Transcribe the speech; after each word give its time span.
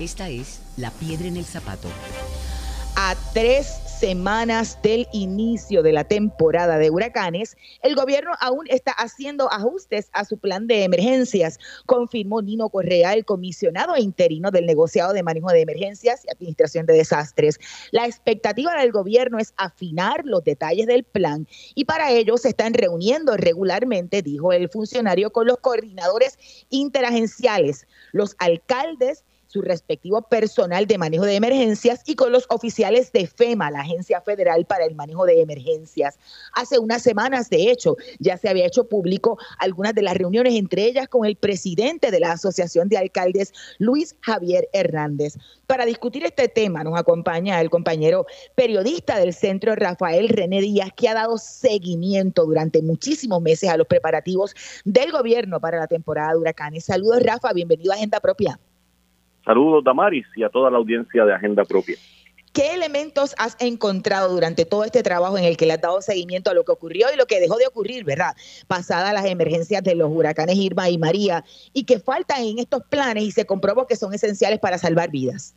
Esta 0.00 0.30
es 0.30 0.60
La 0.78 0.90
Piedra 0.92 1.28
en 1.28 1.36
el 1.36 1.44
Zapato. 1.44 1.88
A 2.96 3.14
tres 3.34 3.66
semanas 4.00 4.78
del 4.82 5.06
inicio 5.12 5.82
de 5.82 5.92
la 5.92 6.04
temporada 6.04 6.78
de 6.78 6.88
huracanes, 6.88 7.54
el 7.82 7.94
gobierno 7.94 8.30
aún 8.40 8.64
está 8.70 8.92
haciendo 8.92 9.52
ajustes 9.52 10.08
a 10.14 10.24
su 10.24 10.38
plan 10.38 10.66
de 10.66 10.84
emergencias, 10.84 11.58
confirmó 11.84 12.40
Nino 12.40 12.70
Correa, 12.70 13.12
el 13.12 13.26
comisionado 13.26 13.94
interino 13.98 14.50
del 14.50 14.64
negociado 14.64 15.12
de 15.12 15.22
manejo 15.22 15.50
de 15.50 15.60
emergencias 15.60 16.24
y 16.24 16.30
administración 16.30 16.86
de 16.86 16.94
desastres. 16.94 17.60
La 17.90 18.06
expectativa 18.06 18.74
del 18.80 18.92
gobierno 18.92 19.38
es 19.38 19.52
afinar 19.58 20.22
los 20.24 20.42
detalles 20.44 20.86
del 20.86 21.04
plan 21.04 21.46
y 21.74 21.84
para 21.84 22.10
ello 22.10 22.38
se 22.38 22.48
están 22.48 22.72
reuniendo 22.72 23.36
regularmente, 23.36 24.22
dijo 24.22 24.54
el 24.54 24.70
funcionario, 24.70 25.30
con 25.30 25.46
los 25.46 25.58
coordinadores 25.58 26.38
interagenciales, 26.70 27.86
los 28.12 28.34
alcaldes 28.38 29.24
su 29.50 29.62
respectivo 29.62 30.22
personal 30.22 30.86
de 30.86 30.96
manejo 30.96 31.24
de 31.24 31.34
emergencias 31.34 32.02
y 32.06 32.14
con 32.14 32.30
los 32.30 32.46
oficiales 32.50 33.10
de 33.10 33.26
FEMA, 33.26 33.72
la 33.72 33.80
Agencia 33.80 34.20
Federal 34.20 34.64
para 34.64 34.84
el 34.84 34.94
Manejo 34.94 35.26
de 35.26 35.40
Emergencias. 35.40 36.20
Hace 36.54 36.78
unas 36.78 37.02
semanas, 37.02 37.50
de 37.50 37.68
hecho, 37.68 37.96
ya 38.20 38.36
se 38.36 38.48
había 38.48 38.66
hecho 38.66 38.88
público 38.88 39.38
algunas 39.58 39.92
de 39.96 40.02
las 40.02 40.16
reuniones, 40.16 40.54
entre 40.54 40.84
ellas 40.84 41.08
con 41.08 41.26
el 41.26 41.34
presidente 41.34 42.12
de 42.12 42.20
la 42.20 42.30
Asociación 42.30 42.88
de 42.88 42.98
Alcaldes, 42.98 43.52
Luis 43.78 44.14
Javier 44.20 44.68
Hernández. 44.72 45.36
Para 45.66 45.84
discutir 45.84 46.24
este 46.24 46.46
tema 46.46 46.84
nos 46.84 46.96
acompaña 46.96 47.60
el 47.60 47.70
compañero 47.70 48.26
periodista 48.54 49.18
del 49.18 49.34
centro, 49.34 49.74
Rafael 49.74 50.28
René 50.28 50.60
Díaz, 50.60 50.90
que 50.94 51.08
ha 51.08 51.14
dado 51.14 51.38
seguimiento 51.38 52.44
durante 52.44 52.82
muchísimos 52.82 53.42
meses 53.42 53.68
a 53.68 53.76
los 53.76 53.88
preparativos 53.88 54.54
del 54.84 55.10
gobierno 55.10 55.58
para 55.58 55.80
la 55.80 55.88
temporada 55.88 56.30
de 56.30 56.38
huracanes. 56.38 56.84
Saludos, 56.84 57.20
Rafa, 57.24 57.52
bienvenido 57.52 57.90
a 57.90 57.96
Agenda 57.96 58.20
Propia. 58.20 58.60
Saludos, 59.50 59.82
Damaris, 59.82 60.28
y 60.36 60.44
a 60.44 60.48
toda 60.48 60.70
la 60.70 60.78
audiencia 60.78 61.24
de 61.24 61.34
Agenda 61.34 61.64
Propia. 61.64 61.96
¿Qué 62.54 62.72
elementos 62.72 63.34
has 63.36 63.60
encontrado 63.60 64.32
durante 64.32 64.64
todo 64.64 64.84
este 64.84 65.02
trabajo 65.02 65.36
en 65.38 65.42
el 65.42 65.56
que 65.56 65.66
le 65.66 65.72
has 65.72 65.80
dado 65.80 66.00
seguimiento 66.02 66.52
a 66.52 66.54
lo 66.54 66.62
que 66.62 66.70
ocurrió 66.70 67.08
y 67.12 67.18
lo 67.18 67.26
que 67.26 67.40
dejó 67.40 67.56
de 67.56 67.66
ocurrir, 67.66 68.04
verdad? 68.04 68.36
Pasadas 68.68 69.12
las 69.12 69.24
emergencias 69.24 69.82
de 69.82 69.96
los 69.96 70.08
huracanes 70.08 70.54
Irma 70.54 70.88
y 70.88 70.98
María, 70.98 71.42
y 71.72 71.84
que 71.84 71.98
faltan 71.98 72.42
en 72.42 72.60
estos 72.60 72.84
planes 72.84 73.24
y 73.24 73.32
se 73.32 73.44
comprobó 73.44 73.88
que 73.88 73.96
son 73.96 74.14
esenciales 74.14 74.60
para 74.60 74.78
salvar 74.78 75.10
vidas. 75.10 75.56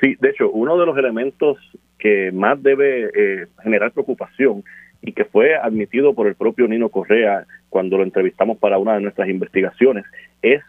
Sí, 0.00 0.16
de 0.18 0.30
hecho, 0.30 0.50
uno 0.50 0.76
de 0.76 0.86
los 0.86 0.98
elementos 0.98 1.58
que 2.00 2.32
más 2.32 2.60
debe 2.60 3.04
eh, 3.14 3.46
generar 3.62 3.92
preocupación 3.92 4.64
y 5.00 5.12
que 5.12 5.26
fue 5.26 5.54
admitido 5.54 6.12
por 6.12 6.26
el 6.26 6.34
propio 6.34 6.66
Nino 6.66 6.88
Correa 6.88 7.46
cuando 7.68 7.98
lo 7.98 8.02
entrevistamos 8.02 8.58
para 8.58 8.78
una 8.78 8.94
de 8.94 9.02
nuestras 9.02 9.28
investigaciones 9.28 10.04
es 10.42 10.60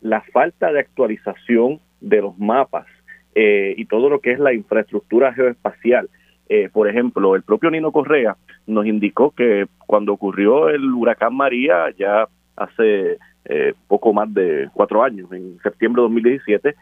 la 0.00 0.20
falta 0.32 0.72
de 0.72 0.80
actualización 0.80 1.80
de 2.00 2.22
los 2.22 2.38
mapas 2.38 2.86
eh, 3.34 3.74
y 3.76 3.86
todo 3.86 4.08
lo 4.08 4.20
que 4.20 4.32
es 4.32 4.38
la 4.38 4.52
infraestructura 4.52 5.32
geoespacial. 5.32 6.08
Eh, 6.48 6.70
por 6.72 6.88
ejemplo, 6.88 7.36
el 7.36 7.42
propio 7.42 7.70
Nino 7.70 7.92
Correa 7.92 8.36
nos 8.66 8.86
indicó 8.86 9.32
que 9.32 9.66
cuando 9.86 10.12
ocurrió 10.12 10.68
el 10.70 10.92
huracán 10.92 11.34
María, 11.34 11.90
ya 11.98 12.26
hace 12.56 13.18
eh, 13.44 13.74
poco 13.86 14.12
más 14.12 14.32
de 14.32 14.68
cuatro 14.72 15.02
años, 15.02 15.30
en 15.32 15.58
septiembre 15.62 16.00
de 16.00 16.08
2017, 16.08 16.74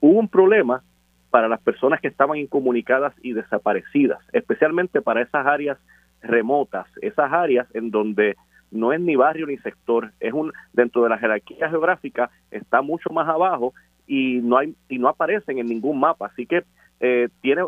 hubo 0.00 0.18
un 0.18 0.28
problema 0.28 0.82
para 1.30 1.48
las 1.48 1.60
personas 1.60 2.00
que 2.00 2.08
estaban 2.08 2.38
incomunicadas 2.38 3.14
y 3.22 3.32
desaparecidas, 3.32 4.20
especialmente 4.32 5.00
para 5.00 5.22
esas 5.22 5.46
áreas 5.46 5.78
remotas, 6.22 6.86
esas 7.02 7.32
áreas 7.32 7.66
en 7.74 7.90
donde 7.90 8.36
no 8.74 8.92
es 8.92 9.00
ni 9.00 9.16
barrio 9.16 9.46
ni 9.46 9.56
sector, 9.58 10.12
es 10.20 10.32
un 10.32 10.52
dentro 10.72 11.02
de 11.02 11.08
la 11.08 11.18
jerarquía 11.18 11.70
geográfica 11.70 12.30
está 12.50 12.82
mucho 12.82 13.10
más 13.10 13.28
abajo 13.28 13.72
y 14.06 14.40
no 14.42 14.58
hay 14.58 14.74
y 14.88 14.98
no 14.98 15.08
aparecen 15.08 15.58
en 15.58 15.66
ningún 15.66 15.98
mapa, 15.98 16.26
así 16.26 16.44
que 16.44 16.64
eh, 17.00 17.28
tiene 17.40 17.62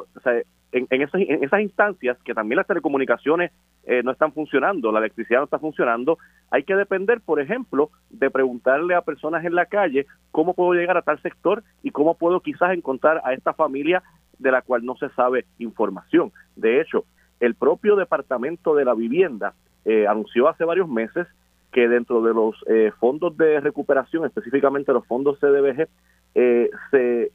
en, 0.73 0.87
en, 0.91 1.03
esas, 1.03 1.21
en, 1.21 1.45
esas, 1.45 1.61
instancias 1.61 2.19
que 2.25 2.35
también 2.35 2.57
las 2.57 2.67
telecomunicaciones 2.67 3.53
eh, 3.85 4.03
no 4.03 4.11
están 4.11 4.33
funcionando, 4.33 4.91
la 4.91 4.99
electricidad 4.99 5.39
no 5.39 5.45
está 5.45 5.59
funcionando, 5.59 6.19
hay 6.51 6.65
que 6.65 6.75
depender, 6.75 7.21
por 7.21 7.41
ejemplo, 7.41 7.91
de 8.11 8.31
preguntarle 8.31 8.95
a 8.95 9.03
personas 9.03 9.45
en 9.45 9.55
la 9.55 9.67
calle 9.67 10.07
cómo 10.33 10.55
puedo 10.55 10.75
llegar 10.75 10.97
a 10.97 11.03
tal 11.03 11.23
sector 11.23 11.63
y 11.83 11.91
cómo 11.93 12.17
puedo 12.17 12.41
quizás 12.41 12.73
encontrar 12.73 13.23
a 13.25 13.33
esta 13.33 13.53
familia 13.53 14.03
de 14.39 14.51
la 14.51 14.63
cual 14.63 14.85
no 14.85 14.97
se 14.97 15.09
sabe 15.11 15.47
información. 15.59 16.33
De 16.57 16.81
hecho, 16.81 17.05
el 17.41 17.55
propio 17.55 17.97
Departamento 17.97 18.75
de 18.75 18.85
la 18.85 18.95
Vivienda 18.95 19.55
eh, 19.89 20.05
anunció 20.09 20.49
hace 20.49 20.65
varios 20.65 20.89
meses 20.89 21.29
que 21.71 21.87
dentro 21.89 22.21
de 22.21 22.35
los 22.35 22.57
eh, 22.67 22.91
fondos 22.99 23.37
de 23.37 23.61
recuperación, 23.61 24.25
específicamente 24.27 24.93
los 24.93 25.07
fondos 25.07 25.39
CDBG, 25.39 25.87
eh, 26.35 26.71
se, 26.91 27.31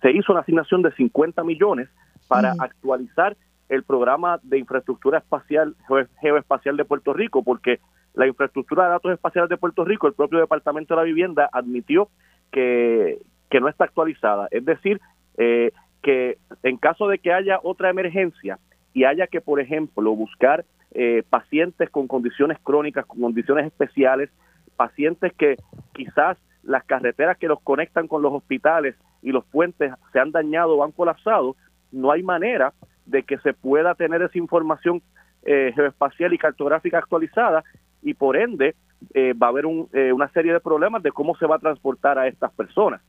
se 0.00 0.10
hizo 0.10 0.32
una 0.32 0.40
asignación 0.40 0.80
de 0.80 0.90
50 0.92 1.44
millones 1.44 1.90
para 2.28 2.54
actualizar 2.58 3.36
el 3.68 3.82
programa 3.82 4.40
de 4.42 4.58
infraestructura 4.58 5.18
espacial 5.18 5.76
geoespacial 6.22 6.78
de 6.78 6.84
Puerto 6.86 7.12
Rico, 7.12 7.42
porque 7.42 7.80
la 8.14 8.26
infraestructura 8.26 8.84
de 8.84 8.90
datos 8.90 9.12
espaciales 9.12 9.50
de 9.50 9.58
Puerto 9.58 9.84
Rico, 9.84 10.06
el 10.06 10.14
propio 10.14 10.38
Departamento 10.38 10.94
de 10.94 11.00
la 11.00 11.04
Vivienda 11.04 11.50
admitió 11.52 12.08
que, 12.50 13.18
que 13.50 13.60
no 13.60 13.68
está 13.68 13.84
actualizada. 13.84 14.48
Es 14.50 14.64
decir, 14.64 14.98
que 15.36 16.38
en 16.62 16.76
caso 16.78 17.06
de 17.08 17.18
que 17.18 17.32
haya 17.32 17.60
otra 17.62 17.90
emergencia 17.90 18.58
y 18.94 19.04
haya 19.04 19.26
que, 19.26 19.40
por 19.40 19.60
ejemplo, 19.60 20.14
buscar 20.14 20.64
eh, 20.92 21.22
pacientes 21.28 21.88
con 21.90 22.08
condiciones 22.08 22.58
crónicas, 22.62 23.06
con 23.06 23.20
condiciones 23.20 23.66
especiales, 23.66 24.30
pacientes 24.76 25.32
que 25.34 25.56
quizás 25.92 26.36
las 26.62 26.84
carreteras 26.84 27.38
que 27.38 27.48
los 27.48 27.60
conectan 27.60 28.08
con 28.08 28.22
los 28.22 28.32
hospitales 28.32 28.96
y 29.22 29.30
los 29.30 29.44
puentes 29.44 29.92
se 30.12 30.20
han 30.20 30.32
dañado 30.32 30.76
o 30.76 30.84
han 30.84 30.92
colapsado, 30.92 31.56
no 31.92 32.10
hay 32.10 32.22
manera 32.22 32.72
de 33.06 33.22
que 33.22 33.38
se 33.38 33.52
pueda 33.52 33.94
tener 33.94 34.22
esa 34.22 34.38
información 34.38 35.02
eh, 35.42 35.72
geoespacial 35.74 36.32
y 36.32 36.38
cartográfica 36.38 36.98
actualizada 36.98 37.64
y 38.02 38.14
por 38.14 38.36
ende 38.36 38.74
eh, 39.14 39.32
va 39.32 39.46
a 39.46 39.50
haber 39.50 39.64
eh, 39.92 40.12
una 40.12 40.28
serie 40.28 40.52
de 40.52 40.60
problemas 40.60 41.02
de 41.02 41.12
cómo 41.12 41.34
se 41.36 41.46
va 41.46 41.56
a 41.56 41.60
transportar 41.60 42.18
a 42.18 42.28
estas 42.28 42.52
personas. 42.52 43.00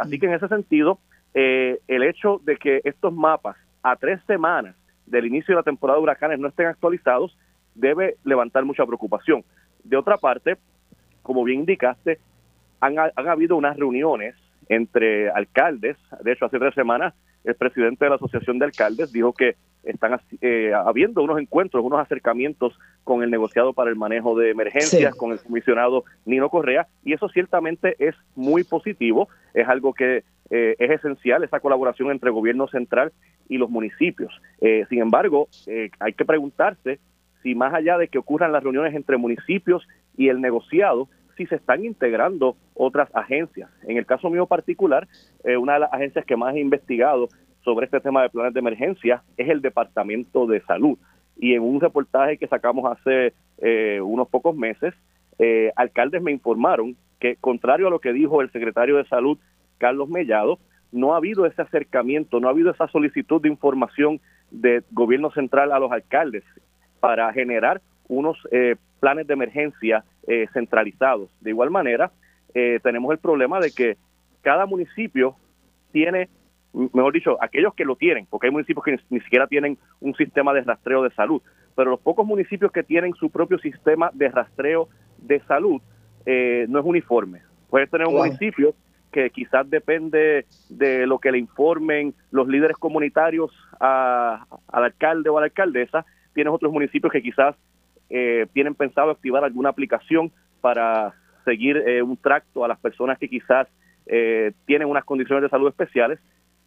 así 0.00 0.18
que 0.18 0.26
en 0.26 0.34
ese 0.34 0.48
sentido, 0.48 0.98
el 1.34 2.02
hecho 2.04 2.40
de 2.44 2.56
que 2.56 2.80
estos 2.84 3.12
mapas 3.12 3.56
a 3.82 3.96
tres 3.96 4.20
semanas 4.26 4.76
del 5.06 5.26
inicio 5.26 5.52
de 5.54 5.60
la 5.60 5.62
temporada 5.62 5.98
de 5.98 6.02
huracanes 6.02 6.38
no 6.38 6.48
estén 6.48 6.66
actualizados 6.66 7.36
debe 7.74 8.16
levantar 8.24 8.64
mucha 8.64 8.86
preocupación. 8.86 9.44
De 9.82 9.96
otra 9.96 10.16
parte, 10.16 10.56
como 11.22 11.44
bien 11.44 11.60
indicaste, 11.60 12.18
han, 12.80 12.98
han 12.98 13.28
habido 13.28 13.56
unas 13.56 13.76
reuniones 13.76 14.34
entre 14.68 15.30
alcaldes, 15.30 15.96
de 16.22 16.32
hecho 16.32 16.46
hace 16.46 16.58
tres 16.58 16.74
semanas 16.74 17.14
el 17.44 17.54
presidente 17.54 18.04
de 18.04 18.10
la 18.10 18.16
Asociación 18.16 18.58
de 18.58 18.64
Alcaldes 18.64 19.12
dijo 19.12 19.32
que 19.32 19.56
están 19.84 20.18
eh, 20.40 20.72
habiendo 20.74 21.22
unos 21.22 21.38
encuentros, 21.38 21.84
unos 21.84 22.00
acercamientos 22.00 22.78
con 23.04 23.22
el 23.22 23.30
negociado 23.30 23.74
para 23.74 23.90
el 23.90 23.96
manejo 23.96 24.36
de 24.36 24.50
emergencias, 24.50 25.14
con 25.14 25.32
el 25.32 25.40
comisionado 25.40 26.04
Nino 26.24 26.48
Correa, 26.48 26.86
y 27.04 27.12
eso 27.12 27.28
ciertamente 27.28 27.94
es 27.98 28.14
muy 28.34 28.64
positivo, 28.64 29.28
es 29.52 29.68
algo 29.68 29.92
que 29.92 30.24
eh, 30.50 30.76
es 30.78 30.90
esencial, 30.90 31.44
esa 31.44 31.60
colaboración 31.60 32.10
entre 32.10 32.30
el 32.30 32.34
gobierno 32.34 32.66
central 32.68 33.12
y 33.48 33.58
los 33.58 33.68
municipios. 33.68 34.32
Eh, 34.60 34.86
sin 34.88 35.00
embargo, 35.00 35.48
hay 36.00 36.12
que 36.14 36.24
preguntarse 36.24 36.98
si 37.42 37.54
más 37.54 37.74
allá 37.74 37.98
de 37.98 38.08
que 38.08 38.18
ocurran 38.18 38.52
las 38.52 38.62
reuniones 38.62 38.94
entre 38.94 39.18
municipios 39.18 39.86
y 40.16 40.28
el 40.28 40.40
negociado, 40.40 41.08
si 41.36 41.46
se 41.46 41.56
están 41.56 41.84
integrando 41.84 42.56
otras 42.74 43.08
agencias. 43.14 43.70
En 43.86 43.96
el 43.96 44.06
caso 44.06 44.30
mío 44.30 44.46
particular, 44.46 45.06
eh, 45.44 45.56
una 45.56 45.74
de 45.74 45.80
las 45.80 45.92
agencias 45.92 46.24
que 46.24 46.36
más 46.36 46.54
he 46.54 46.60
investigado 46.60 47.28
sobre 47.62 47.86
este 47.86 48.00
tema 48.00 48.22
de 48.22 48.30
planes 48.30 48.54
de 48.54 48.60
emergencia 48.60 49.22
es 49.36 49.48
el 49.48 49.60
Departamento 49.62 50.46
de 50.46 50.60
Salud. 50.62 50.98
Y 51.36 51.54
en 51.54 51.62
un 51.62 51.80
reportaje 51.80 52.38
que 52.38 52.46
sacamos 52.46 52.90
hace 52.90 53.32
eh, 53.58 54.00
unos 54.00 54.28
pocos 54.28 54.54
meses, 54.54 54.94
eh, 55.38 55.72
alcaldes 55.76 56.22
me 56.22 56.30
informaron 56.30 56.96
que, 57.18 57.36
contrario 57.36 57.88
a 57.88 57.90
lo 57.90 58.00
que 58.00 58.12
dijo 58.12 58.42
el 58.42 58.52
secretario 58.52 58.96
de 58.96 59.06
Salud, 59.06 59.38
Carlos 59.78 60.08
Mellado, 60.08 60.58
no 60.92 61.14
ha 61.14 61.16
habido 61.16 61.44
ese 61.46 61.62
acercamiento, 61.62 62.38
no 62.38 62.46
ha 62.46 62.52
habido 62.52 62.70
esa 62.70 62.86
solicitud 62.88 63.42
de 63.42 63.48
información 63.48 64.20
del 64.50 64.84
gobierno 64.92 65.30
central 65.32 65.72
a 65.72 65.80
los 65.80 65.90
alcaldes 65.90 66.44
para 67.00 67.32
generar 67.32 67.80
unos 68.08 68.38
planes 69.04 69.26
de 69.26 69.34
emergencia 69.34 70.02
eh, 70.26 70.46
centralizados. 70.54 71.28
De 71.42 71.50
igual 71.50 71.70
manera, 71.70 72.10
eh, 72.54 72.80
tenemos 72.82 73.12
el 73.12 73.18
problema 73.18 73.60
de 73.60 73.70
que 73.70 73.98
cada 74.40 74.64
municipio 74.64 75.36
tiene, 75.92 76.30
mejor 76.72 77.12
dicho, 77.12 77.36
aquellos 77.42 77.74
que 77.74 77.84
lo 77.84 77.96
tienen, 77.96 78.24
porque 78.30 78.46
hay 78.46 78.50
municipios 78.50 78.82
que 78.82 78.98
ni, 79.10 79.20
siquiera 79.20 79.46
tienen 79.46 79.76
un 80.00 80.14
sistema 80.14 80.54
de 80.54 80.62
rastreo 80.62 81.02
de 81.02 81.10
salud, 81.10 81.42
pero 81.76 81.90
los 81.90 82.00
pocos 82.00 82.26
municipios 82.26 82.72
que 82.72 82.82
tienen 82.82 83.12
su 83.12 83.28
propio 83.28 83.58
sistema 83.58 84.10
de 84.14 84.30
rastreo 84.30 84.88
de 85.18 85.40
salud 85.40 85.82
eh, 86.24 86.64
no 86.70 86.78
es 86.78 86.86
uniforme. 86.86 87.42
Puede 87.68 87.86
tener 87.86 88.06
un 88.06 88.16
municipio 88.16 88.74
que 89.12 89.28
quizás 89.28 89.68
depende 89.68 90.46
de 90.70 91.06
lo 91.06 91.18
que 91.18 91.30
le 91.30 91.36
informen 91.36 92.14
los 92.30 92.48
líderes 92.48 92.78
comunitarios 92.78 93.50
al 93.80 94.46
alcalde 94.70 95.28
o 95.28 95.36
a 95.36 95.42
la 95.42 95.46
alcaldesa, 95.48 96.06
tienes 96.32 96.54
otros 96.54 96.72
municipios 96.72 97.12
que 97.12 97.20
quizás 97.20 97.54
eh, 98.10 98.46
tienen 98.52 98.74
pensado 98.74 99.10
activar 99.10 99.44
alguna 99.44 99.70
aplicación 99.70 100.30
para 100.60 101.14
seguir 101.44 101.76
eh, 101.76 102.02
un 102.02 102.16
tracto 102.16 102.64
a 102.64 102.68
las 102.68 102.78
personas 102.78 103.18
que 103.18 103.28
quizás 103.28 103.68
eh, 104.06 104.52
tienen 104.66 104.88
unas 104.88 105.04
condiciones 105.04 105.42
de 105.42 105.48
salud 105.48 105.68
especiales, 105.68 106.18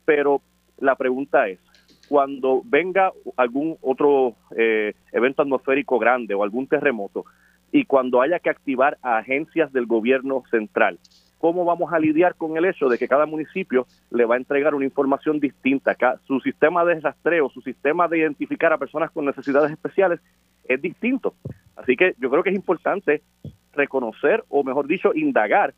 pero 0.06 0.42
la 0.80 0.96
pregunta 0.96 1.48
es, 1.48 1.60
cuando 2.10 2.62
venga 2.66 3.12
algún 3.36 3.78
otro 3.82 4.36
evento 5.12 5.42
atmosférico 5.42 6.00
grande 6.00 6.34
o 6.34 6.44
algún 6.44 6.66
terremoto 6.68 7.26
y 7.72 7.84
cuando 7.84 8.22
haya 8.22 8.40
que 8.40 8.50
activar 8.50 8.98
a 9.02 9.18
agencias 9.18 9.74
del 9.74 9.88
gobierno 9.88 10.44
central, 10.50 11.00
¿cómo 11.38 11.66
vamos 11.66 11.92
a 11.92 12.00
lidiar 12.00 12.36
con 12.36 12.58
el 12.58 12.66
hecho 12.66 12.88
de 12.88 12.98
que 12.98 13.08
cada 13.08 13.26
municipio 13.26 13.86
le 14.10 14.26
va 14.26 14.36
a 14.36 14.38
entregar 14.38 14.74
una 14.74 14.86
información 14.86 15.40
distinta? 15.40 15.96
Su 16.26 16.40
sistema 16.40 16.86
de 16.86 17.00
rastreo, 17.00 17.50
su 17.50 17.62
sistema 17.62 18.08
de 18.08 18.20
identificar 18.20 18.72
a 18.72 18.78
personas 18.78 19.12
con 19.12 19.26
necesidades 19.26 19.72
especiales 19.72 20.20
es 20.68 20.82
distinto. 20.82 21.36
Así 21.76 21.96
que 21.96 22.16
yo 22.20 22.30
creo 22.30 22.44
que 22.44 22.50
es 22.50 22.56
importante 22.56 23.22
reconocer, 23.74 24.44
o 24.50 24.64
mejor 24.64 24.88
dicho, 24.88 25.14
indagar 25.14 25.74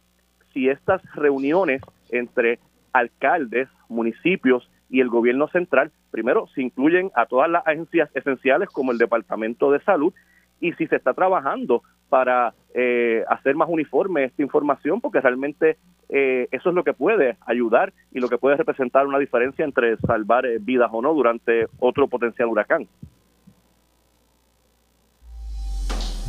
si 0.53 0.69
estas 0.69 1.01
reuniones 1.15 1.81
entre 2.09 2.59
alcaldes, 2.93 3.67
municipios 3.87 4.69
y 4.89 5.01
el 5.01 5.09
gobierno 5.09 5.47
central, 5.49 5.91
primero, 6.11 6.47
se 6.55 6.61
incluyen 6.61 7.11
a 7.15 7.25
todas 7.25 7.49
las 7.49 7.65
agencias 7.67 8.09
esenciales 8.15 8.69
como 8.69 8.91
el 8.91 8.97
Departamento 8.97 9.71
de 9.71 9.81
Salud 9.81 10.13
y 10.59 10.73
si 10.73 10.87
se 10.87 10.95
está 10.95 11.13
trabajando 11.13 11.83
para 12.09 12.53
eh, 12.73 13.23
hacer 13.29 13.55
más 13.55 13.69
uniforme 13.69 14.23
esta 14.23 14.41
información, 14.41 14.99
porque 14.99 15.21
realmente 15.21 15.77
eh, 16.09 16.47
eso 16.51 16.69
es 16.69 16.75
lo 16.75 16.83
que 16.83 16.93
puede 16.93 17.37
ayudar 17.45 17.93
y 18.11 18.19
lo 18.19 18.29
que 18.29 18.39
puede 18.39 18.57
representar 18.57 19.05
una 19.05 19.19
diferencia 19.19 19.63
entre 19.63 19.95
salvar 19.97 20.45
eh, 20.45 20.57
vidas 20.59 20.89
o 20.91 21.01
no 21.01 21.13
durante 21.13 21.67
otro 21.79 22.07
potencial 22.07 22.49
huracán. 22.49 22.87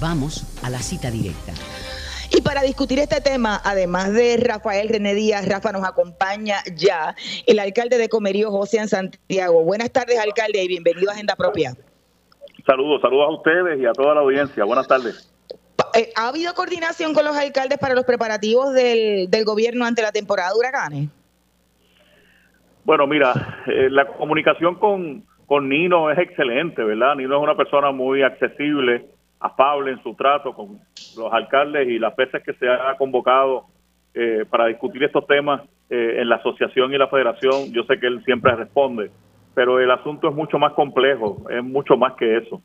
Vamos 0.01 0.59
a 0.65 0.71
la 0.71 0.79
cita 0.79 1.11
directa. 1.11 1.53
Y 2.33 2.41
para 2.41 2.63
discutir 2.63 2.99
este 2.99 3.21
tema, 3.21 3.61
además 3.63 4.15
de 4.15 4.39
Rafael 4.39 4.89
René 4.89 5.15
Díaz, 5.15 5.47
Rafa 5.47 5.73
nos 5.73 5.87
acompaña 5.87 6.57
ya 6.75 7.15
el 7.47 7.59
alcalde 7.59 7.99
de 7.99 8.09
Comerío, 8.09 8.51
José 8.51 8.79
en 8.79 8.89
Santiago. 8.89 9.63
Buenas 9.63 9.93
tardes, 9.93 10.19
alcalde, 10.19 10.63
y 10.65 10.69
bienvenido 10.69 11.11
a 11.11 11.13
Agenda 11.13 11.37
Propia. 11.37 11.73
Saludos, 12.65 13.03
saludos 13.03 13.27
a 13.29 13.33
ustedes 13.33 13.81
y 13.81 13.85
a 13.85 13.93
toda 13.93 14.15
la 14.15 14.21
audiencia. 14.23 14.65
Buenas 14.65 14.89
tardes. 14.89 15.31
Eh, 15.95 16.11
¿Ha 16.17 16.29
habido 16.29 16.55
coordinación 16.55 17.13
con 17.13 17.27
los 17.27 17.37
alcaldes 17.37 17.77
para 17.77 17.95
los 17.95 18.05
preparativos 18.05 18.73
del, 18.73 19.29
gobierno 19.45 19.85
ante 19.85 20.01
la 20.01 20.13
temporada 20.13 20.51
de 20.51 20.59
huracanes? 20.59 21.09
Bueno, 22.85 23.07
mira, 23.07 23.63
eh, 23.67 23.91
la 23.91 24.07
comunicación 24.07 24.77
con, 24.77 25.25
con 25.45 25.69
Nino 25.69 26.11
es 26.11 26.19
excelente, 26.19 26.83
¿verdad? 26.83 27.17
Nino 27.17 27.37
es 27.37 27.43
una 27.43 27.57
persona 27.57 27.91
muy 27.91 28.23
accesible 28.23 29.05
afable 29.41 29.93
en 29.93 30.03
su 30.03 30.15
trato 30.15 30.53
con 30.53 30.79
los 31.17 31.33
alcaldes 31.33 31.89
y 31.89 31.99
las 31.99 32.15
veces 32.15 32.43
que 32.45 32.53
se 32.55 32.69
ha 32.69 32.95
convocado 32.97 33.67
eh, 34.13 34.45
para 34.49 34.67
discutir 34.67 35.03
estos 35.05 35.27
temas 35.27 35.63
eh, 35.89 36.17
en 36.19 36.29
la 36.29 36.37
asociación 36.37 36.93
y 36.93 36.99
la 36.99 37.09
federación, 37.09 37.73
yo 37.73 37.85
sé 37.85 37.99
que 37.99 38.07
él 38.07 38.23
siempre 38.25 38.55
responde, 38.55 39.11
pero 39.55 39.81
el 39.81 39.91
asunto 39.91 40.29
es 40.29 40.35
mucho 40.35 40.59
más 40.59 40.73
complejo, 40.75 41.47
es 41.49 41.65
mucho 41.65 41.97
más 41.97 42.15
que 42.15 42.37
eso. 42.37 42.61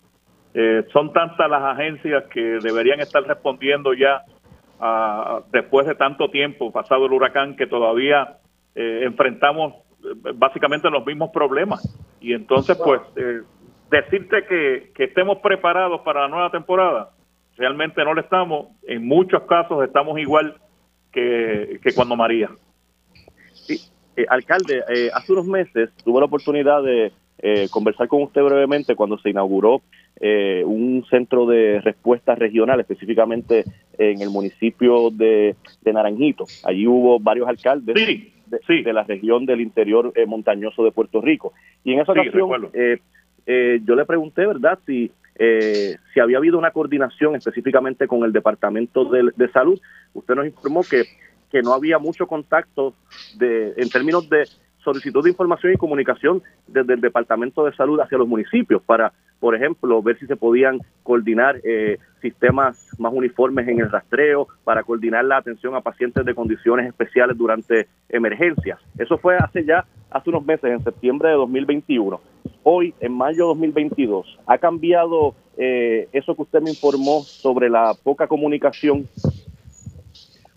Eh, 0.53 0.83
son 0.91 1.13
tantas 1.13 1.49
las 1.49 1.61
agencias 1.61 2.23
que 2.25 2.59
deberían 2.61 2.99
estar 2.99 3.23
respondiendo 3.23 3.93
ya 3.93 4.23
después 5.53 5.87
de 5.87 5.95
tanto 5.95 6.29
tiempo 6.29 6.71
pasado 6.71 7.05
el 7.05 7.13
huracán 7.13 7.55
que 7.55 7.65
todavía 7.65 8.37
enfrentamos 8.75 9.73
básicamente 10.35 10.89
los 10.89 11.05
mismos 11.05 11.29
problemas 11.31 11.97
y 12.19 12.33
entonces 12.33 12.77
pues 12.83 12.99
decirte 14.01 14.45
que, 14.45 15.03
estemos 15.03 15.39
preparados 15.39 16.01
para 16.01 16.21
la 16.21 16.27
nueva 16.27 16.51
temporada, 16.51 17.11
realmente 17.57 18.03
no 18.03 18.13
lo 18.13 18.21
estamos. 18.21 18.67
En 18.87 19.05
muchos 19.07 19.43
casos 19.43 19.83
estamos 19.83 20.19
igual 20.19 20.55
que, 21.11 21.79
cuando 21.95 22.15
María. 22.15 22.49
Eh, 24.17 24.25
alcalde, 24.29 24.81
eh, 24.93 25.09
hace 25.13 25.33
unos 25.33 25.45
meses 25.45 25.89
tuve 26.03 26.19
la 26.19 26.25
oportunidad 26.25 26.81
de 26.83 27.11
eh, 27.39 27.67
conversar 27.69 28.07
con 28.07 28.23
usted 28.23 28.41
brevemente 28.41 28.95
cuando 28.95 29.17
se 29.17 29.29
inauguró 29.29 29.81
un 30.17 31.05
centro 31.09 31.45
de 31.45 31.81
respuesta 31.81 32.35
regional, 32.35 32.79
específicamente 32.79 33.65
en 33.97 34.21
el 34.21 34.29
municipio 34.29 35.09
de, 35.11 35.55
Naranjito. 35.83 36.45
Allí 36.63 36.87
hubo 36.87 37.19
varios 37.19 37.49
alcaldes. 37.49 37.95
De, 37.95 38.93
la 38.93 39.03
región 39.03 39.45
del 39.45 39.59
interior 39.59 40.13
montañoso 40.25 40.85
de 40.85 40.91
Puerto 40.91 41.19
Rico. 41.19 41.51
Y 41.83 41.93
en 41.93 41.99
esa 41.99 42.13
ocasión 42.13 42.71
eh, 43.45 43.79
yo 43.83 43.95
le 43.95 44.05
pregunté, 44.05 44.45
¿verdad?, 44.45 44.79
si, 44.85 45.11
eh, 45.35 45.97
si 46.13 46.19
había 46.19 46.37
habido 46.37 46.57
una 46.57 46.71
coordinación 46.71 47.35
específicamente 47.35 48.07
con 48.07 48.23
el 48.23 48.31
Departamento 48.31 49.05
de, 49.05 49.51
Salud. 49.51 49.79
Usted 50.13 50.35
nos 50.35 50.45
informó 50.45 50.81
que, 50.83 51.03
que 51.51 51.61
no 51.61 51.73
había 51.73 51.99
mucho 51.99 52.27
contacto 52.27 52.93
de, 53.37 53.73
en 53.77 53.89
términos 53.89 54.29
de 54.29 54.47
solicitud 54.85 55.21
de 55.21 55.31
información 55.31 55.73
y 55.73 55.77
comunicación 55.77 56.41
desde 56.67 56.93
el 56.93 57.01
Departamento 57.01 57.65
de 57.65 57.75
Salud 57.75 57.99
hacia 57.99 58.17
los 58.17 58.27
municipios 58.27 58.81
para, 58.81 59.11
por 59.41 59.53
ejemplo, 59.53 60.01
ver 60.01 60.17
si 60.17 60.27
se 60.27 60.37
podían 60.37 60.79
coordinar 61.03 61.59
eh, 61.65 61.97
sistemas 62.21 62.87
más 62.97 63.11
uniformes 63.13 63.67
en 63.67 63.81
el 63.81 63.91
rastreo, 63.91 64.47
para 64.63 64.83
coordinar 64.83 65.25
la 65.25 65.37
atención 65.37 65.75
a 65.75 65.81
pacientes 65.81 66.23
de 66.23 66.33
condiciones 66.33 66.87
especiales 66.87 67.37
durante 67.37 67.87
emergencias. 68.07 68.79
Eso 68.97 69.17
fue 69.17 69.35
hace 69.35 69.65
ya, 69.65 69.83
hace 70.09 70.29
unos 70.29 70.45
meses, 70.45 70.71
en 70.71 70.81
septiembre 70.83 71.29
de 71.29 71.35
2021 71.35 72.21
hoy, 72.67 72.95
en 72.99 73.13
mayo 73.13 73.43
de 73.43 73.47
2022, 73.49 74.39
¿ha 74.47 74.57
cambiado 74.57 75.35
eh, 75.55 76.09
eso 76.11 76.35
que 76.35 76.41
usted 76.41 76.61
me 76.61 76.71
informó 76.71 77.21
sobre 77.21 77.69
la 77.69 77.93
poca 78.03 78.27
comunicación? 78.27 79.07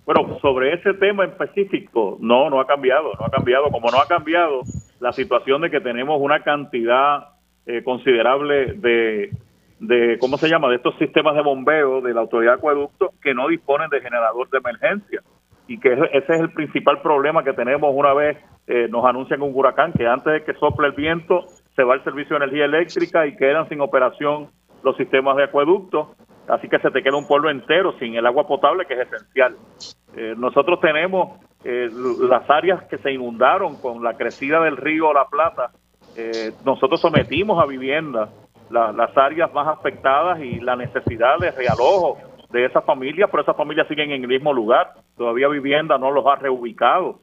Bueno, 0.08 0.38
sobre 0.40 0.72
ese 0.72 0.94
tema 0.94 1.24
en 1.24 1.32
específico, 1.32 2.16
no, 2.18 2.48
no 2.48 2.60
ha 2.60 2.66
cambiado, 2.66 3.12
no 3.20 3.26
ha 3.26 3.30
cambiado, 3.30 3.70
como 3.70 3.90
no 3.90 4.00
ha 4.00 4.06
cambiado 4.06 4.62
la 5.00 5.12
situación 5.12 5.60
de 5.60 5.70
que 5.70 5.82
tenemos 5.82 6.18
una 6.18 6.42
cantidad 6.42 7.26
eh, 7.66 7.82
considerable 7.84 8.72
de, 8.72 9.30
de, 9.80 10.16
¿cómo 10.18 10.38
se 10.38 10.48
llama?, 10.48 10.70
de 10.70 10.76
estos 10.76 10.96
sistemas 10.96 11.34
de 11.34 11.42
bombeo 11.42 12.00
de 12.00 12.14
la 12.14 12.22
autoridad 12.22 12.52
de 12.52 12.56
acueducto 12.56 13.10
que 13.20 13.34
no 13.34 13.48
disponen 13.48 13.90
de 13.90 14.00
generador 14.00 14.48
de 14.48 14.56
emergencia. 14.56 15.20
Y 15.66 15.78
que 15.78 15.92
ese 15.92 16.16
es 16.16 16.40
el 16.40 16.52
principal 16.52 17.02
problema 17.02 17.44
que 17.44 17.52
tenemos 17.52 17.92
una 17.94 18.14
vez 18.14 18.38
eh, 18.66 18.88
nos 18.88 19.04
anuncian 19.04 19.42
un 19.42 19.52
huracán, 19.54 19.92
que 19.92 20.06
antes 20.06 20.32
de 20.32 20.42
que 20.42 20.54
sople 20.54 20.86
el 20.86 20.94
viento 20.94 21.44
se 21.76 21.84
va 21.84 21.96
el 21.96 22.04
servicio 22.04 22.38
de 22.38 22.46
energía 22.46 22.64
eléctrica 22.64 23.26
y 23.26 23.36
quedan 23.36 23.68
sin 23.68 23.82
operación 23.82 24.48
los 24.82 24.96
sistemas 24.96 25.36
de 25.36 25.44
acueducto. 25.44 26.14
Así 26.48 26.68
que 26.68 26.78
se 26.78 26.90
te 26.90 27.02
queda 27.02 27.16
un 27.16 27.26
pueblo 27.26 27.50
entero 27.50 27.92
sin 27.98 28.14
el 28.14 28.26
agua 28.26 28.46
potable, 28.46 28.86
que 28.86 28.94
es 28.94 29.00
esencial. 29.00 29.56
Eh, 30.16 30.34
nosotros 30.36 30.80
tenemos 30.80 31.38
eh, 31.64 31.90
las 32.20 32.48
áreas 32.48 32.84
que 32.84 32.98
se 32.98 33.12
inundaron 33.12 33.80
con 33.80 34.02
la 34.02 34.16
crecida 34.16 34.60
del 34.62 34.76
río 34.76 35.12
La 35.12 35.28
Plata. 35.28 35.70
nosotros 36.64 37.00
sometimos 37.00 37.62
a 37.62 37.66
vivienda 37.66 38.30
las 38.70 39.16
áreas 39.16 39.52
más 39.52 39.68
afectadas 39.68 40.40
y 40.40 40.60
la 40.60 40.76
necesidad 40.76 41.38
de 41.38 41.50
realojo 41.50 42.18
de 42.50 42.64
esas 42.64 42.84
familias, 42.84 43.28
pero 43.30 43.42
esas 43.42 43.56
familias 43.56 43.86
siguen 43.88 44.10
en 44.10 44.22
el 44.22 44.28
mismo 44.28 44.52
lugar. 44.52 44.94
Todavía 45.16 45.48
vivienda 45.48 45.98
no 45.98 46.10
los 46.10 46.26
ha 46.26 46.36
reubicado. 46.36 47.20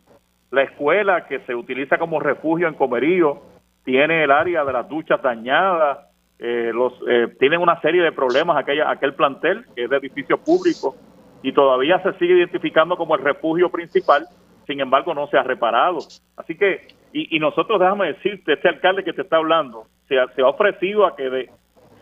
La 0.51 0.63
escuela 0.63 1.25
que 1.27 1.39
se 1.41 1.55
utiliza 1.55 1.97
como 1.97 2.19
refugio 2.19 2.67
en 2.67 2.75
Comerío 2.75 3.41
tiene 3.83 4.23
el 4.23 4.31
área 4.31 4.63
de 4.63 4.73
las 4.73 4.87
duchas 4.87 5.21
dañadas, 5.21 5.99
eh, 6.39 6.71
los, 6.73 6.93
eh, 7.07 7.27
tienen 7.39 7.61
una 7.61 7.79
serie 7.81 8.01
de 8.01 8.11
problemas 8.11 8.57
aquella, 8.57 8.89
aquel 8.89 9.13
plantel 9.13 9.65
que 9.75 9.85
es 9.85 9.89
de 9.89 9.97
edificio 9.97 10.37
público 10.37 10.95
y 11.41 11.53
todavía 11.53 12.01
se 12.03 12.13
sigue 12.13 12.37
identificando 12.37 12.97
como 12.97 13.15
el 13.15 13.23
refugio 13.23 13.69
principal, 13.69 14.27
sin 14.67 14.79
embargo 14.79 15.13
no 15.13 15.27
se 15.27 15.37
ha 15.37 15.43
reparado. 15.43 15.99
Así 16.35 16.57
que, 16.57 16.87
y, 17.13 17.39
nosotros 17.39 17.79
déjame 17.79 18.07
decirte, 18.07 18.53
este 18.53 18.67
alcalde 18.67 19.03
que 19.03 19.13
te 19.13 19.21
está 19.21 19.37
hablando, 19.37 19.85
se 20.07 20.19
ha, 20.19 20.27
se 20.35 20.41
ha 20.41 20.47
ofrecido 20.47 21.05
a 21.05 21.15
que 21.15 21.29
de, 21.29 21.49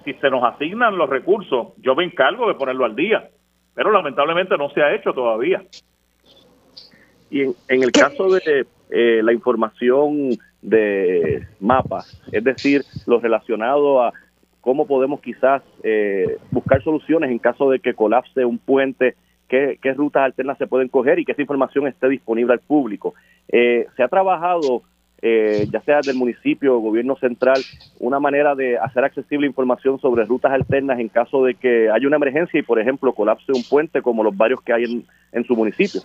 si 0.03 0.13
se 0.13 0.29
nos 0.29 0.43
asignan 0.43 0.97
los 0.97 1.09
recursos, 1.09 1.73
yo 1.77 1.93
me 1.95 2.03
encargo 2.03 2.47
de 2.47 2.55
ponerlo 2.55 2.85
al 2.85 2.95
día, 2.95 3.29
pero 3.75 3.91
lamentablemente 3.91 4.57
no 4.57 4.69
se 4.69 4.81
ha 4.81 4.95
hecho 4.95 5.13
todavía. 5.13 5.63
Y 7.29 7.41
en, 7.41 7.83
el 7.83 7.91
caso 7.91 8.29
de 8.29 8.65
eh, 8.89 9.21
la 9.23 9.33
información 9.33 10.37
de 10.61 11.47
mapas, 11.59 12.21
es 12.31 12.43
decir, 12.43 12.83
lo 13.07 13.19
relacionado 13.19 14.03
a 14.03 14.13
cómo 14.63 14.87
podemos 14.87 15.19
quizás 15.19 15.61
eh, 15.83 16.37
buscar 16.49 16.81
soluciones 16.81 17.29
en 17.29 17.37
caso 17.37 17.69
de 17.69 17.79
que 17.79 17.93
colapse 17.93 18.45
un 18.45 18.57
puente, 18.57 19.15
qué, 19.49 19.77
rutas 19.95 20.23
alternas 20.23 20.57
se 20.57 20.67
pueden 20.67 20.87
coger 20.87 21.19
y 21.19 21.25
que 21.25 21.33
esa 21.33 21.41
información 21.41 21.85
esté 21.85 22.07
disponible 22.09 22.53
al 22.53 22.59
público. 22.59 23.13
Eh, 23.49 23.87
se 23.95 24.03
ha 24.03 24.07
trabajado, 24.07 24.81
ya 25.21 25.81
sea 25.81 25.99
del 26.01 26.15
municipio 26.15 26.75
o 26.75 26.79
gobierno 26.79 27.15
central, 27.17 27.61
una 27.99 28.19
manera 28.19 28.55
de 28.55 28.77
hacer 28.77 29.03
accesible 29.03 29.47
información 29.47 29.99
sobre 29.99 30.25
rutas 30.25 30.51
alternas 30.51 30.99
en 30.99 31.07
caso 31.07 31.43
de 31.43 31.55
que 31.55 31.89
haya 31.89 32.07
una 32.07 32.17
emergencia 32.17 32.59
y, 32.59 32.63
por 32.63 32.79
ejemplo, 32.79 33.13
colapse 33.13 33.51
un 33.53 33.63
puente 33.69 34.01
como 34.01 34.23
los 34.23 34.35
varios 34.35 34.61
que 34.61 34.73
hay 34.73 34.83
en, 34.83 35.05
en 35.31 35.43
su 35.45 35.55
municipio. 35.55 36.01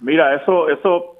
Mira, 0.00 0.34
eso, 0.34 0.68
eso, 0.68 1.16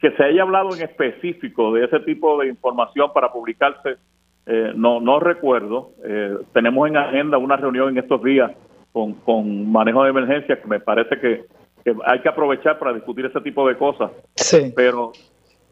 que 0.00 0.10
se 0.12 0.24
haya 0.24 0.42
hablado 0.42 0.74
en 0.74 0.82
específico 0.82 1.72
de 1.72 1.84
ese 1.84 2.00
tipo 2.00 2.40
de 2.40 2.48
información 2.48 3.12
para 3.12 3.32
publicarse, 3.32 3.96
eh, 4.46 4.72
no, 4.74 5.00
no 5.00 5.20
recuerdo. 5.20 5.90
Eh, 6.04 6.36
tenemos 6.52 6.88
en 6.88 6.96
agenda 6.96 7.38
una 7.38 7.56
reunión 7.56 7.90
en 7.90 7.98
estos 7.98 8.22
días 8.22 8.50
con, 8.92 9.14
con 9.14 9.70
manejo 9.70 10.04
de 10.04 10.10
emergencia 10.10 10.60
que 10.60 10.68
me 10.68 10.80
parece 10.80 11.18
que, 11.18 11.44
hay 12.04 12.20
que 12.20 12.28
aprovechar 12.28 12.78
para 12.78 12.92
discutir 12.92 13.26
ese 13.26 13.40
tipo 13.40 13.66
de 13.66 13.76
cosas. 13.76 14.10
Sí. 14.34 14.72
Pero, 14.74 15.12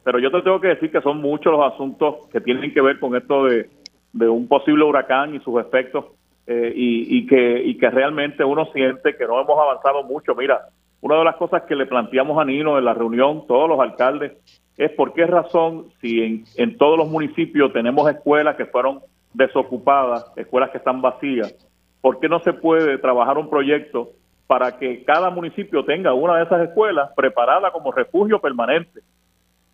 pero 0.04 0.18
yo 0.18 0.30
te 0.30 0.42
tengo 0.42 0.60
que 0.60 0.68
decir 0.68 0.90
que 0.90 1.00
son 1.02 1.20
muchos 1.20 1.52
los 1.52 1.72
asuntos 1.72 2.28
que 2.32 2.40
tienen 2.40 2.72
que 2.72 2.80
ver 2.80 2.98
con 2.98 3.16
esto 3.16 3.44
de, 3.44 3.68
de 4.12 4.28
un 4.28 4.48
posible 4.48 4.84
huracán 4.84 5.34
y 5.34 5.40
sus 5.40 5.60
efectos 5.60 6.06
eh, 6.46 6.72
y, 6.74 7.18
y, 7.18 7.26
que, 7.26 7.62
y 7.62 7.76
que 7.76 7.90
realmente 7.90 8.44
uno 8.44 8.66
siente 8.72 9.16
que 9.16 9.26
no 9.26 9.40
hemos 9.40 9.58
avanzado 9.58 10.02
mucho. 10.02 10.34
Mira, 10.34 10.62
una 11.00 11.16
de 11.16 11.24
las 11.24 11.36
cosas 11.36 11.62
que 11.62 11.76
le 11.76 11.86
planteamos 11.86 12.38
a 12.38 12.44
Nino 12.44 12.78
en 12.78 12.84
la 12.84 12.94
reunión, 12.94 13.46
todos 13.46 13.68
los 13.68 13.80
alcaldes, 13.80 14.32
es 14.80 14.90
por 14.92 15.12
qué 15.12 15.26
razón, 15.26 15.88
si 16.00 16.42
en, 16.56 16.78
todos 16.78 16.96
los 16.96 17.06
municipios 17.06 17.70
tenemos 17.74 18.10
escuelas 18.10 18.56
que 18.56 18.64
fueron 18.64 19.00
desocupadas, 19.34 20.24
escuelas 20.36 20.70
que 20.70 20.78
están 20.78 21.02
vacías, 21.02 21.54
¿por 22.00 22.18
qué 22.18 22.30
no 22.30 22.40
se 22.40 22.54
puede 22.54 22.96
trabajar 22.96 23.36
un 23.36 23.50
proyecto 23.50 24.12
para 24.46 24.78
que 24.78 25.04
cada 25.04 25.28
municipio 25.28 25.84
tenga 25.84 26.14
una 26.14 26.38
de 26.38 26.44
esas 26.44 26.62
escuelas 26.62 27.10
preparada 27.14 27.70
como 27.72 27.92
refugio 27.92 28.40
permanente? 28.40 29.00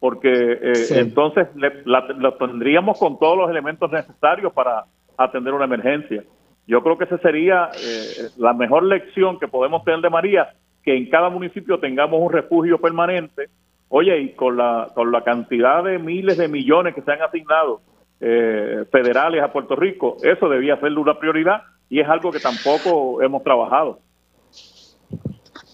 Porque 0.01 0.29
eh, 0.29 0.73
entonces 0.97 1.47
lo 1.55 2.35
tendríamos 2.35 2.99
con 2.99 3.17
todos 3.21 3.39
los 3.39 3.49
elementos 3.49 3.89
necesarios 3.93 4.53
para 4.53 4.87
atender 5.17 5.55
una 5.55 5.67
emergencia. 5.67 6.25
Yo 6.67 6.83
creo 6.83 6.99
que 6.99 7.05
esa 7.05 7.19
sería 7.19 7.71
eh, 7.81 8.29
la 8.39 8.53
mejor 8.53 8.83
lección 8.83 9.39
que 9.39 9.47
podemos 9.47 9.85
tener 9.85 10.01
de 10.01 10.11
María 10.11 10.49
que 10.83 10.97
en 10.97 11.09
cada 11.11 11.31
municipio 11.31 11.79
tengamos 11.79 12.21
un 12.21 12.33
refugio 12.33 12.81
permanente. 12.81 13.49
Oye, 13.89 14.19
y 14.21 14.35
con 14.35 14.57
la, 14.57 14.89
con 14.95 15.13
la 15.13 15.23
cantidad 15.23 15.85
de 15.85 15.99
miles 15.99 16.37
de 16.37 16.49
millones 16.49 16.95
que 16.95 17.03
se 17.03 17.13
han 17.13 17.23
asignado 17.23 17.81
eh, 18.21 18.85
federales 18.91 19.43
a 19.43 19.53
Puerto 19.53 19.77
Rico, 19.77 20.17
eso 20.23 20.49
debía 20.49 20.81
ser 20.81 20.93
una 20.99 21.19
prioridad 21.19 21.63
y 21.89 22.01
es 22.01 22.09
algo 22.09 22.33
que 22.33 22.41
tampoco 22.41 23.23
hemos 23.23 23.43
trabajado 23.43 24.01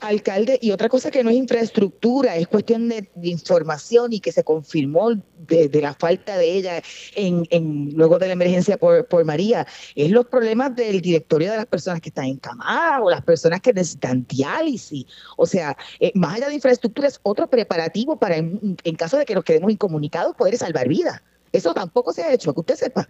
alcalde, 0.02 0.58
y 0.60 0.72
otra 0.72 0.88
cosa 0.88 1.10
que 1.10 1.22
no 1.22 1.30
es 1.30 1.36
infraestructura, 1.36 2.36
es 2.36 2.48
cuestión 2.48 2.88
de, 2.88 3.08
información 3.22 4.12
y 4.12 4.20
que 4.20 4.32
se 4.32 4.44
confirmó 4.44 5.10
de, 5.38 5.70
la 5.80 5.94
falta 5.94 6.36
de 6.36 6.52
ella 6.52 6.82
en, 7.14 7.90
luego 7.94 8.18
de 8.18 8.26
la 8.26 8.32
emergencia 8.32 8.76
por, 8.76 9.24
María, 9.24 9.66
es 9.94 10.10
los 10.10 10.26
problemas 10.26 10.74
del 10.74 11.00
directorio 11.00 11.50
de 11.50 11.56
las 11.56 11.66
personas 11.66 12.00
que 12.00 12.08
están 12.08 12.26
encamadas 12.26 13.00
o 13.02 13.10
las 13.10 13.22
personas 13.22 13.60
que 13.60 13.72
necesitan 13.72 14.26
diálisis. 14.28 15.06
O 15.36 15.46
sea, 15.46 15.76
eh, 16.00 16.12
más 16.14 16.36
allá 16.36 16.48
de 16.48 16.54
infraestructura 16.54 17.08
es 17.08 17.20
otro 17.22 17.46
preparativo 17.46 18.18
para, 18.18 18.36
en, 18.36 18.76
caso 18.96 19.16
de 19.16 19.24
que 19.24 19.34
nos 19.34 19.44
quedemos 19.44 19.70
incomunicados, 19.70 20.34
poder 20.36 20.56
salvar 20.56 20.88
vidas. 20.88 21.22
Eso 21.52 21.74
tampoco 21.74 22.12
se 22.12 22.22
ha 22.22 22.32
hecho, 22.32 22.52
que 22.52 22.60
usted 22.60 22.74
sepa. 22.74 23.08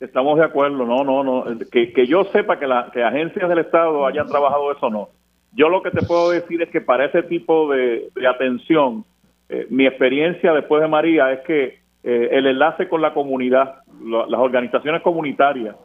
Estamos 0.00 0.38
de 0.38 0.44
acuerdo, 0.44 0.84
no, 0.84 1.04
no, 1.04 1.22
no. 1.22 1.58
Que, 1.70 1.92
que 1.92 2.06
yo 2.06 2.24
sepa 2.32 2.58
que, 2.58 2.66
la, 2.66 2.90
que 2.92 3.02
agencias 3.02 3.48
del 3.48 3.60
Estado 3.60 4.06
hayan 4.06 4.26
trabajado 4.26 4.72
eso, 4.72 4.90
no 4.90 5.08
yo 5.54 5.68
lo 5.68 5.82
que 5.82 5.90
te 5.90 6.04
puedo 6.04 6.30
decir 6.30 6.60
es 6.62 6.68
que 6.70 6.80
para 6.80 7.06
ese 7.06 7.22
tipo 7.24 7.72
de, 7.72 8.10
atención, 8.28 9.04
eh, 9.48 9.66
mi 9.70 9.86
experiencia 9.86 10.52
después 10.52 10.82
de 10.82 10.88
María 10.88 11.32
es 11.32 11.40
que 11.40 11.78
eh, 12.02 12.28
el 12.32 12.46
enlace 12.46 12.88
con 12.88 13.00
la 13.00 13.14
comunidad, 13.14 13.76
las 14.02 14.40
organizaciones 14.40 15.02
comunitarias 15.02 15.76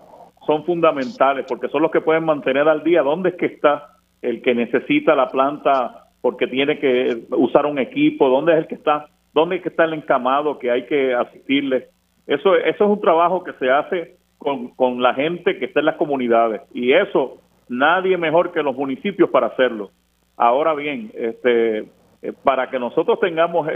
son 0.46 0.66
fundamentales 0.66 1.46
porque 1.48 1.70
son 1.70 1.82
los 1.82 1.92
que 1.92 2.02
pueden 2.02 2.26
mantener 2.26 2.68
al 2.68 2.84
día 2.84 3.04
dónde 3.04 3.30
es 3.30 3.36
que 3.36 3.46
está 3.46 3.96
el 4.22 4.42
que 4.42 4.56
necesita 4.56 5.16
la 5.16 5.28
planta 5.28 6.08
porque 6.22 6.48
tiene 6.48 6.80
que 6.80 7.26
usar 7.32 7.66
un 7.66 7.80
equipo, 7.80 8.28
dónde 8.28 8.54
es 8.54 8.58
el 8.60 8.68
que 8.68 8.76
está, 8.76 9.08
dónde 9.34 9.58
es 9.58 9.62
que 9.62 9.70
está 9.70 9.86
el 9.86 9.94
encamado 9.94 10.60
que 10.60 10.72
hay 10.72 10.86
que 10.86 11.14
asistirle. 11.14 11.88
Eso, 12.28 12.56
eso 12.56 12.84
es 12.84 12.90
un 12.90 13.00
trabajo 13.00 13.44
que 13.44 13.54
se 13.54 13.70
hace 13.70 14.18
con, 14.38 14.70
con 14.70 15.02
la 15.02 15.14
gente 15.14 15.58
que 15.58 15.66
está 15.66 15.80
en 15.80 15.86
las 15.86 15.96
comunidades 15.96 16.62
y 16.74 16.92
eso 16.92 17.42
nadie 17.70 18.18
mejor 18.18 18.52
que 18.52 18.64
los 18.64 18.76
municipios 18.76 19.30
para 19.30 19.48
hacerlo. 19.48 19.92
Ahora 20.36 20.74
bien, 20.74 21.12
este, 21.14 21.80
eh, 22.22 22.34
para 22.44 22.70
que 22.70 22.80
nosotros 22.80 23.20
tengamos 23.20 23.68
eh, 23.70 23.74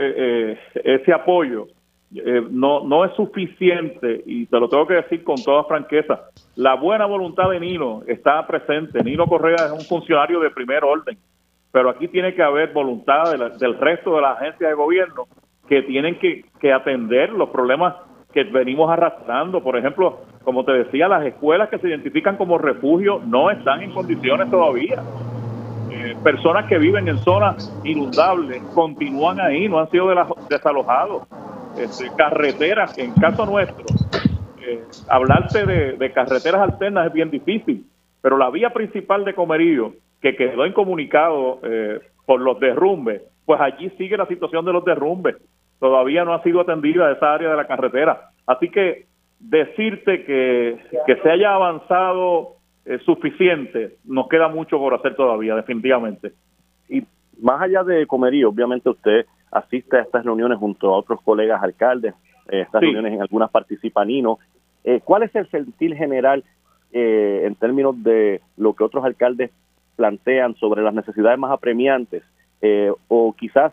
eh, 0.75 0.81
ese 0.83 1.13
apoyo, 1.13 1.67
no, 2.51 2.83
no 2.83 3.05
es 3.05 3.13
suficiente, 3.15 4.21
y 4.27 4.45
te 4.45 4.59
lo 4.59 4.69
tengo 4.69 4.85
que 4.85 4.93
decir 4.93 5.23
con 5.23 5.35
toda 5.43 5.63
franqueza, 5.63 6.25
la 6.55 6.75
buena 6.75 7.07
voluntad 7.07 7.49
de 7.49 7.59
Nino 7.59 8.03
está 8.05 8.45
presente. 8.45 9.03
Nino 9.03 9.25
Correa 9.25 9.65
es 9.65 9.71
un 9.71 9.81
funcionario 9.81 10.39
de 10.39 10.51
primer 10.51 10.83
orden, 10.83 11.17
pero 11.71 11.89
aquí 11.89 12.07
tiene 12.07 12.35
que 12.35 12.43
haber 12.43 12.71
voluntad 12.71 13.31
del 13.57 13.79
resto 13.79 14.15
de 14.15 14.21
las 14.21 14.37
agencias 14.37 14.69
de 14.69 14.75
gobierno 14.75 15.23
que 15.67 15.81
tienen 15.81 16.19
que 16.19 16.71
atender 16.71 17.31
los 17.31 17.49
problemas 17.49 17.95
que 18.33 18.43
venimos 18.43 18.89
arrastrando. 18.91 19.63
Por 19.63 19.77
ejemplo, 19.77 20.21
como 20.43 20.65
te 20.65 20.73
decía, 20.73 21.07
las 21.07 21.25
escuelas 21.25 21.69
que 21.69 21.77
se 21.79 21.87
identifican 21.87 22.35
como 22.35 22.57
refugio 22.57 23.21
no 23.25 23.49
están 23.49 23.81
en 23.81 23.91
condiciones 23.91 24.49
todavía. 24.51 25.01
Eh, 25.91 26.15
personas 26.23 26.65
que 26.65 26.77
viven 26.77 27.07
en 27.07 27.17
zonas 27.19 27.71
inundables 27.83 28.61
continúan 28.73 29.39
ahí, 29.39 29.69
no 29.69 29.79
han 29.79 29.89
sido 29.89 30.07
desalojados. 30.49 31.23
Este, 31.77 32.09
carreteras, 32.17 32.97
en 32.97 33.13
caso 33.13 33.45
nuestro, 33.45 33.85
eh, 34.61 34.83
hablarte 35.09 35.65
de, 35.65 36.11
carreteras 36.11 36.61
alternas 36.61 37.07
es 37.07 37.13
bien 37.13 37.31
difícil, 37.31 37.85
pero 38.21 38.37
la 38.37 38.49
vía 38.49 38.71
principal 38.71 39.25
de 39.25 39.33
Comerío, 39.33 39.93
que 40.21 40.35
quedó 40.35 40.65
incomunicado 40.65 41.59
eh, 41.63 41.99
por 42.25 42.41
los 42.41 42.59
derrumbes, 42.59 43.21
pues 43.45 43.59
allí 43.59 43.89
sigue 43.97 44.17
la 44.17 44.27
situación 44.27 44.65
de 44.65 44.73
los 44.73 44.85
derrumbes. 44.85 45.35
Todavía 45.79 46.23
no 46.23 46.33
ha 46.33 46.43
sido 46.43 46.61
atendida 46.61 47.11
esa 47.11 47.33
área 47.33 47.49
de 47.49 47.57
la 47.57 47.67
carretera. 47.67 48.29
Así 48.45 48.69
que 48.69 49.05
decirte 49.49 50.23
que, 50.25 50.79
se 51.21 51.29
haya 51.29 51.53
avanzado 51.53 52.55
eh, 52.85 52.99
suficiente, 53.05 53.97
nos 54.05 54.27
queda 54.27 54.47
mucho 54.47 54.77
por 54.77 54.93
hacer 54.93 55.15
todavía, 55.15 55.55
definitivamente. 55.55 56.33
Y 56.89 57.03
más 57.41 57.61
allá 57.61 57.83
de 57.83 58.07
Comerío, 58.07 58.49
obviamente 58.49 58.89
usted 58.89 59.25
asiste 59.51 59.97
a 59.97 60.01
estas 60.01 60.25
reuniones 60.25 60.57
junto 60.57 60.93
a 60.93 60.97
otros 60.97 61.21
colegas 61.21 61.61
alcaldes 61.61 62.15
estas 62.47 62.81
reuniones 62.81 63.13
en 63.13 63.21
algunas 63.21 63.49
participan 63.49 64.09
Eh, 64.09 64.99
¿Cuál 65.03 65.23
es 65.23 65.35
el 65.35 65.49
sentir 65.49 65.95
general 65.95 66.43
eh, 66.91 67.43
en 67.45 67.55
términos 67.55 68.01
de 68.03 68.41
lo 68.57 68.73
que 68.73 68.83
otros 68.83 69.03
alcaldes 69.05 69.51
plantean 69.95 70.55
sobre 70.55 70.81
las 70.81 70.93
necesidades 70.93 71.39
más 71.39 71.51
apremiantes? 71.51 72.23
Eh, 72.61 72.91
o 73.07 73.33
quizás 73.33 73.71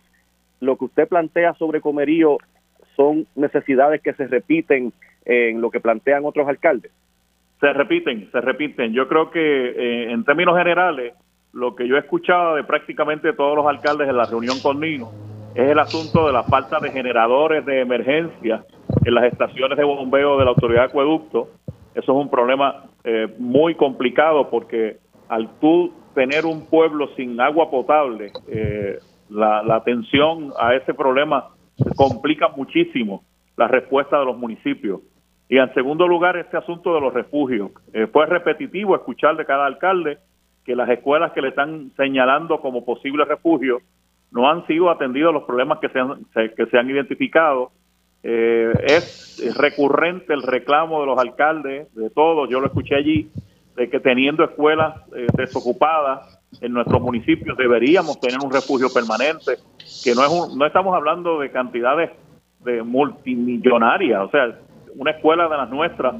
lo 0.60 0.76
que 0.76 0.84
usted 0.86 1.08
plantea 1.08 1.54
sobre 1.54 1.80
Comerío 1.80 2.38
son 2.96 3.26
necesidades 3.34 4.02
que 4.02 4.12
se 4.14 4.26
repiten 4.26 4.92
en 5.24 5.60
lo 5.60 5.70
que 5.70 5.80
plantean 5.80 6.24
otros 6.24 6.48
alcaldes. 6.48 6.92
Se 7.60 7.72
repiten, 7.72 8.30
se 8.32 8.40
repiten. 8.40 8.92
Yo 8.92 9.06
creo 9.08 9.30
que 9.30 9.40
eh, 9.40 10.12
en 10.12 10.24
términos 10.24 10.56
generales, 10.56 11.14
lo 11.52 11.74
que 11.74 11.86
yo 11.86 11.96
he 11.96 12.00
escuchado 12.00 12.56
de 12.56 12.64
prácticamente 12.64 13.32
todos 13.32 13.56
los 13.56 13.66
alcaldes 13.66 14.08
en 14.08 14.16
la 14.16 14.24
reunión 14.24 14.58
con 14.62 14.80
Nino 14.80 15.10
es 15.54 15.68
el 15.68 15.78
asunto 15.78 16.26
de 16.26 16.32
la 16.32 16.44
falta 16.44 16.78
de 16.78 16.90
generadores 16.90 17.66
de 17.66 17.80
emergencia 17.80 18.64
en 19.04 19.14
las 19.14 19.24
estaciones 19.24 19.76
de 19.76 19.84
bombeo 19.84 20.38
de 20.38 20.44
la 20.44 20.50
autoridad 20.50 20.82
de 20.82 20.86
acueducto. 20.86 21.48
Eso 21.94 22.12
es 22.12 22.18
un 22.18 22.30
problema 22.30 22.84
eh, 23.02 23.28
muy 23.38 23.74
complicado 23.74 24.48
porque 24.48 24.98
al 25.28 25.48
tú 25.60 25.92
tener 26.14 26.46
un 26.46 26.66
pueblo 26.66 27.08
sin 27.16 27.40
agua 27.40 27.70
potable, 27.70 28.32
eh, 28.48 28.98
la, 29.28 29.60
atención 29.74 30.52
a 30.58 30.74
ese 30.74 30.94
problema 30.94 31.48
complica 31.96 32.48
muchísimo 32.48 33.24
la 33.56 33.68
respuesta 33.68 34.18
de 34.18 34.24
los 34.24 34.36
municipios. 34.36 35.00
Y 35.50 35.58
en 35.58 35.74
segundo 35.74 36.06
lugar, 36.06 36.36
este 36.36 36.56
asunto 36.56 36.94
de 36.94 37.00
los 37.00 37.12
refugios. 37.12 37.72
Eh, 37.92 38.06
fue 38.06 38.24
repetitivo 38.26 38.94
escuchar 38.94 39.36
de 39.36 39.44
cada 39.44 39.66
alcalde 39.66 40.18
que 40.64 40.76
las 40.76 40.88
escuelas 40.88 41.32
que 41.32 41.42
le 41.42 41.48
están 41.48 41.90
señalando 41.96 42.60
como 42.60 42.84
posible 42.84 43.24
refugio 43.24 43.80
no 44.30 44.48
han 44.48 44.64
sido 44.68 44.90
atendidos 44.90 45.34
los 45.34 45.42
problemas 45.42 45.80
que 45.80 45.88
se 45.88 45.98
han, 45.98 46.24
que 46.32 46.66
se 46.66 46.78
han 46.78 46.88
identificado. 46.88 47.72
Eh, 48.22 48.72
es 48.84 49.56
recurrente 49.58 50.32
el 50.34 50.42
reclamo 50.42 51.00
de 51.00 51.06
los 51.06 51.18
alcaldes, 51.18 51.92
de 51.96 52.10
todos, 52.10 52.48
yo 52.48 52.60
lo 52.60 52.66
escuché 52.66 52.94
allí, 52.94 53.28
de 53.74 53.90
que 53.90 53.98
teniendo 53.98 54.44
escuelas 54.44 55.02
eh, 55.16 55.26
desocupadas 55.36 56.38
en 56.60 56.72
nuestros 56.72 57.00
municipios 57.00 57.56
deberíamos 57.56 58.20
tener 58.20 58.38
un 58.40 58.52
refugio 58.52 58.86
permanente, 58.94 59.54
que 60.04 60.14
no 60.14 60.24
es 60.24 60.56
no 60.56 60.64
estamos 60.64 60.94
hablando 60.94 61.40
de 61.40 61.50
cantidades 61.50 62.10
de 62.60 62.84
multimillonarias, 62.84 64.20
o 64.20 64.30
sea, 64.30 64.54
una 64.96 65.12
escuela 65.12 65.48
de 65.48 65.56
las 65.56 65.70
nuestras, 65.70 66.14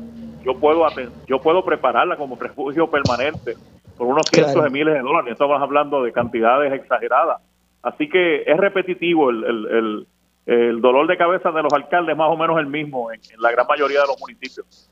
yo 0.44 0.58
puedo 0.58 0.86
yo 1.26 1.40
puedo 1.40 1.64
prepararla 1.64 2.16
como 2.16 2.36
refugio 2.36 2.90
permanente 2.90 3.54
por 3.96 4.06
unos 4.06 4.26
cientos 4.30 4.62
de 4.62 4.70
miles 4.70 4.94
de 4.94 5.00
dólares, 5.00 5.32
estamos 5.32 5.60
hablando 5.60 6.02
de 6.02 6.12
cantidades 6.12 6.72
exageradas. 6.72 7.42
Así 7.82 8.08
que 8.08 8.42
es 8.42 8.56
repetitivo 8.56 9.30
el, 9.30 9.44
el, 9.44 10.06
el, 10.46 10.80
dolor 10.80 11.06
de 11.06 11.16
cabeza 11.16 11.50
de 11.50 11.62
los 11.62 11.72
alcaldes, 11.72 12.16
más 12.16 12.30
o 12.30 12.36
menos 12.36 12.58
el 12.58 12.66
mismo 12.66 13.12
en 13.12 13.20
la 13.38 13.50
gran 13.50 13.66
mayoría 13.66 14.00
de 14.00 14.06
los 14.06 14.20
municipios. 14.20 14.89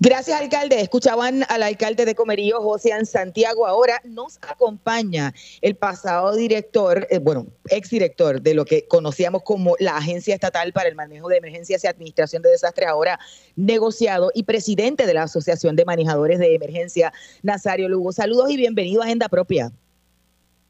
Gracias, 0.00 0.40
alcalde. 0.40 0.80
Escuchaban 0.80 1.44
al 1.48 1.62
alcalde 1.62 2.04
de 2.04 2.14
Comerío, 2.14 2.60
José 2.60 2.92
Santiago. 3.04 3.66
Ahora 3.66 4.00
nos 4.04 4.38
acompaña 4.42 5.32
el 5.60 5.76
pasado 5.76 6.34
director, 6.34 7.06
eh, 7.10 7.18
bueno, 7.18 7.46
exdirector 7.68 8.42
de 8.42 8.54
lo 8.54 8.64
que 8.64 8.86
conocíamos 8.86 9.42
como 9.42 9.76
la 9.78 9.96
Agencia 9.96 10.34
Estatal 10.34 10.72
para 10.72 10.88
el 10.88 10.94
Manejo 10.94 11.28
de 11.28 11.38
Emergencias 11.38 11.84
y 11.84 11.86
Administración 11.86 12.42
de 12.42 12.50
Desastres, 12.50 12.88
ahora 12.88 13.18
negociado, 13.56 14.30
y 14.34 14.44
presidente 14.44 15.06
de 15.06 15.14
la 15.14 15.24
Asociación 15.24 15.76
de 15.76 15.84
Manejadores 15.84 16.38
de 16.38 16.54
Emergencia, 16.54 17.12
Nazario 17.42 17.88
Lugo. 17.88 18.12
Saludos 18.12 18.50
y 18.50 18.56
bienvenido 18.56 19.02
a 19.02 19.04
Agenda 19.04 19.28
Propia. 19.28 19.72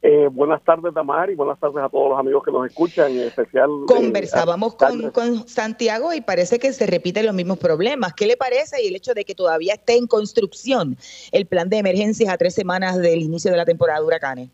Eh, 0.05 0.29
buenas 0.33 0.61
tardes, 0.65 0.93
Damar, 0.93 1.31
y 1.31 1.37
buenas 1.37 1.61
tardes 1.61 1.77
a 1.77 1.89
todos 1.89 2.11
los 2.11 2.19
amigos 2.19 2.43
que 2.43 2.51
nos 2.51 2.67
escuchan, 2.67 3.13
en 3.13 3.21
especial. 3.21 3.71
Eh, 3.71 3.85
Conversábamos 3.87 4.75
con, 4.75 5.13
con, 5.13 5.47
Santiago 5.47 6.13
y 6.13 6.21
parece 6.21 6.59
que 6.59 6.73
se 6.73 6.87
repiten 6.87 7.25
los 7.25 7.35
mismos 7.37 7.59
problemas. 7.59 8.13
¿Qué 8.13 8.27
le 8.27 8.37
parece 8.37 8.83
y 8.83 8.89
el 8.89 8.97
hecho 8.97 9.15
de 9.15 9.25
que 9.25 9.37
todavía 9.37 9.75
esté 9.75 9.97
en 9.97 10.09
construcción 10.09 10.97
el 11.31 11.47
plan 11.47 11.69
de 11.69 11.79
emergencias 11.79 12.33
a 12.33 12.37
tres 12.37 12.53
semanas 12.53 12.99
del 12.99 13.23
inicio 13.23 13.53
de 13.53 13.57
la 13.57 13.65
temporada 13.65 14.01
de 14.01 14.07
huracanes? 14.07 14.51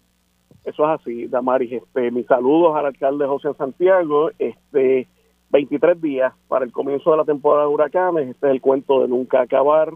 Eso 0.64 0.84
es 0.84 1.00
así, 1.00 1.26
Damaris. 1.28 1.72
Este, 1.72 2.10
mis 2.10 2.26
saludos 2.26 2.76
al 2.76 2.84
alcalde 2.84 3.26
José 3.26 3.48
Santiago. 3.56 4.30
Este, 4.38 5.08
23 5.48 5.98
días 6.02 6.34
para 6.48 6.66
el 6.66 6.72
comienzo 6.72 7.12
de 7.12 7.16
la 7.16 7.24
temporada 7.24 7.62
de 7.62 7.72
huracanes. 7.72 8.28
Este 8.28 8.48
es 8.48 8.52
el 8.52 8.60
cuento 8.60 9.00
de 9.00 9.08
nunca 9.08 9.40
acabar. 9.40 9.94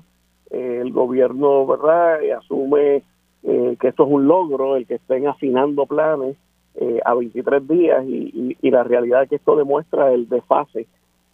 Eh, 0.51 0.79
el 0.81 0.93
gobierno, 0.93 1.67
¿verdad?, 1.67 2.21
asume 2.39 3.03
eh, 3.45 3.77
que 3.81 3.89
esto 3.89 4.05
es 4.05 4.11
un 4.11 4.29
logro, 4.29 4.77
el 4.77 4.87
que 4.87 4.95
estén 4.95 5.27
afinando 5.27 5.87
planes 5.87 6.37
eh, 6.75 7.01
a 7.05 7.15
23 7.15 7.67
días 7.69 8.05
y, 8.07 8.57
la 8.71 8.85
realidad 8.85 9.29
que 9.29 9.37
esto 9.37 9.57
demuestra 9.57 10.13
el 10.13 10.29
desfase 10.29 10.87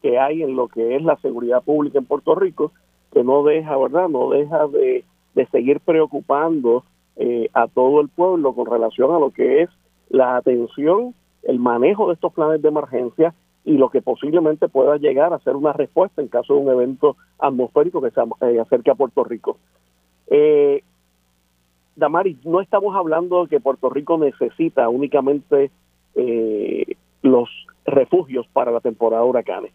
que 0.03 0.19
hay 0.19 0.43
en 0.43 0.57
lo 0.57 0.67
que 0.69 0.97
es 0.97 1.03
la 1.03 1.17
seguridad 1.17 1.63
pública 1.63 1.99
en 1.99 2.07
Puerto 2.07 2.35
Rico, 2.35 2.73
que 3.13 3.23
no 3.23 3.45
deja, 3.45 3.77
¿verdad? 3.77 4.09
No 4.09 4.31
deja 4.31 4.67
de, 4.67 5.05
seguir 5.53 5.79
preocupando 5.81 6.83
eh, 7.17 7.49
a 7.53 7.69
todo 7.69 8.01
el 8.01 8.09
pueblo 8.09 8.55
con 8.55 8.67
relación 8.67 9.15
a 9.15 9.21
lo 9.21 9.31
que 9.31 9.63
es 9.63 9.71
la 10.09 10.37
atención, 10.37 11.15
el 11.45 11.61
manejo 11.61 12.09
de 12.09 12.15
estos 12.15 12.33
planes 12.33 12.61
de 12.61 12.69
emergencia 12.69 13.35
y 13.65 13.77
lo 13.77 13.91
que 13.91 14.03
posiblemente 14.03 14.69
pueda 14.69 14.97
llegar 14.97 15.33
a 15.33 15.39
ser 15.41 15.55
una 15.55 15.73
respuesta 15.73 16.23
en 16.23 16.29
caso 16.29 16.55
de 16.55 16.61
un 16.61 16.71
evento 16.71 17.17
atmosférico 17.39 18.01
que 18.01 18.11
se 18.11 18.21
acerque 18.61 18.91
a 18.91 18.97
Puerto 18.97 19.23
Rico. 19.23 19.59
Eh, 20.29 20.83
Damaris, 21.99 22.37
no 22.45 22.61
estamos 22.61 22.95
hablando 22.95 23.43
de 23.43 23.49
que 23.49 23.61
Puerto 23.61 23.91
Rico 23.91 24.19
necesita 24.19 24.89
únicamente 24.89 25.71
eh, 26.15 26.97
los 27.23 27.49
refugios 27.85 28.47
para 28.53 28.71
la 28.71 28.81
temporada 28.81 29.25
de 29.25 29.29
huracanes. 29.29 29.73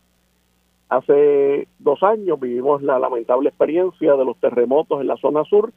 Hace 0.87 1.67
dos 1.79 2.01
años 2.03 2.39
vivimos 2.39 2.81
la 2.81 2.97
lamentable 2.99 3.49
experiencia 3.49 4.15
de 4.15 4.25
los 4.25 4.37
terremotos 4.37 5.01
en 5.01 5.07
la 5.07 5.17
zona 5.17 5.43
sur 5.43 5.73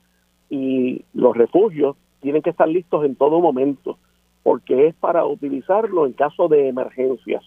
y 0.48 1.04
los 1.14 1.36
refugios 1.36 1.96
tienen 2.20 2.42
que 2.42 2.50
estar 2.50 2.68
listos 2.68 3.04
en 3.04 3.16
todo 3.16 3.40
momento 3.40 3.98
porque 4.44 4.86
es 4.86 4.94
para 4.94 5.26
utilizarlo 5.26 6.06
en 6.06 6.12
caso 6.12 6.46
de 6.46 6.68
emergencias, 6.68 7.42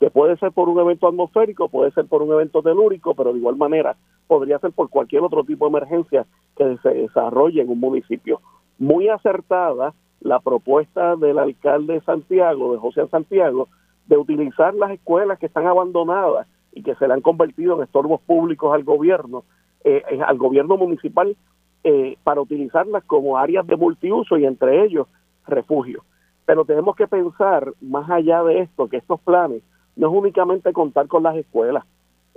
que 0.00 0.10
puede 0.10 0.36
ser 0.38 0.50
por 0.50 0.68
un 0.68 0.80
evento 0.80 1.06
atmosférico, 1.06 1.68
puede 1.68 1.92
ser 1.92 2.06
por 2.06 2.22
un 2.22 2.32
evento 2.32 2.60
telúrico, 2.60 3.14
pero 3.14 3.32
de 3.32 3.38
igual 3.38 3.54
manera 3.54 3.94
podría 4.26 4.58
ser 4.58 4.72
por 4.72 4.90
cualquier 4.90 5.22
otro 5.22 5.44
tipo 5.44 5.66
de 5.66 5.78
emergencia 5.78 6.26
que 6.60 6.76
se 6.82 6.90
desarrolle 6.90 7.62
en 7.62 7.70
un 7.70 7.80
municipio. 7.80 8.40
Muy 8.78 9.08
acertada 9.08 9.94
la 10.20 10.40
propuesta 10.40 11.16
del 11.16 11.38
alcalde 11.38 11.94
de 11.94 12.00
Santiago, 12.02 12.72
de 12.72 12.78
José 12.78 13.06
Santiago, 13.08 13.68
de 14.06 14.18
utilizar 14.18 14.74
las 14.74 14.90
escuelas 14.90 15.38
que 15.38 15.46
están 15.46 15.66
abandonadas 15.66 16.46
y 16.72 16.82
que 16.82 16.94
se 16.96 17.08
le 17.08 17.14
han 17.14 17.22
convertido 17.22 17.76
en 17.76 17.84
estorbos 17.84 18.20
públicos 18.20 18.74
al 18.74 18.84
gobierno, 18.84 19.44
eh, 19.84 20.02
eh, 20.10 20.20
al 20.20 20.36
gobierno 20.36 20.76
municipal, 20.76 21.34
eh, 21.82 22.16
para 22.24 22.42
utilizarlas 22.42 23.04
como 23.04 23.38
áreas 23.38 23.66
de 23.66 23.76
multiuso 23.76 24.36
y 24.36 24.44
entre 24.44 24.84
ellos 24.84 25.06
refugio. 25.46 26.04
Pero 26.44 26.66
tenemos 26.66 26.94
que 26.94 27.08
pensar 27.08 27.72
más 27.80 28.10
allá 28.10 28.42
de 28.42 28.60
esto, 28.60 28.88
que 28.88 28.98
estos 28.98 29.18
planes 29.20 29.62
no 29.96 30.08
es 30.08 30.14
únicamente 30.14 30.74
contar 30.74 31.06
con 31.06 31.22
las 31.22 31.36
escuelas, 31.36 31.84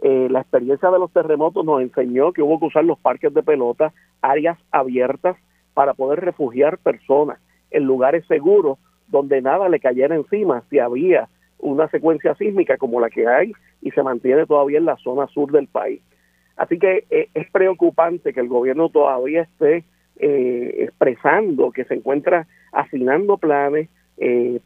eh, 0.05 0.27
la 0.29 0.41
experiencia 0.41 0.91
de 0.91 0.99
los 0.99 1.13
terremotos 1.13 1.63
nos 1.63 1.81
enseñó 1.81 2.33
que 2.33 2.41
hubo 2.41 2.59
que 2.59 2.65
usar 2.65 2.83
los 2.83 2.99
parques 2.99 3.33
de 3.33 3.41
pelota, 3.41 3.93
áreas 4.21 4.59
abiertas 4.69 5.37
para 5.73 5.93
poder 5.93 6.19
refugiar 6.19 6.77
personas 6.77 7.39
en 7.71 7.85
lugares 7.85 8.25
seguros 8.27 8.77
donde 9.07 9.41
nada 9.41 9.69
le 9.69 9.79
cayera 9.79 10.13
encima 10.13 10.61
si 10.69 10.79
había 10.79 11.29
una 11.57 11.87
secuencia 11.87 12.35
sísmica 12.35 12.75
como 12.75 12.99
la 12.99 13.09
que 13.09 13.25
hay 13.29 13.53
y 13.81 13.91
se 13.91 14.03
mantiene 14.03 14.45
todavía 14.45 14.79
en 14.79 14.83
la 14.83 14.97
zona 14.97 15.25
sur 15.27 15.53
del 15.53 15.67
país. 15.67 16.01
Así 16.57 16.77
que 16.79 17.05
eh, 17.09 17.29
es 17.33 17.49
preocupante 17.49 18.33
que 18.33 18.41
el 18.41 18.49
gobierno 18.49 18.89
todavía 18.89 19.43
esté 19.43 19.85
eh, 20.17 20.75
expresando 20.79 21.71
que 21.71 21.85
se 21.85 21.93
encuentra 21.93 22.45
afinando 22.73 23.37
planes, 23.37 23.87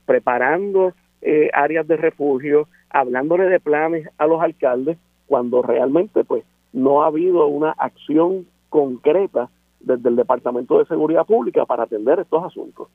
preparando 0.05 0.93
áreas 1.53 1.87
de 1.87 1.97
refugio, 1.97 2.67
hablándole 2.89 3.45
de 3.45 3.59
planes 3.59 4.09
a 4.17 4.27
los 4.27 4.41
alcaldes 4.41 4.97
cuando 5.27 5.61
realmente 5.61 6.23
pues 6.23 6.43
no 6.73 7.03
ha 7.03 7.07
habido 7.07 7.47
una 7.47 7.71
acción 7.71 8.47
concreta 8.69 9.49
desde 9.79 10.09
el 10.09 10.15
Departamento 10.15 10.79
de 10.79 10.85
Seguridad 10.85 11.25
Pública 11.25 11.65
para 11.65 11.83
atender 11.83 12.19
estos 12.19 12.43
asuntos. 12.43 12.87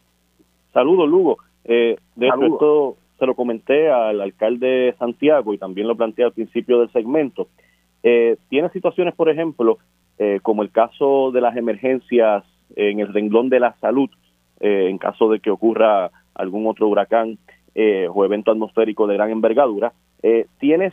Saludos, 0.73 1.09
Lugo. 1.09 1.39
Eh, 1.65 1.97
de 2.17 2.27
hecho, 2.27 2.43
esto 2.43 2.97
se 3.19 3.27
lo 3.27 3.35
comenté 3.37 3.91
al 3.91 4.21
alcalde 4.21 4.97
Santiago 4.99 5.55
y 5.55 5.59
también 5.59 5.87
lo 5.87 5.97
planteé 5.97 6.25
al 6.25 6.33
principio 6.33 6.81
del 6.81 6.91
segmento. 6.91 7.47
Eh, 8.03 8.37
tiene 8.49 8.69
situaciones, 8.71 9.15
por 9.15 9.29
ejemplo, 9.29 9.79
eh, 10.19 10.41
como 10.43 10.63
el 10.63 10.73
caso 10.73 11.31
de 11.31 11.41
las 11.41 11.57
emergencias 11.57 12.45
en 12.75 13.01
el 13.01 13.13
renglón 13.13 13.49
de 13.49 13.61
la 13.61 13.75
salud, 13.75 14.11
eh, 14.61 14.89
en 14.89 14.99
caso 14.99 15.31
de 15.31 15.41
que 15.41 15.51
ocurra 15.51 16.11
algún 16.35 16.67
otro 16.67 16.89
huracán 16.89 17.39
o 17.75 18.25
evento 18.25 18.51
atmosférico 18.51 19.07
de 19.07 19.15
gran 19.15 19.31
envergadura, 19.31 19.93
tienes 20.59 20.93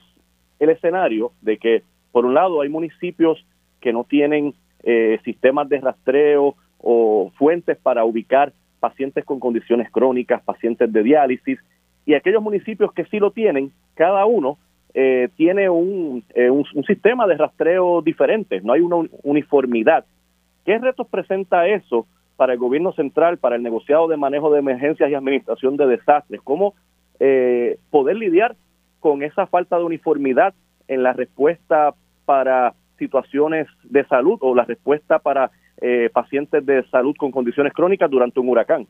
el 0.60 0.70
escenario 0.70 1.32
de 1.42 1.58
que, 1.58 1.84
por 2.12 2.26
un 2.26 2.34
lado, 2.34 2.62
hay 2.62 2.70
municipios 2.70 3.46
que 3.80 3.94
no 3.94 4.04
tienen 4.04 4.54
eh, 4.84 5.20
sistemas 5.24 5.68
de 5.70 5.80
rastreo 5.80 6.56
o 6.78 7.32
fuentes 7.38 7.78
para 7.78 8.04
ubicar 8.06 8.54
pacientes 8.80 9.26
con 9.26 9.40
condiciones 9.40 9.90
crónicas, 9.92 10.42
pacientes 10.44 10.92
de 10.92 11.04
diálisis, 11.04 11.60
y 12.06 12.14
aquellos 12.14 12.42
municipios 12.42 12.94
que 12.94 13.06
sí 13.06 13.20
lo 13.20 13.32
tienen, 13.32 13.72
cada 13.94 14.26
uno 14.26 14.58
eh, 14.94 15.30
tiene 15.36 15.70
un, 15.70 16.24
un, 16.36 16.84
sistema 16.86 17.28
de 17.28 17.38
rastreo 17.38 18.02
diferente, 18.02 18.62
no 18.62 18.74
hay 18.74 18.82
una 18.82 19.08
uniformidad. 19.24 20.06
¿Qué 20.66 20.78
retos 20.78 21.08
presenta 21.08 21.68
eso 21.68 22.08
para 22.38 22.54
el 22.54 22.60
gobierno 22.60 22.94
central, 22.94 23.38
para 23.38 23.58
el 23.58 23.64
negociado 23.64 24.08
de 24.08 24.18
manejo 24.18 24.50
de 24.52 24.60
emergencias 24.60 25.10
y 25.10 25.14
administración 25.14 25.78
de 25.78 25.88
desastres? 25.88 26.42
¿Cómo 26.42 26.74
poder 27.92 28.16
lidiar 28.16 28.56
con 29.00 29.24
esa 29.24 29.48
falta 29.48 29.78
de 29.78 29.84
uniformidad 29.84 30.54
en 30.88 31.04
la 31.04 31.14
respuesta 31.14 31.94
para 32.26 32.74
situaciones 32.98 33.68
de 33.84 34.06
salud 34.06 34.38
o 34.42 34.54
la 34.54 34.66
respuesta 34.66 35.20
para 35.20 35.52
eh, 35.82 36.10
pacientes 36.12 36.66
de 36.66 36.84
salud 36.90 37.16
con 37.18 37.32
condiciones 37.32 37.74
crónicas 37.74 38.12
durante 38.12 38.40
un 38.40 38.50
huracán. 38.50 38.86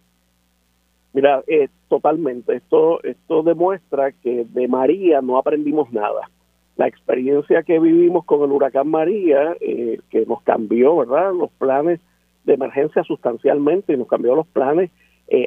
Mira, 1.14 1.44
eh, 1.48 1.70
totalmente. 1.88 2.56
Esto, 2.56 3.04
esto 3.04 3.44
demuestra 3.44 4.12
que 4.12 4.46
de 4.46 4.68
María 4.68 5.22
no 5.22 5.38
aprendimos 5.38 5.92
nada. 5.92 6.30
La 6.78 6.88
experiencia 6.88 7.64
que 7.64 7.80
vivimos 7.80 8.26
con 8.26 8.42
el 8.44 8.52
huracán 8.52 8.90
María, 8.90 9.56
eh, 9.62 10.00
que 10.10 10.26
nos 10.26 10.42
cambió, 10.42 10.98
¿verdad? 10.98 11.34
Los 11.34 11.52
planes 11.52 12.00
de 12.46 12.54
emergencia 12.54 13.04
sustancialmente 13.04 13.94
y 13.94 13.98
nos 13.98 14.08
cambió 14.08 14.36
los 14.36 14.48
planes 14.48 14.90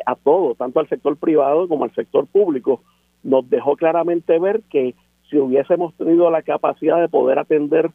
a 0.07 0.14
todo, 0.14 0.55
tanto 0.55 0.79
al 0.79 0.88
sector 0.88 1.16
privado 1.16 1.66
como 1.66 1.83
al 1.83 1.92
sector 1.92 2.29
público, 2.29 2.83
nos 3.23 3.49
dejó 3.49 3.77
claramente 3.77 4.39
ver 4.39 4.63
que 4.71 4.95
si 5.31 5.39
hubiésemos 5.39 5.95
tenido 5.95 6.31
la 6.31 6.43
capacidad 6.43 7.01
de 7.01 7.09
poder 7.09 7.39
atender 7.39 7.91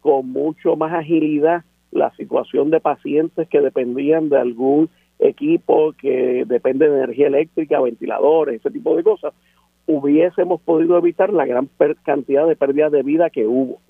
con 0.00 0.30
mucho 0.30 0.76
más 0.76 0.92
agilidad 0.92 1.64
la 1.90 2.10
situación 2.16 2.70
de 2.70 2.80
pacientes 2.80 3.48
que 3.48 3.60
dependían 3.60 4.28
de 4.28 4.38
algún 4.38 4.88
equipo 5.18 5.92
que 5.92 6.44
depende 6.46 6.88
de 6.88 6.96
energía 6.96 7.26
eléctrica, 7.26 7.80
ventiladores, 7.80 8.60
ese 8.60 8.70
tipo 8.70 8.96
de 8.96 9.02
cosas, 9.02 9.34
hubiésemos 9.86 10.60
podido 10.60 10.96
evitar 10.96 11.32
la 11.32 11.46
gran 11.46 11.68
cantidad 12.04 12.46
de 12.46 12.56
pérdidas 12.56 12.92
de 12.92 13.02
vida 13.02 13.30
que 13.30 13.46
hubo. 13.46 13.80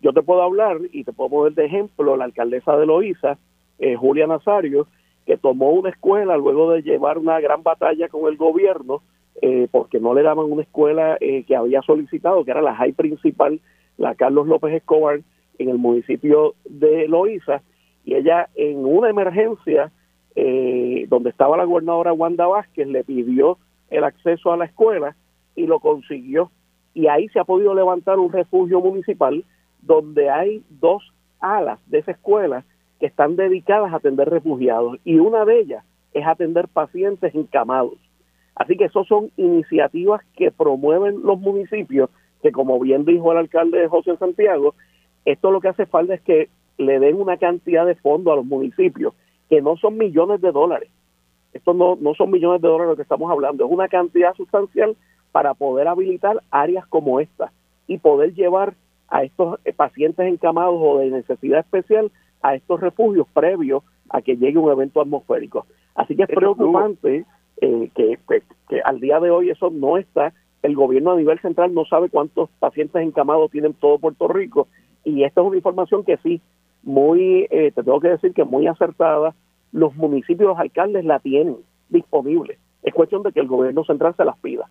Yo 0.00 0.12
te 0.12 0.22
puedo 0.22 0.42
hablar 0.42 0.78
y 0.92 1.04
te 1.04 1.12
puedo 1.12 1.30
poner 1.30 1.54
de 1.54 1.66
ejemplo 1.66 2.16
la 2.16 2.24
alcaldesa 2.24 2.76
de 2.76 2.86
Loíza, 2.86 3.38
eh, 3.78 3.96
Julia 3.96 4.26
Nazario, 4.26 4.86
que 5.26 5.36
tomó 5.36 5.70
una 5.70 5.90
escuela 5.90 6.36
luego 6.36 6.72
de 6.72 6.82
llevar 6.82 7.18
una 7.18 7.40
gran 7.40 7.62
batalla 7.62 8.08
con 8.08 8.30
el 8.30 8.36
gobierno 8.36 9.02
eh, 9.42 9.68
porque 9.70 10.00
no 10.00 10.14
le 10.14 10.22
daban 10.22 10.50
una 10.50 10.62
escuela 10.62 11.16
eh, 11.20 11.44
que 11.44 11.56
había 11.56 11.82
solicitado, 11.82 12.44
que 12.44 12.50
era 12.50 12.62
la 12.62 12.74
high 12.74 12.92
principal, 12.92 13.60
la 13.96 14.14
Carlos 14.14 14.46
López 14.46 14.74
Escobar, 14.74 15.20
en 15.58 15.68
el 15.68 15.78
municipio 15.78 16.54
de 16.64 17.06
Loíza, 17.08 17.62
y 18.04 18.14
ella 18.14 18.48
en 18.54 18.84
una 18.84 19.10
emergencia 19.10 19.92
eh, 20.36 21.06
donde 21.08 21.30
estaba 21.30 21.56
la 21.56 21.64
gobernadora 21.64 22.12
Wanda 22.12 22.46
Vázquez 22.46 22.86
le 22.88 23.04
pidió 23.04 23.58
el 23.90 24.04
acceso 24.04 24.52
a 24.52 24.56
la 24.56 24.64
escuela 24.64 25.16
y 25.54 25.66
lo 25.66 25.80
consiguió. 25.80 26.50
Y 26.94 27.08
ahí 27.08 27.28
se 27.28 27.40
ha 27.40 27.44
podido 27.44 27.74
levantar 27.74 28.18
un 28.18 28.32
refugio 28.32 28.80
municipal 28.80 29.44
donde 29.82 30.30
hay 30.30 30.62
dos 30.68 31.12
alas 31.40 31.78
de 31.86 31.98
esa 31.98 32.12
escuela 32.12 32.64
que 32.98 33.06
están 33.06 33.36
dedicadas 33.36 33.92
a 33.92 33.96
atender 33.96 34.28
refugiados 34.28 34.98
y 35.04 35.18
una 35.18 35.44
de 35.44 35.60
ellas 35.60 35.84
es 36.12 36.26
atender 36.26 36.68
pacientes 36.68 37.34
encamados. 37.34 37.98
Así 38.60 38.76
que 38.76 38.84
eso 38.84 39.04
son 39.04 39.30
iniciativas 39.38 40.20
que 40.36 40.50
promueven 40.50 41.22
los 41.22 41.40
municipios, 41.40 42.10
que 42.42 42.52
como 42.52 42.78
bien 42.78 43.06
dijo 43.06 43.32
el 43.32 43.38
alcalde 43.38 43.88
José 43.88 44.18
Santiago, 44.18 44.74
esto 45.24 45.50
lo 45.50 45.62
que 45.62 45.68
hace 45.68 45.86
falta 45.86 46.12
es 46.12 46.20
que 46.20 46.50
le 46.76 46.98
den 46.98 47.16
una 47.16 47.38
cantidad 47.38 47.86
de 47.86 47.94
fondos 47.94 48.34
a 48.34 48.36
los 48.36 48.44
municipios, 48.44 49.14
que 49.48 49.62
no 49.62 49.78
son 49.78 49.96
millones 49.96 50.42
de 50.42 50.52
dólares. 50.52 50.90
Esto 51.54 51.72
no, 51.72 51.96
no 51.98 52.12
son 52.14 52.30
millones 52.30 52.60
de 52.60 52.68
dólares 52.68 52.90
lo 52.90 52.96
que 52.96 53.02
estamos 53.02 53.30
hablando, 53.30 53.64
es 53.64 53.72
una 53.72 53.88
cantidad 53.88 54.34
sustancial 54.34 54.94
para 55.32 55.54
poder 55.54 55.88
habilitar 55.88 56.42
áreas 56.50 56.86
como 56.86 57.18
esta 57.18 57.52
y 57.86 57.96
poder 57.96 58.34
llevar 58.34 58.74
a 59.08 59.24
estos 59.24 59.58
pacientes 59.74 60.26
encamados 60.26 60.76
o 60.78 60.98
de 60.98 61.08
necesidad 61.08 61.60
especial 61.60 62.12
a 62.42 62.56
estos 62.56 62.78
refugios 62.78 63.26
previos 63.32 63.82
a 64.10 64.20
que 64.20 64.36
llegue 64.36 64.58
un 64.58 64.70
evento 64.70 65.00
atmosférico. 65.00 65.64
Así 65.94 66.14
que 66.14 66.24
es 66.24 66.28
preocupante 66.28 67.24
eh, 67.60 67.90
que, 67.94 68.18
que, 68.68 68.80
al 68.82 69.00
día 69.00 69.20
de 69.20 69.30
hoy 69.30 69.50
eso 69.50 69.70
no 69.70 69.96
está. 69.98 70.32
El 70.62 70.74
gobierno 70.74 71.12
a 71.12 71.16
nivel 71.16 71.38
central 71.40 71.72
no 71.72 71.84
sabe 71.86 72.10
cuántos 72.10 72.50
pacientes 72.58 73.02
encamados 73.02 73.50
tienen 73.50 73.74
todo 73.74 73.98
Puerto 73.98 74.28
Rico 74.28 74.68
y 75.04 75.24
esta 75.24 75.40
es 75.40 75.46
una 75.46 75.56
información 75.56 76.04
que 76.04 76.18
sí, 76.18 76.40
muy, 76.82 77.46
eh, 77.50 77.72
te 77.74 77.82
tengo 77.82 78.00
que 78.00 78.08
decir 78.08 78.32
que 78.32 78.44
muy 78.44 78.66
acertada, 78.66 79.34
los 79.72 79.94
municipios, 79.96 80.48
los 80.48 80.58
alcaldes 80.58 81.04
la 81.04 81.18
tienen 81.20 81.56
disponible. 81.88 82.58
Es 82.82 82.94
cuestión 82.94 83.22
de 83.22 83.32
que 83.32 83.40
el 83.40 83.46
gobierno 83.46 83.84
central 83.84 84.14
se 84.16 84.24
las 84.24 84.38
pida. 84.38 84.68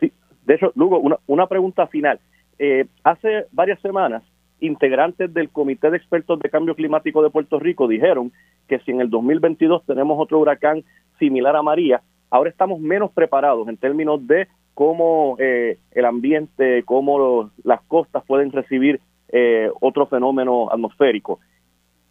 Sí, 0.00 0.12
de 0.44 0.54
hecho, 0.54 0.72
Lugo, 0.74 0.98
una, 0.98 1.18
una 1.26 1.46
pregunta 1.46 1.86
final. 1.86 2.20
Eh, 2.58 2.86
hace 3.04 3.46
varias 3.52 3.80
semanas, 3.80 4.22
integrantes 4.60 5.32
del 5.32 5.50
Comité 5.50 5.90
de 5.90 5.98
Expertos 5.98 6.38
de 6.40 6.48
Cambio 6.48 6.74
Climático 6.74 7.22
de 7.22 7.30
Puerto 7.30 7.58
Rico 7.58 7.86
dijeron 7.86 8.32
que 8.68 8.78
si 8.80 8.90
en 8.90 9.00
el 9.00 9.10
2022 9.10 9.84
tenemos 9.84 10.18
otro 10.18 10.38
huracán 10.38 10.82
similar 11.18 11.56
a 11.56 11.62
María, 11.62 12.02
ahora 12.30 12.50
estamos 12.50 12.80
menos 12.80 13.10
preparados 13.12 13.68
en 13.68 13.76
términos 13.76 14.26
de 14.26 14.48
cómo 14.74 15.36
eh, 15.38 15.78
el 15.92 16.04
ambiente, 16.04 16.82
cómo 16.84 17.50
las 17.64 17.82
costas 17.82 18.24
pueden 18.26 18.52
recibir 18.52 19.00
eh, 19.28 19.70
otro 19.80 20.06
fenómeno 20.06 20.70
atmosférico. 20.70 21.40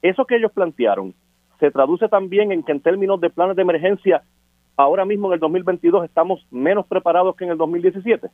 Eso 0.01 0.25
que 0.25 0.37
ellos 0.37 0.51
plantearon 0.51 1.13
se 1.59 1.71
traduce 1.71 2.09
también 2.09 2.51
en 2.51 2.63
que 2.63 2.71
en 2.71 2.81
términos 2.81 3.21
de 3.21 3.29
planes 3.29 3.55
de 3.55 3.61
emergencia, 3.61 4.23
ahora 4.75 5.05
mismo 5.05 5.27
en 5.27 5.33
el 5.35 5.39
2022 5.39 6.05
estamos 6.05 6.45
menos 6.51 6.85
preparados 6.87 7.35
que 7.35 7.45
en 7.45 7.51
el 7.51 7.57
2017. 7.57 8.27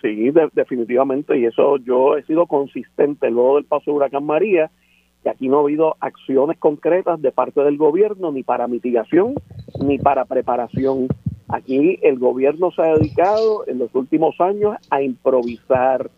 Sí, 0.00 0.30
definitivamente, 0.52 1.38
y 1.38 1.46
eso 1.46 1.78
yo 1.78 2.16
he 2.16 2.22
sido 2.22 2.46
consistente 2.46 3.30
luego 3.30 3.56
del 3.56 3.64
paso 3.64 3.90
de 3.90 3.96
Huracán 3.96 4.24
María 4.24 4.70
que 5.22 5.30
aquí 5.30 5.48
no 5.48 5.58
ha 5.58 5.62
habido 5.62 5.96
acciones 5.98 6.56
concretas 6.56 7.20
de 7.20 7.32
parte 7.32 7.60
del 7.62 7.76
gobierno 7.76 8.30
ni 8.30 8.44
para 8.44 8.68
mitigación 8.68 9.34
ni 9.80 9.98
para 9.98 10.24
preparación. 10.24 11.08
Aquí 11.48 11.98
el 12.02 12.18
gobierno 12.18 12.70
se 12.72 12.82
ha 12.82 12.94
dedicado 12.96 13.66
en 13.66 13.78
los 13.78 13.94
últimos 13.94 14.40
años 14.40 14.76
a 14.90 15.02
improvisar 15.02 16.10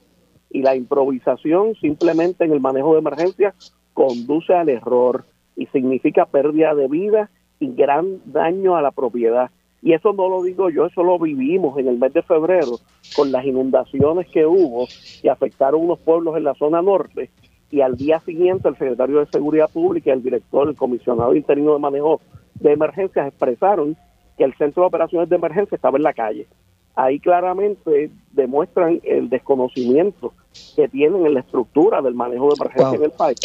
y 0.51 0.62
la 0.62 0.75
improvisación 0.75 1.75
simplemente 1.75 2.44
en 2.44 2.53
el 2.53 2.61
manejo 2.61 2.94
de 2.94 3.01
emergencias 3.01 3.55
conduce 3.92 4.55
al 4.55 4.68
error 4.68 5.25
y 5.57 5.66
significa 5.66 6.25
pérdida 6.25 6.75
de 6.75 6.88
vida 6.88 7.31
y 7.61 7.75
gran 7.75 8.21
daño 8.25 8.77
a 8.77 8.83
la 8.83 8.92
propiedad. 8.92 9.51
Y 9.83 9.92
eso 9.92 10.12
no 10.12 10.29
lo 10.29 10.42
digo 10.42 10.71
yo, 10.71 10.87
eso 10.87 11.03
lo 11.03 11.18
vivimos 11.18 11.79
en 11.79 11.88
el 11.88 11.99
mes 11.99 12.12
de 12.12 12.23
febrero 12.23 12.79
con 13.14 13.31
las 13.31 13.44
inundaciones 13.44 14.27
que 14.29 14.47
hubo 14.47 14.87
que 15.23 15.31
afectaron 15.31 15.83
unos 15.83 15.99
pueblos 16.01 16.37
en 16.37 16.44
la 16.44 16.55
zona 16.55 16.83
norte 16.83 17.31
y 17.71 17.81
al 17.81 17.97
día 17.97 18.18
siguiente 18.21 18.68
el 18.68 18.77
secretario 18.77 19.21
de 19.21 19.27
Seguridad 19.27 19.71
Pública 19.71 20.12
el 20.12 20.23
director, 20.23 20.68
el 20.68 20.77
comisionado 20.77 21.35
interino 21.35 21.75
de 21.75 21.79
manejo 21.79 22.21
de 22.61 22.73
emergencias 22.73 23.29
expresaron 23.29 23.97
que 24.37 24.44
el 24.44 24.55
centro 24.55 24.83
de 24.83 24.88
operaciones 24.88 25.29
de 25.29 25.37
emergencia 25.37 25.77
estaba 25.77 25.97
en 25.97 26.05
la 26.05 26.12
calle. 26.12 26.47
Ahí 26.94 27.21
claramente 27.21 28.11
demuestran 28.33 29.01
el 29.05 29.29
desconocimiento 29.29 30.33
que 30.75 30.88
tienen 30.88 31.27
en 31.27 31.35
la 31.35 31.40
estructura 31.40 32.03
del 32.03 32.14
manejo 32.14 32.49
de 32.49 32.55
emergencia 32.61 32.97
en 32.97 33.05
el 33.05 33.11
país 33.12 33.38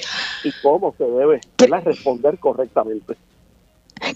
y 0.43 0.51
cómo 0.61 0.93
se 0.97 1.03
debe 1.03 1.39
responder 1.83 2.39
correctamente. 2.39 3.15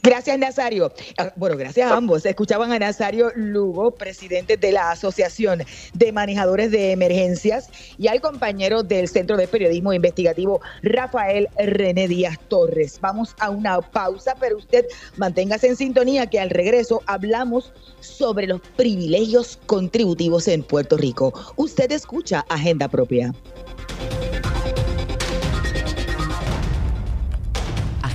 Gracias, 0.04 0.38
Nazario. 0.38 0.92
Ah, 1.18 1.32
bueno, 1.36 1.58
gracias 1.58 1.90
a 1.90 1.96
ambos. 1.96 2.26
Escuchaban 2.26 2.72
a 2.72 2.80
Nazario 2.80 3.32
Lugo, 3.36 3.92
presidente 3.92 4.58
de 4.58 4.72
la 4.72 4.92
Asociación 4.92 5.64
de 5.94 6.12
Manejadores 6.12 6.72
de 6.72 6.92
Emergencias, 6.92 7.70
y 7.98 8.08
al 8.08 8.22
compañero 8.22 8.84
del 8.84 9.08
Centro 9.08 9.38
de 9.38 9.48
Periodismo 9.48 9.94
Investigativo, 9.94 10.62
Rafael 10.82 11.48
René 11.58 12.08
Díaz 12.08 12.38
Torres. 12.48 13.00
Vamos 13.02 13.36
a 13.40 13.50
una 13.50 13.80
pausa, 13.82 14.36
pero 14.40 14.58
usted 14.58 14.86
manténgase 15.16 15.68
en 15.68 15.76
sintonía 15.76 16.28
que 16.28 16.40
al 16.40 16.50
regreso 16.50 17.02
hablamos 17.06 17.72
sobre 18.00 18.48
los 18.48 18.62
privilegios 18.76 19.60
contributivos 19.66 20.48
en 20.48 20.64
Puerto 20.64 20.98
Rico. 20.98 21.34
Usted 21.56 21.92
escucha 21.92 22.46
Agenda 22.50 22.88
Propia. 22.88 23.34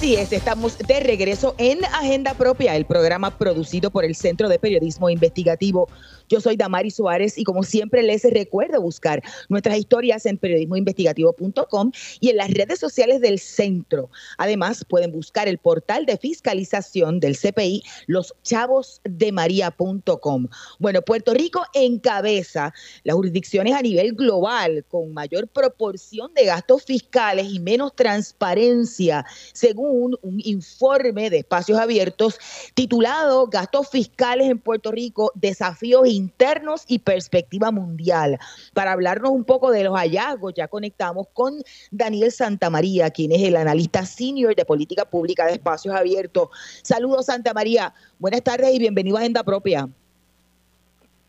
Así 0.00 0.16
es, 0.16 0.32
estamos 0.32 0.78
de 0.78 1.00
regreso 1.00 1.54
en 1.58 1.84
Agenda 1.84 2.32
Propia, 2.32 2.74
el 2.74 2.86
programa 2.86 3.36
producido 3.36 3.90
por 3.90 4.06
el 4.06 4.14
Centro 4.14 4.48
de 4.48 4.58
Periodismo 4.58 5.10
Investigativo 5.10 5.88
yo 6.30 6.40
soy 6.40 6.56
Damari 6.56 6.90
Suárez 6.92 7.36
y 7.36 7.44
como 7.44 7.64
siempre 7.64 8.04
les 8.04 8.22
recuerdo 8.22 8.80
buscar 8.80 9.20
nuestras 9.48 9.76
historias 9.76 10.24
en 10.26 10.38
periodismoinvestigativo.com 10.38 11.90
y 12.20 12.28
en 12.28 12.36
las 12.36 12.52
redes 12.52 12.78
sociales 12.78 13.20
del 13.20 13.40
centro. 13.40 14.10
Además, 14.38 14.86
pueden 14.88 15.10
buscar 15.10 15.48
el 15.48 15.58
portal 15.58 16.06
de 16.06 16.18
fiscalización 16.18 17.18
del 17.18 17.36
CPI, 17.36 17.82
loschavosdemaria.com. 18.06 20.46
Bueno, 20.78 21.02
Puerto 21.02 21.34
Rico 21.34 21.64
encabeza 21.74 22.72
las 23.02 23.16
jurisdicciones 23.16 23.74
a 23.74 23.82
nivel 23.82 24.12
global 24.12 24.84
con 24.88 25.12
mayor 25.12 25.48
proporción 25.48 26.32
de 26.34 26.44
gastos 26.44 26.84
fiscales 26.84 27.48
y 27.50 27.58
menos 27.58 27.96
transparencia, 27.96 29.26
según 29.52 29.89
común 29.90 30.16
un 30.22 30.40
informe 30.44 31.30
de 31.30 31.38
espacios 31.38 31.78
abiertos 31.78 32.38
titulado 32.74 33.48
Gastos 33.48 33.88
fiscales 33.88 34.48
en 34.48 34.58
Puerto 34.58 34.92
Rico, 34.92 35.32
desafíos 35.34 36.06
internos 36.06 36.84
y 36.86 37.00
perspectiva 37.00 37.72
mundial. 37.72 38.38
Para 38.72 38.92
hablarnos 38.92 39.32
un 39.32 39.44
poco 39.44 39.70
de 39.72 39.84
los 39.84 39.96
hallazgos, 39.96 40.54
ya 40.54 40.68
conectamos 40.68 41.26
con 41.32 41.54
Daniel 41.90 42.30
Santamaría, 42.30 43.10
quien 43.10 43.32
es 43.32 43.42
el 43.42 43.56
analista 43.56 44.04
senior 44.04 44.54
de 44.54 44.64
política 44.64 45.04
pública 45.04 45.46
de 45.46 45.54
espacios 45.54 45.94
abiertos. 45.94 46.48
Saludos, 46.82 47.26
Santa 47.26 47.52
María. 47.52 47.92
Buenas 48.18 48.42
tardes 48.42 48.72
y 48.72 48.78
bienvenido 48.78 49.16
a 49.16 49.20
Agenda 49.20 49.42
Propia. 49.42 49.88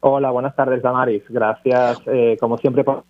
Hola, 0.01 0.31
buenas 0.31 0.55
tardes, 0.55 0.81
Damaris. 0.81 1.23
Gracias, 1.29 1.99
eh, 2.07 2.37
como 2.39 2.57
siempre, 2.57 2.83
por 2.83 3.05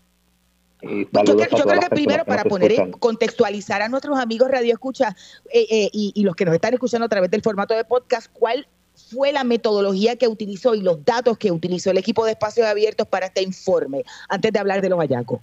pues 0.82 1.28
yo, 1.28 1.36
creo 1.36 1.80
que 1.80 1.90
primero 1.90 2.26
para 2.26 2.44
poner 2.44 2.72
en, 2.72 2.92
contextualizar 2.92 3.82
a 3.82 3.90
nuestros 3.90 4.18
amigos 4.20 4.50
Radio 4.50 4.74
Escucha 4.74 5.16
eh, 5.54 5.66
eh, 5.70 5.90
y, 5.94 6.24
los 6.24 6.36
que 6.36 6.46
nos 6.46 6.56
están 6.56 6.74
escuchando 6.74 7.06
a 7.06 7.10
través 7.10 7.30
del 7.30 7.42
formato 7.42 7.76
de 7.76 7.84
podcast, 7.86 8.32
¿cuál 8.34 8.68
fue 9.14 9.32
la 9.32 9.44
metodología 9.44 10.16
que 10.16 10.28
utilizó 10.28 10.74
y 10.74 10.82
los 10.82 11.06
datos 11.06 11.38
que 11.38 11.52
utilizó 11.52 11.92
el 11.92 11.98
equipo 11.98 12.26
de 12.26 12.32
espacios 12.32 12.68
abiertos 12.68 13.08
para 13.08 13.28
este 13.28 13.44
informe, 13.44 14.04
antes 14.28 14.52
de 14.52 14.60
hablar 14.60 14.82
de 14.82 14.90
los 14.90 15.00
hallazgos? 15.00 15.40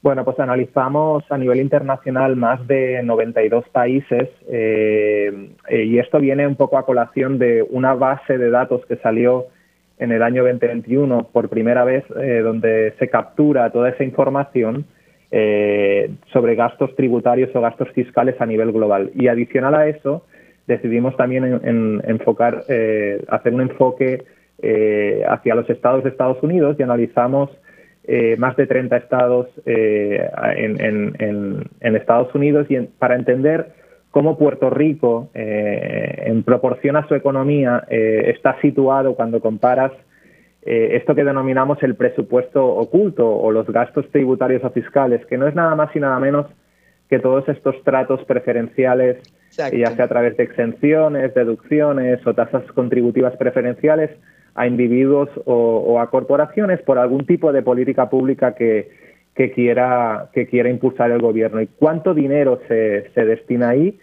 Bueno, 0.00 0.24
pues 0.24 0.38
analizamos 0.38 1.24
a 1.28 1.36
nivel 1.36 1.58
internacional 1.58 2.36
más 2.36 2.64
de 2.68 3.02
92 3.02 3.68
países 3.70 4.28
eh, 4.48 5.50
y 5.70 5.98
esto 5.98 6.20
viene 6.20 6.46
un 6.46 6.54
poco 6.54 6.78
a 6.78 6.86
colación 6.86 7.38
de 7.38 7.66
una 7.68 7.94
base 7.94 8.38
de 8.38 8.48
datos 8.48 8.86
que 8.86 8.96
salió 8.98 9.48
en 9.98 10.12
el 10.12 10.22
año 10.22 10.44
2021 10.44 11.28
por 11.32 11.48
primera 11.48 11.84
vez, 11.84 12.04
eh, 12.20 12.40
donde 12.42 12.94
se 12.98 13.08
captura 13.08 13.70
toda 13.70 13.90
esa 13.90 14.04
información 14.04 14.84
eh, 15.30 16.10
sobre 16.32 16.54
gastos 16.54 16.94
tributarios 16.96 17.54
o 17.54 17.60
gastos 17.60 17.90
fiscales 17.90 18.36
a 18.40 18.46
nivel 18.46 18.72
global. 18.72 19.10
Y 19.14 19.28
adicional 19.28 19.74
a 19.74 19.88
eso, 19.88 20.24
decidimos 20.66 21.16
también 21.16 21.44
en, 21.44 22.02
enfocar, 22.06 22.64
eh, 22.68 23.24
hacer 23.28 23.54
un 23.54 23.62
enfoque 23.62 24.24
hacia 25.28 25.54
los 25.54 25.70
estados 25.70 26.02
de 26.02 26.10
Estados 26.10 26.42
Unidos 26.42 26.74
y 26.78 26.82
analizamos 26.82 27.48
más 28.38 28.56
de 28.56 28.66
30 28.66 28.96
estados 28.96 29.46
en, 29.66 30.80
en, 31.20 31.94
Estados 31.94 32.34
Unidos 32.34 32.66
y 32.68 32.76
para 32.98 33.14
entender 33.14 33.68
cómo 34.10 34.38
Puerto 34.38 34.70
Rico, 34.70 35.30
eh, 35.34 36.24
en 36.26 36.42
proporción 36.42 36.96
a 36.96 37.06
su 37.06 37.14
economía, 37.14 37.84
eh, 37.88 38.32
está 38.34 38.60
situado 38.60 39.14
cuando 39.14 39.40
comparas 39.40 39.92
eh, 40.62 40.96
esto 40.96 41.14
que 41.14 41.24
denominamos 41.24 41.82
el 41.82 41.94
presupuesto 41.94 42.66
oculto 42.66 43.28
o 43.28 43.50
los 43.52 43.66
gastos 43.68 44.06
tributarios 44.10 44.62
o 44.64 44.70
fiscales, 44.70 45.24
que 45.26 45.38
no 45.38 45.46
es 45.46 45.54
nada 45.54 45.74
más 45.74 45.94
y 45.94 46.00
nada 46.00 46.18
menos 46.18 46.46
que 47.08 47.18
todos 47.18 47.48
estos 47.48 47.82
tratos 47.84 48.22
preferenciales, 48.24 49.16
ya 49.50 49.70
sea 49.70 50.04
a 50.04 50.08
través 50.08 50.36
de 50.36 50.44
exenciones, 50.44 51.32
deducciones 51.32 52.26
o 52.26 52.34
tasas 52.34 52.64
contributivas 52.72 53.34
preferenciales 53.36 54.10
a 54.54 54.66
individuos 54.66 55.30
o, 55.46 56.00
a 56.00 56.10
corporaciones 56.10 56.82
por 56.82 56.98
algún 56.98 57.24
tipo 57.24 57.52
de 57.52 57.62
política 57.62 58.10
pública 58.10 58.54
que, 58.54 58.90
que 59.38 59.52
quiera, 59.52 60.30
que 60.32 60.48
quiera 60.48 60.68
impulsar 60.68 61.12
el 61.12 61.20
gobierno. 61.20 61.60
¿Y 61.60 61.68
cuánto 61.68 62.12
dinero 62.12 62.58
se, 62.66 63.08
se 63.14 63.24
destina 63.24 63.68
ahí? 63.68 63.96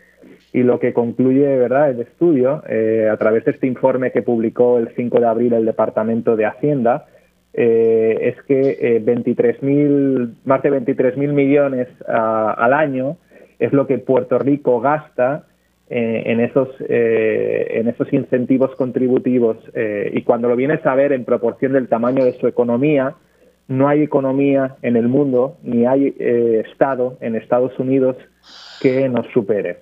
Y 0.53 0.63
lo 0.63 0.79
que 0.79 0.93
concluye 0.93 1.57
¿verdad? 1.57 1.89
el 1.89 1.99
estudio, 1.99 2.63
eh, 2.69 3.09
a 3.11 3.17
través 3.17 3.43
de 3.43 3.51
este 3.51 3.67
informe 3.67 4.13
que 4.13 4.21
publicó 4.21 4.77
el 4.77 4.95
5 4.95 5.19
de 5.19 5.27
abril 5.27 5.51
el 5.51 5.65
Departamento 5.65 6.37
de 6.37 6.45
Hacienda, 6.45 7.07
eh, 7.53 8.33
es 8.33 8.41
que 8.43 8.77
eh, 8.79 9.03
23.000, 9.03 10.35
más 10.45 10.63
de 10.63 10.71
23.000 10.71 11.33
millones 11.33 11.89
al 12.07 12.71
año 12.71 13.17
es 13.59 13.73
lo 13.73 13.87
que 13.87 13.97
Puerto 13.97 14.39
Rico 14.39 14.79
gasta 14.79 15.43
eh, 15.89 16.23
en, 16.27 16.39
esos, 16.39 16.69
en 16.79 17.89
esos 17.89 18.11
incentivos 18.13 18.73
contributivos. 18.77 19.57
y 20.13 20.21
cuando 20.21 20.47
lo 20.47 20.55
vienes 20.55 20.85
a 20.85 20.95
ver 20.95 21.11
en 21.11 21.25
proporción 21.25 21.73
del 21.73 21.89
tamaño 21.89 22.23
de 22.23 22.39
su 22.39 22.47
economía, 22.47 23.15
no 23.67 23.87
hay 23.87 24.03
economía 24.03 24.75
en 24.81 24.95
el 24.95 25.07
mundo, 25.07 25.57
ni 25.63 25.85
hay 25.85 26.15
Estado 26.19 27.17
en 27.21 27.35
Estados 27.35 27.77
Unidos 27.79 28.15
que 28.81 29.09
nos 29.09 29.25
supere. 29.33 29.81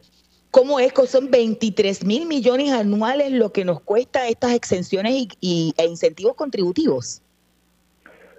¿Cómo 0.54 0.80
es 0.80 0.94
que 0.94 1.08
son 1.08 1.32
23 1.32 2.06
mil 2.06 2.28
millones 2.28 2.72
anuales 2.72 3.32
lo 3.32 3.52
que 3.52 3.66
nos 3.66 3.82
cuesta 3.82 4.28
estas 4.28 4.54
exenciones 4.54 5.28
y, 5.42 5.74
e 5.78 5.86
incentivos 5.88 6.36
contributivos? 6.36 7.24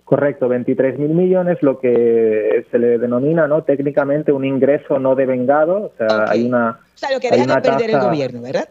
Correcto, 0.05 0.49
23 0.49 0.97
mil 0.99 1.09
millones, 1.09 1.59
lo 1.61 1.81
que 1.81 2.67
se 2.71 2.79
le 2.79 2.99
denomina 2.99 3.49
no 3.49 3.65
técnicamente 3.65 4.31
un 4.31 4.45
ingreso 4.45 5.01
no 5.01 5.17
devengado. 5.17 5.87
O 5.87 5.93
sea, 5.99 6.31
hay 6.31 6.47
una. 6.47 6.79
O 6.95 6.99
sea, 6.99 7.11
lo 7.11 7.19
que 7.19 7.31
deja 7.31 7.57
de 7.57 7.63
perder 7.63 7.91
el 7.91 8.01
gobierno, 8.01 8.43
¿verdad? 8.43 8.69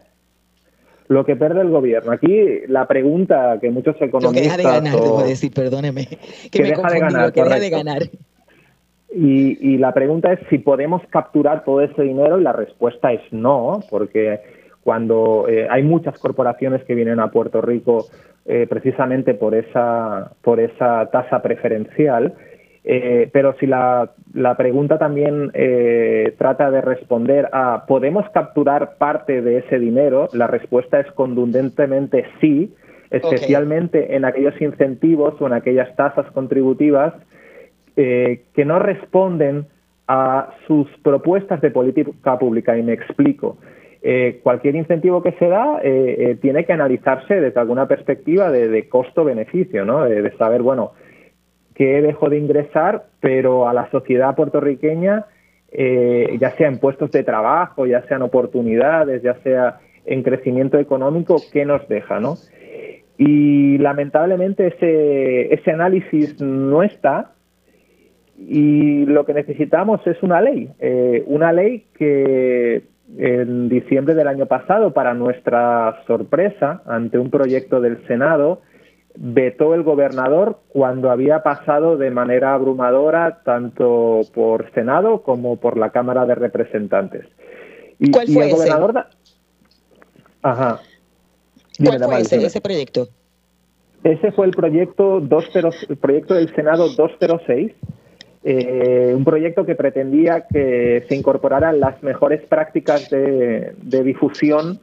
Lo 1.08 1.24
que 1.24 1.36
pierde 1.36 1.60
el 1.60 1.70
gobierno. 1.70 2.12
Aquí 2.12 2.60
la 2.66 2.86
pregunta 2.86 3.58
que 3.60 3.70
muchos 3.70 3.96
economistas. 4.00 4.24
Lo 4.24 4.32
que 4.32 4.40
deja 4.40 4.56
de 4.56 4.62
ganar, 4.62 5.00
debo 5.00 5.22
decir, 5.22 5.52
perdóneme. 5.52 6.08
Que, 6.50 6.62
me 6.62 6.68
deja 6.70 6.90
de 6.90 7.00
ganar. 7.00 7.26
Lo 7.26 7.32
que 7.32 7.42
deja 7.42 7.58
de 7.60 7.70
ganar. 7.70 8.02
Y, 9.16 9.78
la 9.78 9.92
pregunta 9.92 10.32
es 10.32 10.40
si 10.50 10.58
podemos 10.58 11.02
capturar 11.08 11.64
todo 11.64 11.82
ese 11.82 12.02
dinero 12.02 12.40
y 12.40 12.42
la 12.42 12.52
respuesta 12.52 13.12
es 13.12 13.20
no, 13.30 13.80
porque 13.88 14.40
cuando 14.82 15.46
eh, 15.48 15.68
hay 15.70 15.84
muchas 15.84 16.18
corporaciones 16.18 16.82
que 16.84 16.94
vienen 16.94 17.20
a 17.20 17.30
Puerto 17.30 17.60
Rico 17.60 18.06
eh, 18.44 18.66
precisamente 18.68 19.34
por 19.34 19.54
esa, 19.54 20.32
por 20.42 20.58
esa 20.58 21.08
tasa 21.12 21.40
preferencial, 21.42 22.34
eh, 22.84 23.30
pero 23.32 23.56
si 23.58 23.66
la, 23.66 24.12
la 24.34 24.56
pregunta 24.56 24.98
también 24.98 25.50
trata 26.38 26.70
de 26.70 26.80
responder 26.80 27.48
a 27.52 27.86
¿podemos 27.86 28.28
capturar 28.30 28.96
parte 28.98 29.42
de 29.42 29.58
ese 29.58 29.78
dinero? 29.78 30.28
La 30.32 30.46
respuesta 30.46 31.00
es 31.00 31.10
contundentemente 31.12 32.26
sí, 32.40 32.74
especialmente 33.10 34.16
en 34.16 34.24
aquellos 34.24 34.60
incentivos 34.60 35.40
o 35.40 35.46
en 35.46 35.52
aquellas 35.52 35.94
tasas 35.96 36.30
contributivas 36.32 37.14
eh, 37.96 38.42
que 38.54 38.64
no 38.64 38.80
responden 38.80 39.66
a 40.08 40.50
sus 40.66 40.88
propuestas 41.02 41.60
de 41.60 41.70
política 41.70 42.38
pública. 42.38 42.76
Y 42.76 42.82
me 42.82 42.92
explico. 42.92 43.56
Eh, 44.02 44.40
cualquier 44.42 44.74
incentivo 44.74 45.22
que 45.22 45.32
se 45.32 45.48
da 45.48 45.80
eh, 45.82 46.36
tiene 46.42 46.66
que 46.66 46.74
analizarse 46.74 47.40
desde 47.40 47.58
alguna 47.58 47.88
perspectiva 47.88 48.50
de, 48.50 48.88
costo-beneficio, 48.88 49.84
¿no? 49.84 50.04
De, 50.04 50.30
saber, 50.32 50.60
bueno, 50.60 50.92
qué 51.74 52.00
dejo 52.02 52.28
de 52.28 52.38
ingresar, 52.38 53.06
pero 53.20 53.68
a 53.68 53.74
la 53.74 53.90
sociedad 53.90 54.34
puertorriqueña, 54.34 55.26
ya 55.72 56.50
sea 56.56 56.68
en 56.68 56.78
puestos 56.78 57.10
de 57.10 57.24
trabajo, 57.24 57.84
ya 57.84 58.02
sean 58.06 58.22
oportunidades, 58.22 59.22
ya 59.22 59.34
sea 59.42 59.80
en 60.06 60.22
crecimiento 60.22 60.78
económico, 60.78 61.36
qué 61.52 61.64
nos 61.64 61.86
deja, 61.88 62.20
¿no? 62.20 62.36
Y 63.16 63.78
lamentablemente 63.78 64.68
ese, 64.68 65.52
ese 65.54 65.70
análisis 65.70 66.40
no 66.40 66.82
está 66.82 67.32
y 68.36 69.06
lo 69.06 69.24
que 69.24 69.34
necesitamos 69.34 70.04
es 70.06 70.20
una 70.22 70.40
ley, 70.40 70.70
eh, 70.80 71.22
una 71.26 71.52
ley 71.52 71.86
que 71.96 72.82
en 73.16 73.68
diciembre 73.68 74.14
del 74.14 74.26
año 74.26 74.46
pasado, 74.46 74.92
para 74.92 75.14
nuestra 75.14 76.02
sorpresa, 76.06 76.82
ante 76.86 77.18
un 77.18 77.30
proyecto 77.30 77.80
del 77.80 78.04
Senado, 78.06 78.62
vetó 79.16 79.74
el 79.74 79.82
gobernador 79.82 80.58
cuando 80.68 81.10
había 81.10 81.42
pasado 81.42 81.96
de 81.96 82.10
manera 82.10 82.54
abrumadora 82.54 83.42
tanto 83.44 84.22
por 84.34 84.72
Senado 84.72 85.22
como 85.22 85.56
por 85.56 85.76
la 85.76 85.90
Cámara 85.90 86.26
de 86.26 86.34
Representantes. 86.34 87.26
Y, 87.98 88.10
¿Cuál 88.10 88.28
fue 88.28 88.46
el 88.46 88.52
gobernador 88.52 89.06
Ajá. 90.42 90.80
¿Cuál 91.82 92.04
fue 92.04 92.20
ese, 92.20 92.60
proyecto? 92.60 93.08
Ese 94.02 94.30
fue 94.32 94.46
el 94.46 94.52
proyecto, 94.52 95.20
20, 95.20 95.58
el 95.88 95.96
proyecto 95.96 96.34
del 96.34 96.54
Senado 96.54 96.88
206 96.88 97.72
eh, 98.46 99.14
un 99.16 99.24
proyecto 99.24 99.64
que 99.64 99.74
pretendía 99.74 100.44
que 100.46 101.06
se 101.08 101.16
incorporaran 101.16 101.80
las 101.80 102.02
mejores 102.02 102.42
prácticas 102.42 103.08
de, 103.08 103.74
difusión 103.80 104.80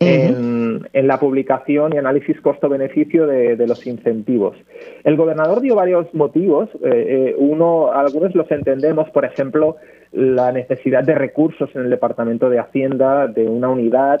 en, 0.00 1.06
la 1.06 1.18
publicación 1.18 1.92
y 1.92 1.98
análisis 1.98 2.40
costo-beneficio 2.40 3.26
de, 3.26 3.66
los 3.66 3.86
incentivos. 3.86 4.56
El 5.04 5.16
gobernador 5.16 5.60
dio 5.60 5.74
varios 5.74 6.12
motivos. 6.14 6.68
Eh, 6.82 6.88
eh, 6.92 7.34
uno, 7.38 7.92
algunos 7.92 8.34
los 8.34 8.50
entendemos, 8.50 9.08
por 9.10 9.24
ejemplo, 9.24 9.76
la 10.12 10.52
necesidad 10.52 11.04
de 11.04 11.14
recursos 11.14 11.70
en 11.74 11.82
el 11.82 11.90
Departamento 11.90 12.50
de 12.50 12.58
Hacienda, 12.58 13.28
de 13.28 13.46
una 13.46 13.68
unidad 13.68 14.20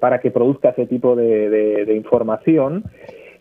para 0.00 0.18
que 0.18 0.32
produzca 0.32 0.70
ese 0.70 0.86
tipo 0.86 1.14
de 1.14 1.94
información. 1.94 2.82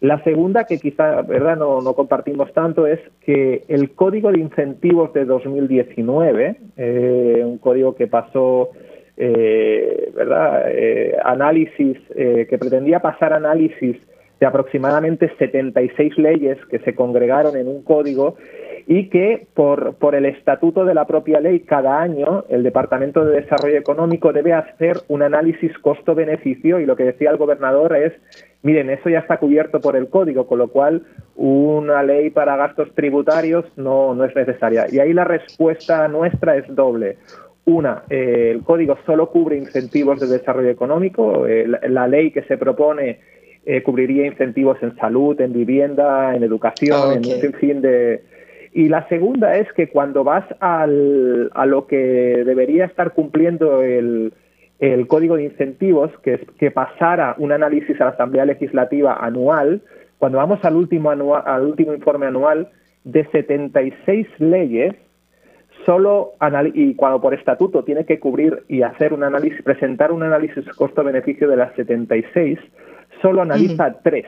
La 0.03 0.21
segunda, 0.25 0.65
que 0.65 0.79
quizá 0.79 1.21
¿verdad? 1.21 1.55
No, 1.55 1.81
compartimos 1.93 2.51
tanto, 2.51 2.85
es 2.85 2.99
que 3.21 3.63
el 3.69 3.91
código 3.91 4.33
de 4.33 4.41
incentivos 4.41 5.13
de 5.13 5.23
2019, 5.23 6.57
eh, 6.75 7.41
un 7.45 7.57
código 7.57 7.95
que 7.95 8.07
pasó 8.07 8.71
eh, 9.17 10.11
¿verdad? 10.15 10.63
Eh, 10.67 11.15
análisis, 11.23 11.97
que 12.15 12.57
pretendía 12.57 12.99
pasar 12.99 13.33
análisis 13.33 13.97
de 14.39 14.45
aproximadamente 14.45 15.31
76 15.37 16.17
leyes 16.17 16.57
que 16.69 16.79
se 16.79 16.95
congregaron 16.95 17.55
en 17.55 17.67
un 17.67 17.83
código 17.83 18.35
y 18.85 19.09
que 19.09 19.47
por, 19.53 19.95
por 19.95 20.15
el 20.15 20.25
estatuto 20.25 20.83
de 20.85 20.93
la 20.93 21.05
propia 21.05 21.39
ley 21.39 21.61
cada 21.61 22.01
año 22.01 22.43
el 22.49 22.63
Departamento 22.63 23.23
de 23.23 23.41
Desarrollo 23.41 23.77
Económico 23.77 24.33
debe 24.33 24.53
hacer 24.53 24.97
un 25.07 25.21
análisis 25.21 25.71
costo-beneficio 25.79 26.79
y 26.79 26.85
lo 26.85 26.95
que 26.95 27.05
decía 27.05 27.31
el 27.31 27.37
gobernador 27.37 27.95
es, 27.95 28.13
miren, 28.61 28.89
eso 28.89 29.09
ya 29.09 29.19
está 29.19 29.37
cubierto 29.37 29.79
por 29.79 29.95
el 29.95 30.09
código, 30.09 30.47
con 30.47 30.59
lo 30.59 30.67
cual 30.67 31.03
una 31.35 32.03
ley 32.03 32.29
para 32.29 32.57
gastos 32.57 32.93
tributarios 32.93 33.65
no, 33.77 34.13
no 34.13 34.25
es 34.25 34.35
necesaria. 34.35 34.87
Y 34.91 34.99
ahí 34.99 35.13
la 35.13 35.23
respuesta 35.23 36.07
nuestra 36.07 36.57
es 36.57 36.65
doble. 36.75 37.17
Una, 37.65 38.03
eh, 38.09 38.51
el 38.53 38.63
código 38.63 38.97
solo 39.05 39.29
cubre 39.29 39.57
incentivos 39.57 40.19
de 40.19 40.27
desarrollo 40.27 40.69
económico. 40.69 41.47
Eh, 41.47 41.65
la, 41.67 42.07
ley 42.07 42.31
que 42.31 42.43
se 42.43 42.57
propone 42.57 43.19
eh, 43.65 43.81
cubriría 43.83 44.25
incentivos 44.25 44.77
en 44.81 44.95
salud, 44.97 45.39
en 45.39 45.53
vivienda, 45.53 46.35
en 46.35 46.43
educación, 46.43 47.23
en 47.23 47.47
un 47.47 47.53
fin 47.53 47.81
de, 47.81 48.21
y 48.73 48.89
la 48.89 49.07
segunda 49.07 49.55
es 49.55 49.71
que 49.73 49.89
cuando 49.89 50.23
vas 50.23 50.45
al, 50.59 51.51
a 51.53 51.65
lo 51.65 51.85
que 51.85 52.43
debería 52.43 52.85
estar 52.85 53.13
cumpliendo 53.13 53.83
el, 53.83 54.33
el 54.79 55.07
código 55.07 55.35
de 55.35 55.43
incentivos, 55.43 56.11
que 56.23 56.35
es 56.35 56.41
que 56.57 56.71
pasara 56.71 57.35
un 57.37 57.51
análisis 57.51 57.99
a 58.01 58.05
la 58.05 58.11
Asamblea 58.11 58.45
Legislativa 58.45 59.13
anual, 59.13 59.81
cuando 60.17 60.39
vamos 60.39 60.59
al 60.63 60.75
último, 60.75 61.11
anual, 61.11 61.43
al 61.45 61.65
último 61.65 61.93
informe 61.93 62.25
anual, 62.25 62.69
de 63.03 63.25
76 63.25 64.27
leyes, 64.39 64.95
solo 65.85 66.33
y 66.73 66.95
cuando 66.95 67.21
por 67.21 67.33
estatuto 67.33 67.83
tiene 67.83 68.05
que 68.05 68.19
cubrir 68.19 68.63
y 68.67 68.81
hacer 68.81 69.13
un 69.13 69.23
análisis, 69.23 69.61
presentar 69.63 70.11
un 70.11 70.23
análisis 70.23 70.65
costo-beneficio 70.75 71.47
de 71.49 71.57
las 71.57 71.73
76, 71.75 72.59
solo 73.21 73.41
analiza 73.41 73.99
tres. 74.03 74.25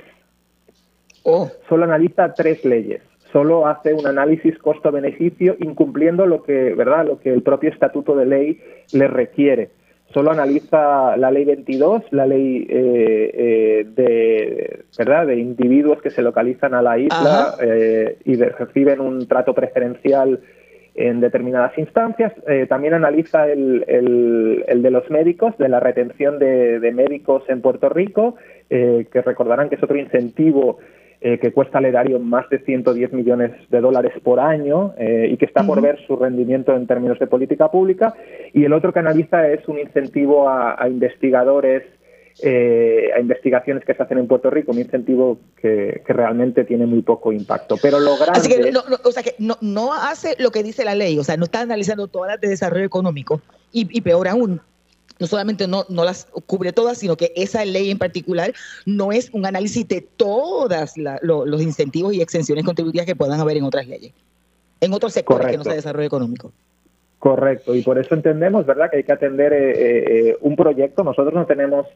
Oh. 1.23 1.49
Solo 1.67 1.85
analiza 1.85 2.33
tres 2.33 2.63
leyes 2.65 3.01
solo 3.35 3.67
hace 3.67 3.93
un 3.93 4.07
análisis 4.07 4.57
costo-beneficio 4.59 5.57
incumpliendo 5.59 6.25
lo 6.25 6.41
que, 6.41 6.73
¿verdad? 6.73 7.05
lo 7.05 7.19
que 7.19 7.33
el 7.33 7.41
propio 7.41 7.69
estatuto 7.69 8.15
de 8.15 8.25
ley 8.25 8.61
le 8.93 9.09
requiere. 9.09 9.71
Solo 10.13 10.31
analiza 10.31 11.17
la 11.17 11.31
ley 11.31 11.43
22, 11.43 12.03
la 12.11 12.25
ley 12.25 12.65
eh, 12.69 13.31
eh, 13.33 13.87
de, 13.93 14.85
¿verdad? 14.97 15.27
de 15.27 15.37
individuos 15.37 16.01
que 16.01 16.11
se 16.11 16.21
localizan 16.21 16.73
a 16.75 16.81
la 16.81 16.97
isla 16.97 17.55
eh, 17.61 18.19
y 18.23 18.35
reciben 18.37 19.01
un 19.01 19.27
trato 19.27 19.53
preferencial 19.53 20.39
en 20.95 21.19
determinadas 21.19 21.77
instancias. 21.77 22.33
también 22.69 22.93
analiza 22.93 23.49
el, 23.49 23.83
el, 23.87 24.81
de 24.81 24.91
los 24.91 25.09
médicos, 25.09 25.57
de 25.57 25.69
la 25.69 25.79
retención 25.79 26.39
de, 26.39 26.79
de 26.79 26.91
médicos 26.91 27.43
en 27.49 27.61
Puerto 27.61 27.89
Rico, 27.89 28.35
que 28.69 29.21
recordarán 29.25 29.69
que 29.69 29.75
es 29.75 29.83
otro 29.83 29.97
incentivo 29.97 30.79
eh, 31.27 31.39
que 31.39 31.51
cuesta 31.51 31.79
al 31.79 31.85
erario 31.85 32.19
más 32.19 32.47
de 32.49 32.59
110 32.59 33.11
millones 33.13 33.51
de 33.71 33.81
dólares 33.81 34.13
por 34.21 34.39
año 34.39 34.93
eh, 34.95 35.29
y 35.31 35.37
que 35.37 35.45
está 35.45 35.63
por 35.63 35.81
ver 35.81 35.97
su 36.05 36.15
rendimiento 36.17 36.75
en 36.75 36.85
términos 36.85 37.17
de 37.17 37.25
política 37.25 37.71
pública. 37.71 38.13
Y 38.53 38.63
el 38.65 38.73
otro 38.73 38.93
que 38.93 38.99
analiza 38.99 39.47
es 39.49 39.67
un 39.67 39.79
incentivo 39.79 40.47
a, 40.47 40.87
investigadores, 40.87 41.81
eh, 42.41 43.09
a 43.15 43.19
investigaciones 43.19 43.85
que 43.85 43.93
se 43.93 44.03
hacen 44.03 44.17
en 44.17 44.27
Puerto 44.27 44.49
Rico, 44.49 44.71
un 44.71 44.79
incentivo 44.79 45.39
que, 45.55 46.03
realmente 46.07 46.63
tiene 46.63 46.85
muy 46.85 47.01
poco 47.01 47.31
impacto. 47.31 47.77
Pero 47.81 47.99
lo 47.99 48.15
grande... 48.17 48.39
Así 48.39 48.49
que, 48.49 48.71
no, 48.71 48.83
o 49.03 49.11
sea, 49.11 49.23
que 49.23 49.35
no, 49.39 49.93
hace 49.93 50.35
lo 50.39 50.51
que 50.51 50.63
dice 50.63 50.85
la 50.85 50.95
ley, 50.95 51.17
o 51.19 51.23
sea, 51.23 51.37
no 51.37 51.45
está 51.45 51.61
analizando 51.61 52.07
todas 52.07 52.31
las 52.31 52.41
de 52.41 52.49
desarrollo 52.49 52.85
económico 52.85 53.41
y 53.71 53.99
peor 54.01 54.29
aún, 54.29 54.61
no 55.19 55.27
solamente 55.27 55.67
no, 55.67 55.85
no 55.89 56.03
las 56.03 56.27
cubre 56.45 56.73
todas, 56.73 56.97
sino 56.97 57.15
que 57.15 57.31
esa 57.35 57.63
ley 57.65 57.89
en 57.89 57.97
particular 57.97 58.53
no 58.85 59.11
es 59.11 59.29
un 59.33 59.45
análisis 59.45 59.87
de 59.87 60.01
todos 60.01 60.69
los 61.21 61.61
incentivos 61.61 62.13
y 62.13 62.21
exenciones 62.21 62.65
contributivas 62.65 63.05
que 63.05 63.15
puedan 63.15 63.39
haber 63.39 63.57
en 63.57 63.63
otras 63.63 63.87
leyes, 63.87 64.13
en 64.81 64.93
otros 64.93 65.13
sectores 65.13 65.47
que 65.47 65.57
no 65.57 65.63
sea 65.63 65.73
desarrollo 65.73 66.07
económico. 66.07 66.51
Correcto, 67.19 67.73
y 67.73 67.81
por 67.81 67.97
eso 67.97 68.13
entendemos, 68.13 68.65
¿verdad?, 68.65 68.91
que 68.91 68.97
hay 68.97 69.03
que 69.03 69.11
atender 69.11 69.51
eh, 69.53 70.29
eh, 70.29 70.37
un 70.41 70.55
proyecto. 70.55 71.03
Nosotros 71.03 71.33
no 71.33 71.45
tenemos, 71.45 71.87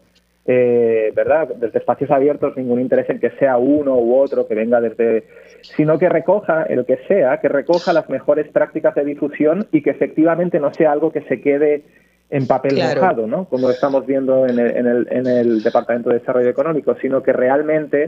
eh, 0.51 1.13
¿verdad?, 1.15 1.47
desde 1.57 1.77
espacios 1.77 2.09
abiertos 2.09 2.57
ningún 2.57 2.81
interés 2.81 3.07
en 3.11 3.19
que 3.19 3.29
sea 3.37 3.57
uno 3.57 3.99
u 3.99 4.15
otro 4.17 4.47
que 4.47 4.55
venga 4.55 4.81
desde, 4.81 5.25
sino 5.61 5.99
que 5.99 6.09
recoja 6.09 6.63
el 6.63 6.87
que 6.87 6.97
sea, 7.07 7.39
que 7.39 7.49
recoja 7.49 7.93
las 7.93 8.09
mejores 8.09 8.47
prácticas 8.51 8.95
de 8.95 9.05
difusión 9.05 9.67
y 9.71 9.83
que 9.83 9.91
efectivamente 9.91 10.59
no 10.59 10.73
sea 10.73 10.91
algo 10.91 11.11
que 11.11 11.21
se 11.21 11.39
quede 11.39 11.83
en 12.31 12.47
papel 12.47 12.77
mojado, 12.77 13.27
¿no? 13.27 13.45
Como 13.45 13.69
estamos 13.69 14.07
viendo 14.07 14.47
en 14.47 14.57
el, 14.57 14.75
en, 14.75 14.87
el, 14.87 15.07
en 15.11 15.27
el, 15.27 15.61
Departamento 15.61 16.09
de 16.09 16.17
Desarrollo 16.17 16.49
Económico, 16.49 16.95
sino 16.99 17.21
que 17.21 17.31
realmente 17.31 18.07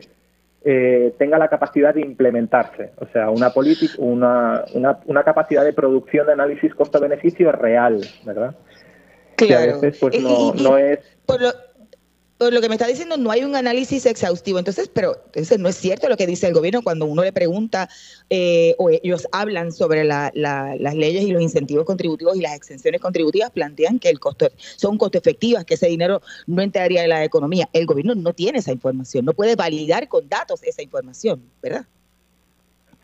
eh, 0.66 1.14
tenga 1.20 1.38
la 1.38 1.48
capacidad 1.48 1.94
de 1.94 2.02
implementarse, 2.02 2.90
o 2.98 3.06
sea, 3.14 3.30
una, 3.30 3.52
una, 4.00 4.66
una, 4.74 5.00
una 5.06 5.24
capacidad 5.24 5.64
de 5.64 5.74
producción 5.74 6.26
de 6.26 6.34
análisis 6.34 6.74
costo-beneficio 6.74 7.52
real, 7.52 8.02
¿verdad? 8.26 8.56
Claro. 9.36 9.48
Que 9.48 9.56
a 9.56 9.74
veces 9.74 10.00
pues 10.00 10.20
no, 10.20 10.56
no 10.56 10.78
es 10.80 11.00
lo 11.28 11.71
que 12.50 12.70
me 12.70 12.76
está 12.76 12.88
diciendo 12.88 13.18
no 13.18 13.30
hay 13.30 13.44
un 13.44 13.56
análisis 13.56 14.06
exhaustivo. 14.06 14.58
Entonces, 14.58 14.90
pero 14.92 15.16
entonces 15.28 15.60
no 15.60 15.70
es 15.70 15.76
cierto 15.76 16.10
lo 16.10 16.18
que 16.18 16.26
dice 16.26 16.48
el 16.48 16.54
gobierno 16.54 16.82
cuando 16.82 17.06
uno 17.06 17.24
le 17.24 17.32
pregunta 17.32 17.88
eh, 18.30 18.74
o 18.80 18.90
ellos 18.90 19.28
hablan 19.32 19.72
sobre 19.72 20.04
las 20.04 20.34
leyes 20.34 21.24
y 21.24 21.32
los 21.32 21.42
incentivos 21.42 21.86
contributivos 21.86 22.36
y 22.36 22.42
las 22.42 22.56
exenciones 22.56 23.00
contributivas, 23.00 23.52
plantean 23.52 24.00
que 24.00 24.10
el 24.10 24.20
costo 24.20 24.48
son 24.58 24.98
costo 24.98 25.18
efectivas, 25.18 25.66
que 25.66 25.76
ese 25.76 25.88
dinero 25.88 26.22
no 26.48 26.62
entraría 26.62 27.04
en 27.04 27.10
la 27.10 27.24
economía. 27.24 27.70
El 27.74 27.86
gobierno 27.86 28.16
no 28.16 28.34
tiene 28.34 28.60
esa 28.60 28.72
información, 28.72 29.26
no 29.26 29.34
puede 29.34 29.56
validar 29.56 30.08
con 30.08 30.28
datos 30.28 30.64
esa 30.64 30.82
información, 30.82 31.42
¿verdad? 31.62 31.86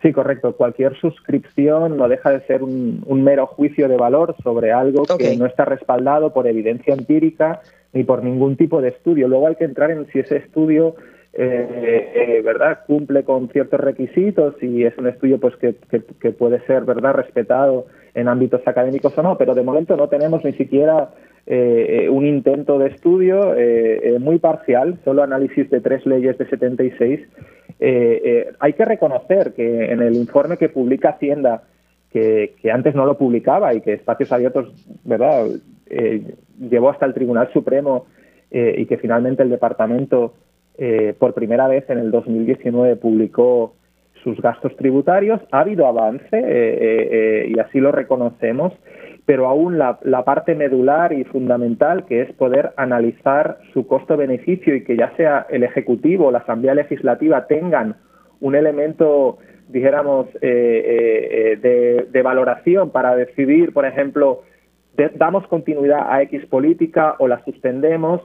Sí, 0.02 0.14
correcto. 0.14 0.56
Cualquier 0.56 0.96
suscripción 1.00 1.98
no 1.98 2.08
deja 2.08 2.30
de 2.30 2.46
ser 2.46 2.62
un, 2.62 3.04
mero 3.24 3.48
juicio 3.48 3.88
de 3.88 3.98
valor 3.98 4.36
sobre 4.44 4.72
algo 4.72 5.04
que 5.18 5.36
no 5.36 5.48
está 5.48 5.66
respaldado 5.66 6.34
por 6.34 6.48
evidencia 6.48 6.94
empírica 6.94 7.62
ni 7.98 8.04
por 8.04 8.24
ningún 8.24 8.56
tipo 8.56 8.80
de 8.80 8.90
estudio. 8.90 9.28
Luego 9.28 9.48
hay 9.48 9.56
que 9.56 9.66
entrar 9.66 9.90
en 9.90 10.06
si 10.12 10.20
ese 10.20 10.38
estudio 10.38 10.96
eh, 11.34 12.12
eh, 12.16 12.42
verdad 12.44 12.80
cumple 12.86 13.24
con 13.24 13.50
ciertos 13.50 13.80
requisitos 13.80 14.56
y 14.62 14.84
es 14.84 14.96
un 14.98 15.08
estudio 15.08 15.40
pues 15.40 15.56
que, 15.58 15.76
que, 16.20 16.32
puede 16.32 16.60
ser 16.66 16.84
verdad 16.84 17.14
respetado 17.14 17.86
en 18.16 18.28
ámbitos 18.28 18.62
académicos 18.66 19.16
o 19.18 19.22
no 19.22 19.38
pero 19.38 19.54
de 19.54 19.62
momento 19.62 19.96
no 19.96 20.08
tenemos 20.08 20.44
ni 20.44 20.54
siquiera 20.54 21.10
eh, 21.46 22.08
un 22.10 22.26
intento 22.26 22.80
de 22.80 22.88
estudio 22.88 23.54
muy 24.20 24.40
parcial 24.40 24.98
solo 25.04 25.22
análisis 25.22 25.70
de 25.70 25.80
tres 25.80 26.08
leyes 26.08 26.40
de 26.40 26.48
76 26.48 27.20
hay 28.60 28.74
que 28.74 28.86
reconocer 28.86 29.54
que 29.54 29.92
en 29.92 30.02
el 30.02 30.16
informe 30.16 30.58
que 30.58 30.70
publica 30.70 31.10
Hacienda 31.10 31.62
que, 32.12 32.56
que 32.62 32.72
antes 32.72 32.96
no 32.96 33.06
lo 33.06 33.18
publicaba 33.18 33.76
y 33.76 33.82
que 33.82 33.94
Espacios 33.94 34.32
Abiertos 34.32 34.74
verdad 35.04 35.46
eh, 35.46 35.60
llevó 36.60 36.90
hasta 36.90 37.06
el 37.06 37.14
Tribunal 37.14 37.50
Supremo 37.54 38.06
eh, 38.50 38.76
y 38.78 38.86
que 38.86 38.98
finalmente 38.98 39.44
el 39.44 39.50
departamento 39.50 40.34
eh, 40.78 41.14
por 41.20 41.34
primera 41.34 41.68
vez 41.68 41.90
en 41.90 41.98
el 41.98 42.12
2019 42.12 42.96
publicó 42.96 43.74
sus 44.24 44.40
gastos 44.42 44.76
tributarios. 44.78 45.42
Ha 45.52 45.60
habido 45.60 45.86
avance 45.86 47.48
y 47.50 47.60
así 47.60 47.80
lo 47.80 47.92
reconocemos, 47.92 48.74
pero 49.26 49.48
aún 49.48 49.78
la, 49.78 50.00
parte 50.26 50.56
medular 50.56 51.14
y 51.14 51.24
fundamental, 51.26 52.06
que 52.06 52.22
es 52.22 52.34
poder 52.34 52.72
analizar 52.78 53.58
su 53.74 53.86
costo-beneficio 53.86 54.76
y 54.76 54.84
que 54.84 54.98
ya 54.98 55.14
sea 55.18 55.46
el 55.50 55.64
Ejecutivo 55.64 56.28
o 56.28 56.32
la 56.32 56.40
Asamblea 56.40 56.74
Legislativa 56.74 57.48
tengan 57.48 57.96
un 58.40 58.56
elemento, 58.56 59.38
dijéramos, 59.70 60.28
de, 60.42 62.22
valoración 62.24 62.92
para 62.92 63.16
decidir, 63.16 63.74
por 63.74 63.86
ejemplo, 63.86 64.44
damos 65.16 65.48
continuidad 65.48 66.12
a 66.12 66.22
X 66.24 66.46
política 66.48 67.16
o 67.20 67.28
la 67.28 67.44
suspendemos, 67.44 68.22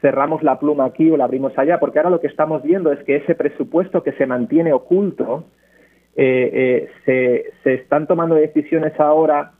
cerramos 0.00 0.42
la 0.42 0.58
pluma 0.58 0.84
aquí 0.84 1.10
o 1.10 1.16
la 1.16 1.24
abrimos 1.24 1.56
allá, 1.58 1.78
porque 1.78 1.98
ahora 1.98 2.10
lo 2.10 2.20
que 2.20 2.26
estamos 2.26 2.62
viendo 2.62 2.92
es 2.92 3.02
que 3.04 3.16
ese 3.16 3.34
presupuesto 3.34 4.02
que 4.02 4.12
se 4.12 4.26
mantiene 4.26 4.72
oculto, 4.72 5.44
eh, 6.16 6.88
eh, 7.06 7.50
se, 7.62 7.74
están 7.74 8.06
tomando 8.06 8.34
decisiones 8.34 8.98
ahora 8.98 9.52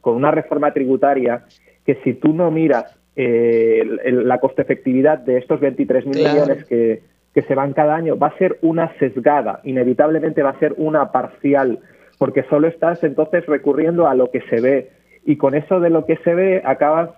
con 0.00 0.14
una 0.14 0.30
reforma 0.30 0.72
tributaria 0.72 1.44
que 1.84 1.96
si 2.04 2.14
tú 2.14 2.32
no 2.32 2.50
miras 2.50 2.96
eh, 3.16 3.84
la 4.04 4.38
coste 4.38 4.62
efectividad 4.62 5.18
de 5.18 5.38
estos 5.38 5.60
23 5.60 6.06
mil 6.06 6.18
millones 6.18 6.64
que, 6.66 7.02
que 7.34 7.42
se 7.42 7.54
van 7.54 7.72
cada 7.72 7.96
año, 7.96 8.16
va 8.16 8.28
a 8.28 8.38
ser 8.38 8.58
una 8.62 8.96
sesgada, 8.98 9.60
inevitablemente 9.64 10.42
va 10.42 10.50
a 10.50 10.58
ser 10.58 10.74
una 10.76 11.10
parcial, 11.12 11.80
porque 12.18 12.44
solo 12.44 12.68
estás 12.68 13.02
entonces 13.02 13.44
recurriendo 13.46 14.06
a 14.06 14.14
lo 14.14 14.30
que 14.30 14.40
se 14.42 14.60
ve 14.60 14.90
y 15.24 15.36
con 15.36 15.54
eso 15.54 15.80
de 15.80 15.90
lo 15.90 16.06
que 16.06 16.16
se 16.18 16.34
ve 16.34 16.62
acabas, 16.64 17.10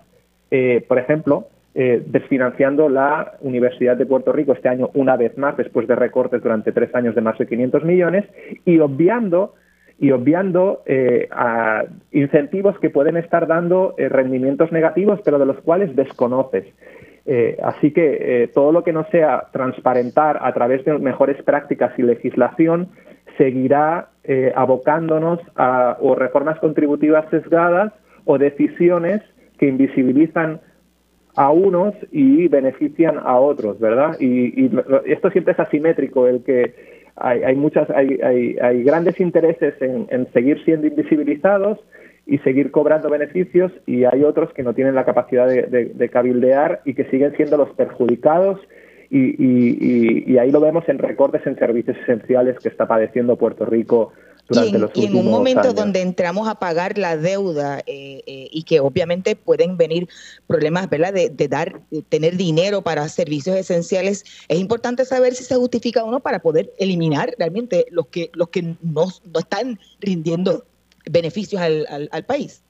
eh, 0.51 0.83
por 0.87 0.99
ejemplo, 0.99 1.47
eh, 1.75 2.01
desfinanciando 2.05 2.89
la 2.89 3.33
Universidad 3.41 3.97
de 3.97 4.05
Puerto 4.05 4.31
Rico 4.31 4.53
este 4.53 4.69
año 4.69 4.89
una 4.93 5.15
vez 5.15 5.37
más, 5.37 5.57
después 5.57 5.87
de 5.87 5.95
recortes 5.95 6.41
durante 6.41 6.71
tres 6.71 6.93
años 6.95 7.15
de 7.15 7.21
más 7.21 7.37
de 7.37 7.47
500 7.47 7.83
millones, 7.83 8.25
y 8.65 8.79
obviando 8.79 9.53
y 9.99 10.11
obviando 10.11 10.83
eh, 10.85 11.27
incentivos 12.11 12.77
que 12.77 12.91
pueden 12.91 13.17
estar 13.17 13.47
dando 13.47 13.95
rendimientos 13.97 14.71
negativos, 14.71 15.19
pero 15.25 15.39
de 15.39 15.47
los 15.47 15.59
cuales 15.61 15.95
desconoces. 15.95 16.65
Eh, 17.29 17.57
así 17.61 17.91
que 17.91 18.43
eh, 18.43 18.47
todo 18.47 18.71
lo 18.71 18.85
que 18.85 18.93
no 18.93 19.05
sea 19.11 19.47
transparentar 19.51 20.39
a 20.41 20.53
través 20.53 20.85
de 20.85 20.97
mejores 20.97 21.43
prácticas 21.43 21.91
y 21.99 22.03
legislación 22.03 22.87
seguirá 23.37 24.09
eh, 24.23 24.51
abocándonos 24.55 25.39
a 25.55 25.97
o 26.01 26.15
reformas 26.15 26.59
contributivas 26.59 27.29
sesgadas 27.29 27.93
o 28.25 28.37
decisiones 28.37 29.21
que 29.57 29.67
invisibilizan 29.67 30.59
a 31.37 31.51
unos 31.51 31.93
y 32.11 32.47
benefician 32.47 33.19
a 33.19 33.37
otros, 33.39 33.79
¿verdad? 33.79 34.19
Y, 34.19 34.71
esto 35.05 35.29
siempre 35.29 35.53
es 35.53 35.59
asimétrico, 35.59 36.27
el 36.27 36.43
que 36.43 36.73
hay, 37.15 37.55
muchas, 37.55 37.89
hay, 37.91 38.19
hay, 38.61 38.83
grandes 38.83 39.19
intereses 39.19 39.75
en, 39.81 40.27
seguir 40.33 40.63
siendo 40.65 40.87
invisibilizados 40.87 41.79
y 42.25 42.39
seguir 42.39 42.71
cobrando 42.71 43.09
beneficios 43.09 43.71
y 43.85 44.03
hay 44.03 44.23
otros 44.23 44.51
que 44.53 44.63
no 44.63 44.73
tienen 44.73 44.95
la 44.95 45.05
capacidad 45.05 45.47
de, 45.47 46.09
cabildear 46.09 46.81
y 46.85 46.93
que 46.95 47.05
siguen 47.05 47.35
siendo 47.35 47.57
los 47.57 47.69
perjudicados 47.71 48.59
y, 49.09 50.31
y, 50.31 50.37
ahí 50.37 50.51
lo 50.51 50.59
vemos 50.59 50.87
en 50.87 50.99
recortes 50.99 51.45
en 51.45 51.57
servicios 51.57 51.97
esenciales 51.97 52.59
que 52.59 52.69
está 52.69 52.87
padeciendo 52.87 53.35
Puerto 53.37 53.65
Rico 53.65 54.13
y 54.49 55.05
en, 55.05 55.15
un 55.15 55.29
momento 55.29 55.73
donde 55.73 56.01
entramos 56.01 56.47
a 56.47 56.55
pagar 56.55 56.97
la 56.97 57.17
deuda 57.17 57.79
eh, 57.79 58.21
eh, 58.25 58.47
y 58.49 58.63
que 58.63 58.79
obviamente 58.79 59.35
pueden 59.35 59.75
venir 59.75 60.07
problemas 60.47 60.89
¿verdad? 60.89 61.13
De, 61.13 61.47
dar 61.49 61.81
tener 62.07 62.37
dinero 62.37 62.81
para 62.81 63.07
servicios 63.09 63.57
esenciales 63.57 64.23
es 64.47 64.57
importante 64.57 65.03
saber 65.03 65.33
si 65.33 65.43
se 65.43 65.55
justifica 65.55 66.03
o 66.03 66.11
no 66.11 66.21
para 66.21 66.39
poder 66.39 66.71
eliminar 66.79 67.33
realmente 67.37 67.85
los 67.91 68.07
que 68.07 68.29
los 68.33 68.47
que 68.49 68.75
no, 68.81 69.07
no 69.33 69.39
están 69.39 69.79
rindiendo 69.99 70.63
beneficios 71.09 71.61
al, 71.61 71.85
al, 72.11 72.23
país. 72.23 72.63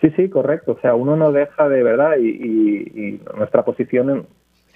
Sí 0.00 0.10
sí 0.16 0.28
correcto. 0.28 0.72
O 0.72 0.80
sea 0.80 0.96
uno 0.96 1.14
no 1.16 1.30
deja 1.30 1.68
de 1.68 1.82
verdad 1.84 2.16
y, 2.18 2.28
y 2.28 3.20
nuestra 3.36 3.64
posición 3.64 4.26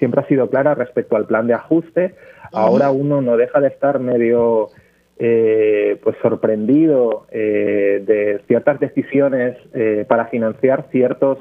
siempre 0.01 0.23
ha 0.23 0.27
sido 0.27 0.51
clara 0.51 0.75
respecto 0.75 1.15
al 1.15 1.27
plan 1.27 1.47
de 1.47 1.55
ajuste. 1.55 2.17
Ahora 2.53 2.91
uno 2.91 3.23
no 3.23 3.37
deja 3.37 3.61
de 3.61 3.69
estar 3.69 4.01
medio 4.01 4.71
eh, 5.23 6.01
pues 6.03 6.17
sorprendido 6.23 7.27
eh, 7.31 8.03
de 8.07 8.41
ciertas 8.49 8.81
decisiones 8.81 9.55
eh, 9.75 10.07
para 10.09 10.27
financiar 10.27 10.87
ciertos 10.91 11.39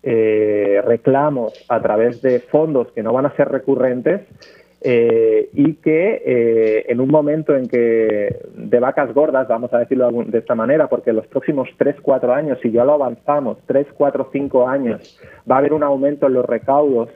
reclamos 0.00 1.52
a 1.68 1.82
través 1.82 2.22
de 2.22 2.40
fondos 2.40 2.90
que 2.92 3.02
no 3.02 3.12
van 3.12 3.26
a 3.26 3.36
ser 3.36 3.48
recurrentes 3.48 4.22
y 4.80 5.74
que 5.74 6.84
en 6.88 7.00
un 7.00 7.08
momento 7.10 7.54
en 7.54 7.68
que 7.68 8.36
de 8.54 8.80
vacas 8.80 9.12
gordas, 9.12 9.48
vamos 9.48 9.74
a 9.74 9.80
decirlo 9.80 10.10
de 10.10 10.38
esta 10.38 10.54
manera, 10.54 10.86
porque 10.86 11.12
los 11.12 11.26
próximos 11.26 11.68
3, 11.76 11.96
4 12.00 12.32
años, 12.32 12.58
si 12.62 12.70
ya 12.70 12.84
lo 12.84 12.94
avanzamos, 12.94 13.58
3, 13.66 13.88
4, 13.92 14.30
5 14.32 14.68
años, 14.68 15.20
va 15.50 15.56
a 15.56 15.58
haber 15.58 15.74
un 15.74 15.82
aumento 15.82 16.28
en 16.28 16.34
los 16.34 16.46
recaudos 16.46 17.10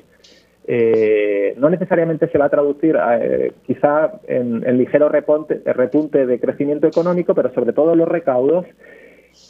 eh, 0.65 1.55
no 1.59 1.71
necesariamente 1.71 2.29
se 2.29 2.39
va 2.39 2.45
a 2.45 2.51
traducir 2.51 2.97
eh, 2.97 3.53
quizá 3.67 4.13
en, 4.29 4.61
ligero 4.79 5.09
repunte, 5.09 5.61
repunte, 5.65 6.27
de 6.27 6.39
crecimiento 6.39 6.87
económico, 6.87 7.35
pero 7.35 7.53
sobre 7.53 7.73
todo 7.73 7.97
los 7.97 8.09
recaudos 8.09 8.67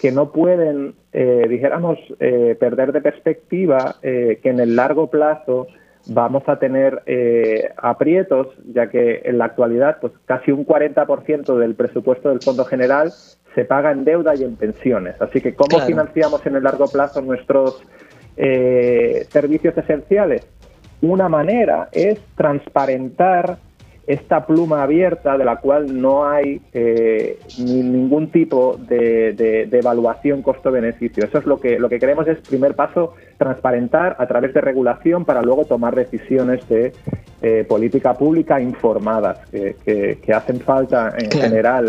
que 0.01 0.13
no 0.13 0.33
pueden, 0.33 0.95
eh, 1.13 1.47
dijéramos, 1.49 1.99
perder 2.19 2.93
de 2.93 3.01
perspectiva 3.01 3.97
que 4.01 4.41
en 4.45 4.61
el 4.61 4.77
largo 4.77 5.11
plazo 5.11 5.67
vamos 6.07 6.45
a 6.47 6.61
tener 6.61 7.03
aprietos, 7.77 8.49
ya 8.73 8.89
que 8.89 9.23
en 9.25 9.39
la 9.39 9.47
actualidad 9.47 9.99
pues 10.01 10.13
casi 10.25 10.53
un 10.53 10.65
40% 10.65 11.59
del 11.59 11.75
presupuesto 11.75 12.29
del 12.29 12.41
Fondo 12.43 12.65
General 12.65 13.11
se 13.57 13.65
paga 13.65 13.91
en 13.91 14.05
deuda 14.05 14.37
y 14.37 14.45
en 14.45 14.55
pensiones. 14.55 15.21
Así 15.21 15.41
que, 15.41 15.55
¿cómo 15.55 15.81
financiamos 15.81 16.47
en 16.47 16.55
el 16.57 16.63
largo 16.63 16.87
plazo 16.87 17.21
nuestros 17.21 17.83
servicios 18.37 19.77
esenciales? 19.77 20.47
Una 21.03 21.29
manera 21.29 21.89
es 21.93 22.21
transparentar 22.37 23.59
esta 24.07 24.47
pluma 24.47 24.83
abierta 24.83 25.37
de 25.37 25.45
la 25.45 25.57
cual 25.57 26.01
no 26.01 26.29
hay 26.29 26.61
eh, 26.73 27.39
ningún 27.59 28.31
tipo 28.31 28.77
de, 28.77 29.69
evaluación 29.71 30.43
costo-beneficio. 30.43 31.25
Eso 31.25 31.39
es 31.39 31.47
lo 31.47 31.61
que, 31.61 31.79
lo 31.79 31.89
que 31.89 31.99
queremos 31.99 32.27
es, 32.29 32.39
primer 32.41 32.75
paso, 32.75 33.15
transparentar 33.37 34.17
a 34.19 34.27
través 34.27 34.55
de 34.55 34.61
regulación 34.61 35.25
para 35.25 35.43
luego 35.43 35.65
tomar 35.65 35.95
decisiones 35.95 36.69
de 36.69 36.93
eh, 37.43 37.65
política 37.69 38.15
pública 38.15 38.61
informadas 38.61 39.39
que, 39.51 40.33
hacen 40.33 40.61
falta 40.61 41.15
en 41.19 41.31
general 41.31 41.87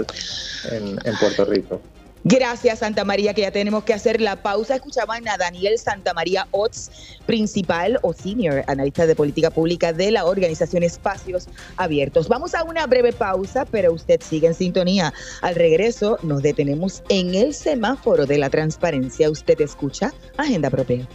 en 0.71 1.15
Puerto 1.19 1.45
Rico. 1.45 1.81
Gracias, 2.25 2.79
Santa 2.79 3.03
María, 3.03 3.33
que 3.33 3.41
ya 3.41 3.51
tenemos 3.51 3.83
que 3.83 3.93
hacer 3.93 4.21
la 4.21 4.41
pausa. 4.41 4.75
Escuchaban 4.75 5.27
a 5.27 5.37
Daniel 5.37 5.77
Santa 5.77 6.13
María 6.13 6.47
Ots, 6.51 6.89
principal 7.25 7.99
o 8.01 8.13
senior 8.13 8.63
analista 8.67 9.05
de 9.05 9.13
política 9.13 9.49
pública 9.49 9.91
de 9.91 10.11
la 10.11 10.25
organización 10.25 10.83
Espacios 10.83 11.47
Abiertos. 11.75 12.29
Vamos 12.29 12.55
a 12.55 12.63
una 12.63 12.87
breve 12.87 13.11
pausa, 13.11 13.65
pero 13.65 13.91
usted 13.91 14.21
sigue 14.21 14.47
en 14.47 14.53
sintonía. 14.53 15.13
Al 15.41 15.55
regreso 15.55 16.17
nos 16.23 16.41
detenemos 16.41 17.03
en 17.09 17.35
el 17.35 17.53
semáforo 17.53 18.25
de 18.25 18.37
la 18.37 18.49
transparencia. 18.49 19.29
Usted 19.29 19.59
escucha 19.59 20.13
Agenda 20.37 20.69
Propia. 20.69 21.05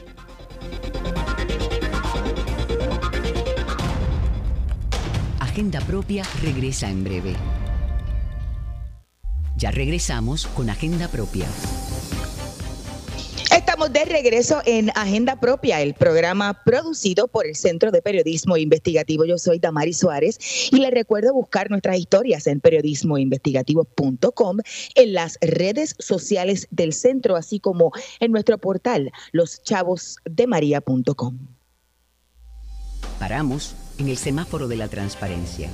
Agenda 5.41 5.81
Propia 5.81 6.23
regresa 6.43 6.89
en 6.89 7.03
breve. 7.03 7.35
Ya 9.59 9.71
regresamos 9.73 10.47
con 10.47 10.71
Agenda 10.71 11.09
Propia. 11.09 11.45
Estamos 13.51 13.93
de 13.93 14.05
regreso 14.05 14.63
en 14.65 14.91
Agenda 14.91 15.41
Propia, 15.41 15.81
el 15.81 15.95
programa 15.95 16.63
producido 16.63 17.27
por 17.27 17.45
el 17.45 17.57
Centro 17.57 17.91
de 17.91 18.01
Periodismo 18.01 18.57
Investigativo. 18.57 19.25
Yo 19.25 19.37
soy 19.37 19.59
Damari 19.59 19.95
Suárez 19.95 20.39
y 20.71 20.77
le 20.77 20.93
recuerdo 20.93 21.35
buscar 21.35 21.71
nuestras 21.71 21.99
historias 21.99 22.47
en 22.47 22.61
periodismoinvestigativo.com, 22.61 24.59
en 24.95 25.13
las 25.13 25.39
redes 25.41 25.97
sociales 25.99 26.69
del 26.71 26.93
centro, 26.93 27.35
así 27.35 27.59
como 27.59 27.91
en 28.21 28.31
nuestro 28.31 28.59
portal 28.59 29.11
loschavosdemaria.com. 29.33 31.37
Paramos 33.19 33.75
en 33.99 34.09
el 34.09 34.19
semáforo 34.19 34.69
de 34.69 34.77
la 34.77 34.87
transparencia 34.87 35.69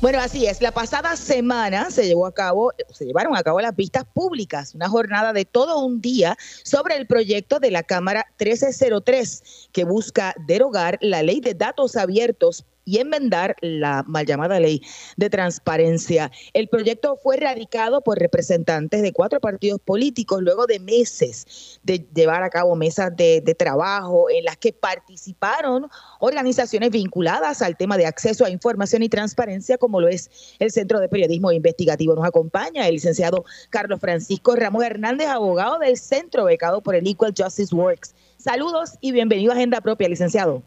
bueno, 0.00 0.18
así 0.18 0.46
es. 0.46 0.62
La 0.62 0.72
pasada 0.72 1.14
semana 1.16 1.90
se 1.90 2.06
llevó 2.06 2.26
a 2.26 2.32
cabo, 2.32 2.72
se 2.90 3.04
llevaron 3.04 3.36
a 3.36 3.42
cabo 3.42 3.60
las 3.60 3.76
vistas 3.76 4.04
públicas, 4.04 4.74
una 4.74 4.88
jornada 4.88 5.32
de 5.32 5.44
todo 5.44 5.84
un 5.84 6.00
día 6.00 6.36
sobre 6.64 6.96
el 6.96 7.06
proyecto 7.06 7.60
de 7.60 7.70
la 7.70 7.82
Cámara 7.82 8.26
1303 8.38 9.68
que 9.72 9.84
busca 9.84 10.34
derogar 10.46 10.98
la 11.02 11.22
ley 11.22 11.40
de 11.40 11.54
datos 11.54 11.96
abiertos 11.96 12.64
y 12.90 12.98
enmendar 12.98 13.54
la 13.60 14.02
mal 14.04 14.26
llamada 14.26 14.58
ley 14.58 14.82
de 15.16 15.30
transparencia. 15.30 16.32
El 16.54 16.68
proyecto 16.68 17.16
fue 17.22 17.36
radicado 17.36 18.00
por 18.00 18.18
representantes 18.18 19.00
de 19.02 19.12
cuatro 19.12 19.38
partidos 19.38 19.80
políticos 19.80 20.42
luego 20.42 20.66
de 20.66 20.80
meses 20.80 21.78
de 21.84 22.04
llevar 22.12 22.42
a 22.42 22.50
cabo 22.50 22.74
mesas 22.74 23.14
de, 23.16 23.40
trabajo 23.56 24.28
en 24.30 24.44
las 24.44 24.56
que 24.56 24.72
participaron 24.72 25.88
organizaciones 26.18 26.90
vinculadas 26.90 27.62
al 27.62 27.76
tema 27.76 27.96
de 27.96 28.06
acceso 28.06 28.44
a 28.44 28.50
información 28.50 29.02
y 29.02 29.08
transparencia, 29.08 29.78
como 29.78 30.00
lo 30.00 30.08
es 30.08 30.30
el 30.58 30.72
Centro 30.72 30.98
de 30.98 31.08
Periodismo 31.08 31.52
Investigativo. 31.52 32.14
Nos 32.14 32.24
acompaña 32.24 32.88
el 32.88 32.94
licenciado 32.94 33.44
Carlos 33.70 34.00
Francisco 34.00 34.56
Ramos 34.56 34.82
Hernández, 34.82 35.28
abogado 35.28 35.78
del 35.78 35.96
centro 35.96 36.44
becado 36.44 36.80
por 36.80 36.96
el 36.96 37.06
Equal 37.06 37.34
Justice 37.36 37.74
Works. 37.74 38.14
Saludos 38.36 38.92
y 39.00 39.12
bienvenido 39.12 39.52
a 39.52 39.54
Agenda 39.54 39.80
Propia, 39.80 40.08
licenciado. 40.08 40.62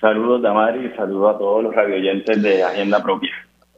Saludos, 0.00 0.40
Damari, 0.40 0.86
y 0.86 0.96
saludos 0.96 1.34
a 1.34 1.38
todos 1.38 1.62
los 1.62 1.74
radioyentes 1.74 2.42
de 2.42 2.62
Agenda 2.62 3.02
Propia. 3.02 3.30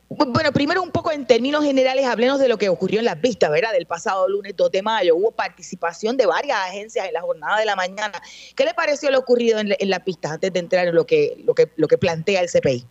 Bueno, 0.09 0.53
primero 0.53 0.83
un 0.83 0.91
poco 0.91 1.11
en 1.11 1.27
términos 1.27 1.65
generales, 1.65 2.05
hablemos 2.07 2.39
de 2.39 2.49
lo 2.49 2.59
que 2.59 2.69
ocurrió 2.69 3.01
en 3.01 3.07
las 3.07 3.21
vistas, 3.21 3.51
¿verdad? 3.51 3.73
Del 3.73 3.87
pasado 3.87 4.29
lunes 4.29 4.55
2 4.57 4.71
de 4.71 4.83
mayo. 4.83 5.17
Hubo 5.17 5.33
participación 5.33 6.17
de 6.17 6.27
varias 6.27 6.59
agencias 6.69 7.09
en 7.09 7.15
la 7.15 7.23
jornada 7.23 7.59
de 7.59 7.65
la 7.65 7.75
mañana. 7.75 8.13
¿Qué 8.55 8.65
le 8.65 8.75
pareció 8.75 9.11
lo 9.11 9.19
ocurrido 9.19 9.59
en, 9.59 9.91
las 9.91 10.05
vistas 10.05 10.33
antes 10.33 10.53
de 10.53 10.61
entrar 10.61 10.87
en 10.87 10.95
lo 10.95 11.07
que, 11.07 11.37
lo 11.45 11.55
que, 11.55 11.69
lo 11.77 11.89
que 11.89 11.99
plantea 11.99 12.41
el 12.41 12.49
CPI? 12.49 12.85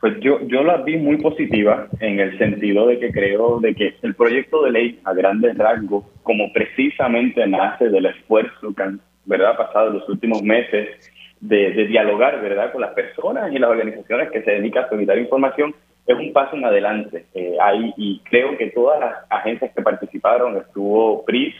Pues 0.00 0.14
yo, 0.20 0.40
yo 0.46 0.62
las 0.62 0.84
vi 0.84 0.96
muy 0.96 1.18
positivas 1.18 1.88
en 2.00 2.18
el 2.18 2.38
sentido 2.38 2.86
de 2.86 2.98
que 2.98 3.12
creo 3.12 3.60
de 3.60 3.74
que 3.74 3.94
el 4.02 4.14
proyecto 4.14 4.62
de 4.62 4.70
ley 4.70 5.00
a 5.04 5.12
grandes 5.12 5.56
rasgos, 5.58 6.04
como 6.22 6.52
precisamente 6.52 7.46
nace 7.46 7.88
del 7.88 8.06
esfuerzo 8.06 8.74
que 8.74 8.82
han 8.82 9.00
¿verdad? 9.26 9.56
pasado 9.56 9.88
en 9.88 9.98
los 9.98 10.08
últimos 10.08 10.42
meses 10.42 10.88
de, 11.40 11.86
dialogar, 11.86 12.40
¿verdad?, 12.40 12.72
con 12.72 12.80
las 12.80 12.92
personas 12.92 13.52
y 13.52 13.58
las 13.58 13.70
organizaciones 13.70 14.30
que 14.30 14.42
se 14.42 14.52
dedican 14.52 14.84
a 14.84 14.88
solicitar 14.88 15.18
información, 15.18 15.74
es 16.06 16.16
un 16.16 16.32
paso 16.32 16.56
en 16.56 16.64
adelante. 16.64 17.26
Eh, 17.34 17.56
ahí, 17.60 17.92
y 17.96 18.20
creo 18.20 18.56
que 18.56 18.70
todas 18.70 18.98
las 18.98 19.14
agencias 19.28 19.72
que 19.74 19.82
participaron, 19.82 20.56
estuvo 20.56 21.24
PRIS, 21.24 21.54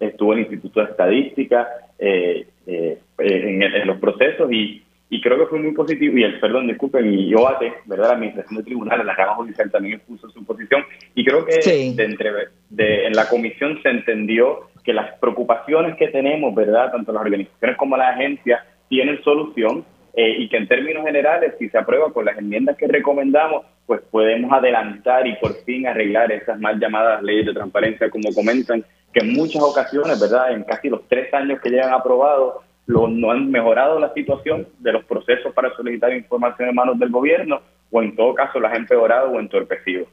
estuvo 0.00 0.32
el 0.32 0.40
Instituto 0.40 0.80
de 0.80 0.90
Estadística, 0.90 1.68
eh, 1.98 2.46
eh, 2.66 2.98
en, 3.18 3.86
los 3.86 3.98
procesos 3.98 4.50
y, 4.50 4.82
y, 5.10 5.20
creo 5.20 5.38
que 5.38 5.46
fue 5.46 5.58
muy 5.58 5.72
positivo. 5.72 6.16
Y 6.16 6.24
el, 6.24 6.40
perdón, 6.40 6.68
disculpen, 6.68 7.12
y 7.12 7.34
OATE, 7.34 7.74
¿verdad? 7.84 8.08
La 8.08 8.14
Administración 8.14 8.56
de 8.56 8.64
Tribunales, 8.64 9.04
la 9.04 9.14
rama 9.14 9.34
judicial 9.34 9.70
también 9.70 9.96
expuso 9.96 10.30
su 10.30 10.44
posición. 10.46 10.82
Y 11.14 11.22
creo 11.22 11.44
que 11.44 11.56
de 11.56 12.04
entre, 12.04 12.30
de, 12.70 13.06
en 13.06 13.12
la 13.12 13.28
comisión 13.28 13.80
se 13.82 13.90
entendió 13.90 14.70
que 14.82 14.94
las 14.94 15.18
preocupaciones 15.18 15.96
que 15.96 16.08
tenemos, 16.08 16.54
¿verdad? 16.54 16.90
Tanto 16.90 17.12
las 17.12 17.22
organizaciones 17.22 17.76
como 17.76 17.98
las 17.98 18.14
agencias, 18.14 18.62
tienen 18.90 19.22
solución 19.22 19.84
eh, 20.14 20.34
y 20.38 20.48
que 20.48 20.56
en 20.56 20.68
términos 20.68 21.06
generales, 21.06 21.54
si 21.58 21.70
se 21.70 21.78
aprueba 21.78 22.12
con 22.12 22.24
las 22.24 22.36
enmiendas 22.36 22.76
que 22.76 22.88
recomendamos, 22.88 23.64
pues 23.86 24.00
podemos 24.10 24.52
adelantar 24.52 25.26
y 25.26 25.36
por 25.36 25.54
fin 25.64 25.86
arreglar 25.86 26.30
esas 26.32 26.58
mal 26.58 26.78
llamadas 26.78 27.22
leyes 27.22 27.46
de 27.46 27.54
transparencia, 27.54 28.10
como 28.10 28.34
comentan, 28.34 28.84
que 29.14 29.20
en 29.20 29.32
muchas 29.32 29.62
ocasiones, 29.62 30.20
¿verdad? 30.20 30.52
En 30.52 30.64
casi 30.64 30.88
los 30.88 31.06
tres 31.08 31.32
años 31.32 31.60
que 31.62 31.70
llevan 31.70 31.92
aprobados, 31.92 32.56
lo, 32.86 33.06
no 33.06 33.30
han 33.30 33.50
mejorado 33.50 34.00
la 34.00 34.12
situación 34.12 34.66
de 34.80 34.92
los 34.92 35.04
procesos 35.04 35.54
para 35.54 35.74
solicitar 35.76 36.12
información 36.12 36.68
en 36.68 36.74
manos 36.74 36.98
del 36.98 37.10
gobierno 37.10 37.62
o 37.92 38.02
en 38.02 38.16
todo 38.16 38.34
caso 38.34 38.58
las 38.58 38.72
han 38.72 38.82
empeorado 38.82 39.30
o 39.30 39.38
entorpecido. 39.38 40.06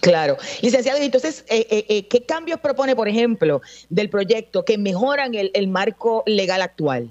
Claro. 0.00 0.36
Licenciado, 0.62 1.00
entonces, 1.00 1.44
eh, 1.48 1.66
eh, 1.70 1.86
eh, 1.88 2.08
¿qué 2.08 2.24
cambios 2.24 2.60
propone, 2.60 2.94
por 2.94 3.08
ejemplo, 3.08 3.60
del 3.88 4.08
proyecto 4.08 4.64
que 4.64 4.78
mejoran 4.78 5.34
el, 5.34 5.50
el 5.54 5.68
marco 5.68 6.22
legal 6.26 6.62
actual? 6.62 7.10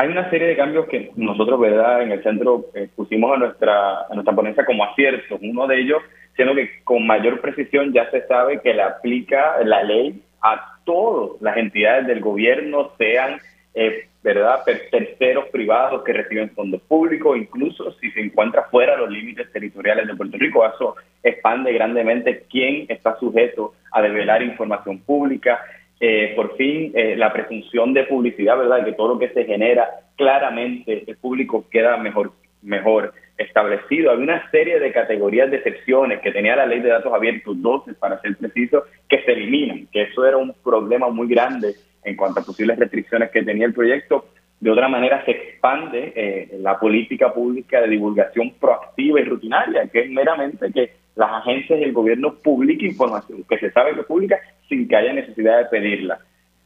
Hay 0.00 0.08
una 0.08 0.30
serie 0.30 0.48
de 0.48 0.56
cambios 0.56 0.86
que 0.86 1.10
nosotros, 1.14 1.60
¿verdad?, 1.60 2.00
en 2.00 2.10
el 2.10 2.22
centro 2.22 2.64
eh, 2.74 2.88
pusimos 2.96 3.36
a 3.36 3.36
nuestra, 3.36 4.06
a 4.08 4.14
nuestra 4.14 4.34
ponencia 4.34 4.64
como 4.64 4.82
aciertos. 4.82 5.38
Uno 5.42 5.66
de 5.66 5.78
ellos, 5.78 6.00
siendo 6.36 6.54
que 6.54 6.70
con 6.84 7.06
mayor 7.06 7.42
precisión 7.42 7.92
ya 7.92 8.10
se 8.10 8.26
sabe 8.26 8.62
que 8.62 8.72
le 8.72 8.80
aplica 8.80 9.62
la 9.62 9.82
ley 9.82 10.22
a 10.40 10.78
todas 10.86 11.38
las 11.42 11.54
entidades 11.58 12.06
del 12.06 12.20
gobierno, 12.20 12.92
sean, 12.96 13.42
eh, 13.74 14.06
¿verdad?, 14.22 14.64
terceros 14.90 15.48
privados 15.52 16.02
que 16.02 16.14
reciben 16.14 16.48
fondos 16.48 16.80
públicos, 16.80 17.36
incluso 17.36 17.92
si 18.00 18.10
se 18.12 18.20
encuentra 18.20 18.68
fuera 18.70 18.92
de 18.92 19.02
los 19.02 19.10
límites 19.10 19.52
territoriales 19.52 20.06
de 20.06 20.14
Puerto 20.14 20.38
Rico. 20.38 20.66
Eso 20.66 20.96
expande 21.22 21.74
grandemente 21.74 22.44
quién 22.50 22.86
está 22.88 23.18
sujeto 23.18 23.74
a 23.92 24.00
develar 24.00 24.42
información 24.42 25.00
pública. 25.00 25.60
Eh, 26.02 26.32
por 26.34 26.56
fin 26.56 26.92
eh, 26.94 27.14
la 27.14 27.30
presunción 27.30 27.92
de 27.92 28.04
publicidad, 28.04 28.56
¿verdad? 28.56 28.84
Que 28.86 28.94
todo 28.94 29.08
lo 29.08 29.18
que 29.18 29.28
se 29.28 29.44
genera 29.44 29.86
claramente 30.16 31.04
el 31.06 31.16
público 31.18 31.66
queda 31.70 31.98
mejor, 31.98 32.32
mejor 32.62 33.12
establecido. 33.36 34.10
Había 34.10 34.24
una 34.24 34.50
serie 34.50 34.80
de 34.80 34.92
categorías 34.92 35.50
de 35.50 35.58
excepciones 35.58 36.20
que 36.20 36.32
tenía 36.32 36.56
la 36.56 36.64
ley 36.64 36.80
de 36.80 36.88
datos 36.88 37.12
abiertos, 37.12 37.60
12 37.60 37.94
para 37.94 38.18
ser 38.22 38.34
preciso, 38.36 38.84
que 39.10 39.22
se 39.24 39.32
eliminan, 39.32 39.88
que 39.92 40.02
eso 40.02 40.24
era 40.24 40.38
un 40.38 40.54
problema 40.64 41.10
muy 41.10 41.28
grande 41.28 41.74
en 42.02 42.16
cuanto 42.16 42.40
a 42.40 42.44
posibles 42.44 42.78
restricciones 42.78 43.30
que 43.30 43.42
tenía 43.42 43.66
el 43.66 43.74
proyecto. 43.74 44.24
De 44.60 44.70
otra 44.70 44.88
manera, 44.88 45.24
se 45.24 45.30
expande 45.30 46.12
eh, 46.14 46.58
la 46.60 46.78
política 46.78 47.32
pública 47.32 47.80
de 47.80 47.88
divulgación 47.88 48.52
proactiva 48.60 49.18
y 49.18 49.24
rutinaria, 49.24 49.88
que 49.88 50.00
es 50.00 50.10
meramente 50.10 50.70
que 50.70 50.92
las 51.16 51.30
agencias 51.32 51.80
y 51.80 51.84
el 51.84 51.94
gobierno 51.94 52.34
publiquen 52.34 52.90
información 52.90 53.42
que 53.48 53.58
se 53.58 53.70
sabe 53.70 53.94
que 53.94 54.02
publica 54.02 54.38
sin 54.68 54.86
que 54.86 54.96
haya 54.96 55.14
necesidad 55.14 55.58
de 55.58 55.64
pedirla. 55.66 56.18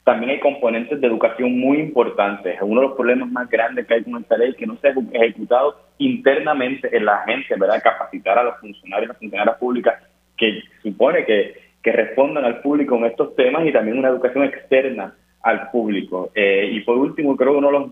También 0.02 0.32
hay 0.32 0.40
componentes 0.40 1.00
de 1.00 1.06
educación 1.06 1.58
muy 1.58 1.78
importantes. 1.78 2.58
Uno 2.60 2.80
de 2.80 2.88
los 2.88 2.96
problemas 2.96 3.30
más 3.30 3.48
grandes 3.48 3.86
que 3.86 3.94
hay 3.94 4.02
con 4.02 4.20
esta 4.20 4.36
ley 4.36 4.50
es 4.50 4.56
que 4.56 4.66
no 4.66 4.76
se 4.76 4.88
ha 4.88 4.94
ejecutado 5.12 5.76
internamente 5.98 6.94
en 6.94 7.04
la 7.04 7.18
agencia, 7.18 7.56
¿verdad? 7.58 7.80
Capacitar 7.82 8.38
a 8.38 8.42
los 8.42 8.58
funcionarios 8.58 9.06
y 9.06 9.08
las 9.08 9.18
funcionarias 9.18 9.56
públicas 9.56 10.02
que 10.36 10.62
supone 10.82 11.24
que 11.24 11.92
respondan 11.92 12.44
al 12.44 12.60
público 12.60 12.96
en 12.96 13.04
estos 13.04 13.36
temas 13.36 13.64
y 13.64 13.72
también 13.72 13.98
una 13.98 14.08
educación 14.08 14.44
externa 14.44 15.14
al 15.44 15.70
público. 15.70 16.30
Eh, 16.34 16.70
y 16.72 16.80
por 16.80 16.96
último, 16.96 17.36
creo 17.36 17.52
que 17.52 17.58
uno 17.58 17.68
de 17.68 17.72
los 17.72 17.90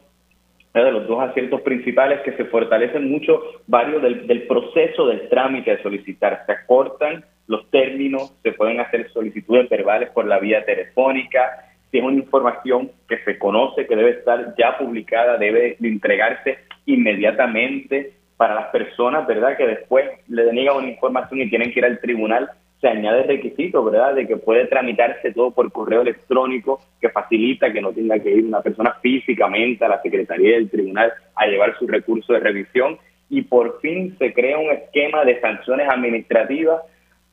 de 0.75 0.91
los 0.91 1.07
dos 1.07 1.21
aciertos 1.21 1.61
principales 1.61 2.21
que 2.23 2.33
se 2.33 2.47
fortalecen 2.47 3.11
mucho 3.11 3.43
varios 3.67 4.01
del, 4.01 4.27
del, 4.27 4.47
proceso 4.47 5.07
del 5.07 5.29
trámite 5.29 5.77
de 5.77 5.83
solicitar. 5.83 6.45
Se 6.47 6.53
acortan 6.53 7.27
los 7.47 7.69
términos, 7.71 8.35
se 8.43 8.53
pueden 8.53 8.81
hacer 8.81 9.11
solicitudes 9.13 9.69
verbales 9.69 10.09
por 10.11 10.27
la 10.27 10.39
vía 10.39 10.65
telefónica. 10.65 11.67
Si 11.91 11.99
es 11.99 12.05
una 12.05 12.17
información 12.17 12.91
que 13.07 13.19
se 13.19 13.39
conoce, 13.39 13.87
que 13.87 13.97
debe 13.97 14.13
estar 14.13 14.55
ya 14.57 14.79
publicada, 14.79 15.37
debe 15.37 15.77
de 15.79 15.89
entregarse 15.89 16.59
inmediatamente 16.87 18.15
para 18.39 18.55
las 18.55 18.69
personas, 18.69 19.27
¿verdad? 19.27 19.57
Que 19.59 19.67
después 19.67 20.07
le 20.29 20.45
deniegan 20.45 20.79
una 20.79 20.89
información 20.89 21.43
y 21.43 21.51
tienen 21.51 21.71
que 21.71 21.81
ir 21.81 21.85
al 21.85 22.01
tribunal 22.01 22.51
se 22.83 22.89
añade 22.89 23.23
el 23.23 23.29
requisito, 23.29 23.85
¿verdad?, 23.85 24.17
de 24.17 24.27
que 24.27 24.37
puede 24.37 24.67
tramitarse 24.67 25.33
todo 25.33 25.53
por 25.53 25.71
correo 25.71 26.03
electrónico, 26.03 26.81
que 27.01 27.11
facilita 27.11 27.73
que 27.73 27.81
no 27.81 27.93
tenga 27.93 28.19
que 28.19 28.33
ir 28.33 28.45
una 28.45 28.61
persona 28.61 28.97
físicamente 29.01 29.85
a 29.85 29.89
la 29.89 30.03
Secretaría 30.03 30.57
del 30.57 30.69
Tribunal 30.69 31.13
a 31.37 31.47
llevar 31.47 31.79
su 31.79 31.87
recurso 31.87 32.33
de 32.33 32.41
revisión. 32.41 32.99
Y 33.31 33.43
por 33.43 33.81
fin 33.81 34.17
se 34.19 34.35
crea 34.35 34.59
un 34.59 34.73
esquema 34.73 35.25
de 35.25 35.41
sanciones 35.41 35.89
administrativas 35.89 36.83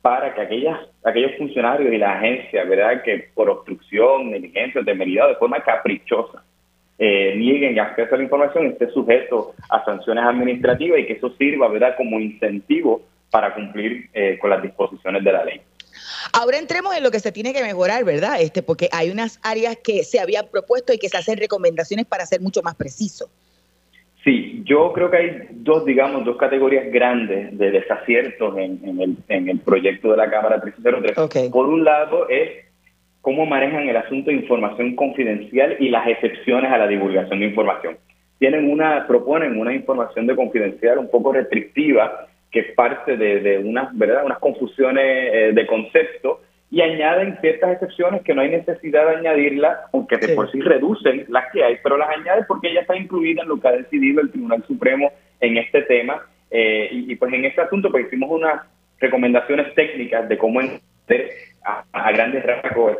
para 0.03 0.35
que 0.35 0.41
aquellas, 0.41 0.81
aquellos 1.03 1.35
funcionarios 1.35 1.91
y 1.91 1.97
las 1.97 2.17
agencias, 2.17 2.69
¿verdad?, 2.69 3.01
que 3.01 3.29
por 3.33 3.49
obstrucción, 3.49 4.29
negligencia, 4.29 4.83
temeridad, 4.83 5.29
de 5.29 5.35
forma 5.35 5.63
caprichosa, 5.63 6.43
eh, 6.99 7.33
nieguen 7.35 7.79
acceso 7.79 8.13
a 8.13 8.17
la 8.19 8.23
información, 8.23 8.67
esté 8.67 8.87
sujeto 8.91 9.53
a 9.67 9.83
sanciones 9.83 10.23
administrativas 10.25 10.99
y 10.99 11.05
que 11.07 11.13
eso 11.13 11.31
sirva, 11.31 11.67
¿verdad?, 11.69 11.95
como 11.97 12.19
incentivo 12.19 13.01
para 13.29 13.53
cumplir 13.53 14.09
eh, 14.13 14.37
con 14.39 14.49
las 14.49 14.61
disposiciones 14.61 15.23
de 15.23 15.31
la 15.31 15.43
ley. 15.43 15.61
Ahora 16.33 16.57
entremos 16.57 16.95
en 16.95 17.03
lo 17.03 17.11
que 17.11 17.19
se 17.19 17.31
tiene 17.31 17.53
que 17.53 17.61
mejorar, 17.61 18.03
¿verdad? 18.03 18.41
Este, 18.41 18.63
porque 18.63 18.89
hay 18.91 19.09
unas 19.09 19.39
áreas 19.43 19.77
que 19.83 20.03
se 20.03 20.19
habían 20.19 20.47
propuesto 20.47 20.93
y 20.93 20.97
que 20.97 21.09
se 21.09 21.17
hacen 21.17 21.37
recomendaciones 21.37 22.05
para 22.05 22.25
ser 22.25 22.41
mucho 22.41 22.61
más 22.61 22.75
preciso. 22.75 23.29
Sí, 24.23 24.63
yo 24.65 24.91
creo 24.91 25.09
que 25.09 25.17
hay 25.17 25.47
dos, 25.51 25.85
digamos, 25.85 26.25
dos 26.25 26.37
categorías 26.37 26.91
grandes 26.91 27.57
de 27.57 27.71
desaciertos 27.71 28.57
en, 28.57 28.99
el, 28.99 29.17
en 29.29 29.49
el, 29.49 29.59
proyecto 29.59 30.11
de 30.11 30.17
la 30.17 30.29
Cámara 30.29 30.59
303. 30.59 31.17
Okay. 31.17 31.49
Por 31.49 31.67
un 31.67 31.85
lado 31.85 32.27
es 32.27 32.65
cómo 33.21 33.45
manejan 33.45 33.87
el 33.87 33.95
asunto 33.95 34.29
de 34.29 34.35
información 34.35 34.95
confidencial 34.95 35.77
y 35.79 35.89
las 35.89 36.05
excepciones 36.07 36.69
a 36.71 36.77
la 36.77 36.87
divulgación 36.87 37.39
de 37.39 37.45
información. 37.45 37.97
Tienen 38.39 38.69
una, 38.69 39.07
proponen 39.07 39.57
una 39.57 39.73
información 39.73 40.27
de 40.27 40.35
confidencial 40.35 40.97
un 40.97 41.09
poco 41.09 41.31
restrictiva 41.31 42.27
que 42.51 42.59
es 42.59 42.71
parte 42.73 43.17
de, 43.17 43.59
unas, 43.59 43.95
¿verdad? 43.97 44.25
unas 44.25 44.39
confusiones 44.39 45.05
eh, 45.05 45.51
de 45.53 45.67
concepto 45.67 46.41
y 46.71 46.81
añaden 46.81 47.37
ciertas 47.41 47.73
excepciones 47.73 48.21
que 48.21 48.33
no 48.33 48.41
hay 48.41 48.49
necesidad 48.49 49.07
de 49.07 49.17
añadirlas, 49.17 49.79
aunque 49.91 50.17
de 50.17 50.35
por 50.35 50.51
sí 50.51 50.61
reducen 50.61 51.25
las 51.29 51.51
que 51.51 51.63
hay, 51.63 51.77
pero 51.81 51.97
las 51.97 52.09
añaden 52.09 52.45
porque 52.47 52.73
ya 52.73 52.81
está 52.81 52.95
incluida 52.95 53.41
en 53.41 53.49
lo 53.49 53.59
que 53.59 53.67
ha 53.67 53.71
decidido 53.71 54.21
el 54.21 54.31
Tribunal 54.31 54.63
Supremo 54.67 55.11
en 55.39 55.57
este 55.57 55.81
tema. 55.83 56.21
Eh, 56.51 56.89
y, 56.91 57.15
pues 57.15 57.31
en 57.33 57.45
este 57.45 57.61
asunto 57.61 57.91
pues 57.91 58.07
hicimos 58.07 58.31
unas 58.31 58.61
recomendaciones 58.99 59.73
técnicas 59.75 60.27
de 60.27 60.37
cómo 60.37 60.61
entender 60.61 61.31
a, 61.63 62.11
grandes 62.11 62.43
rasgos 62.43 62.97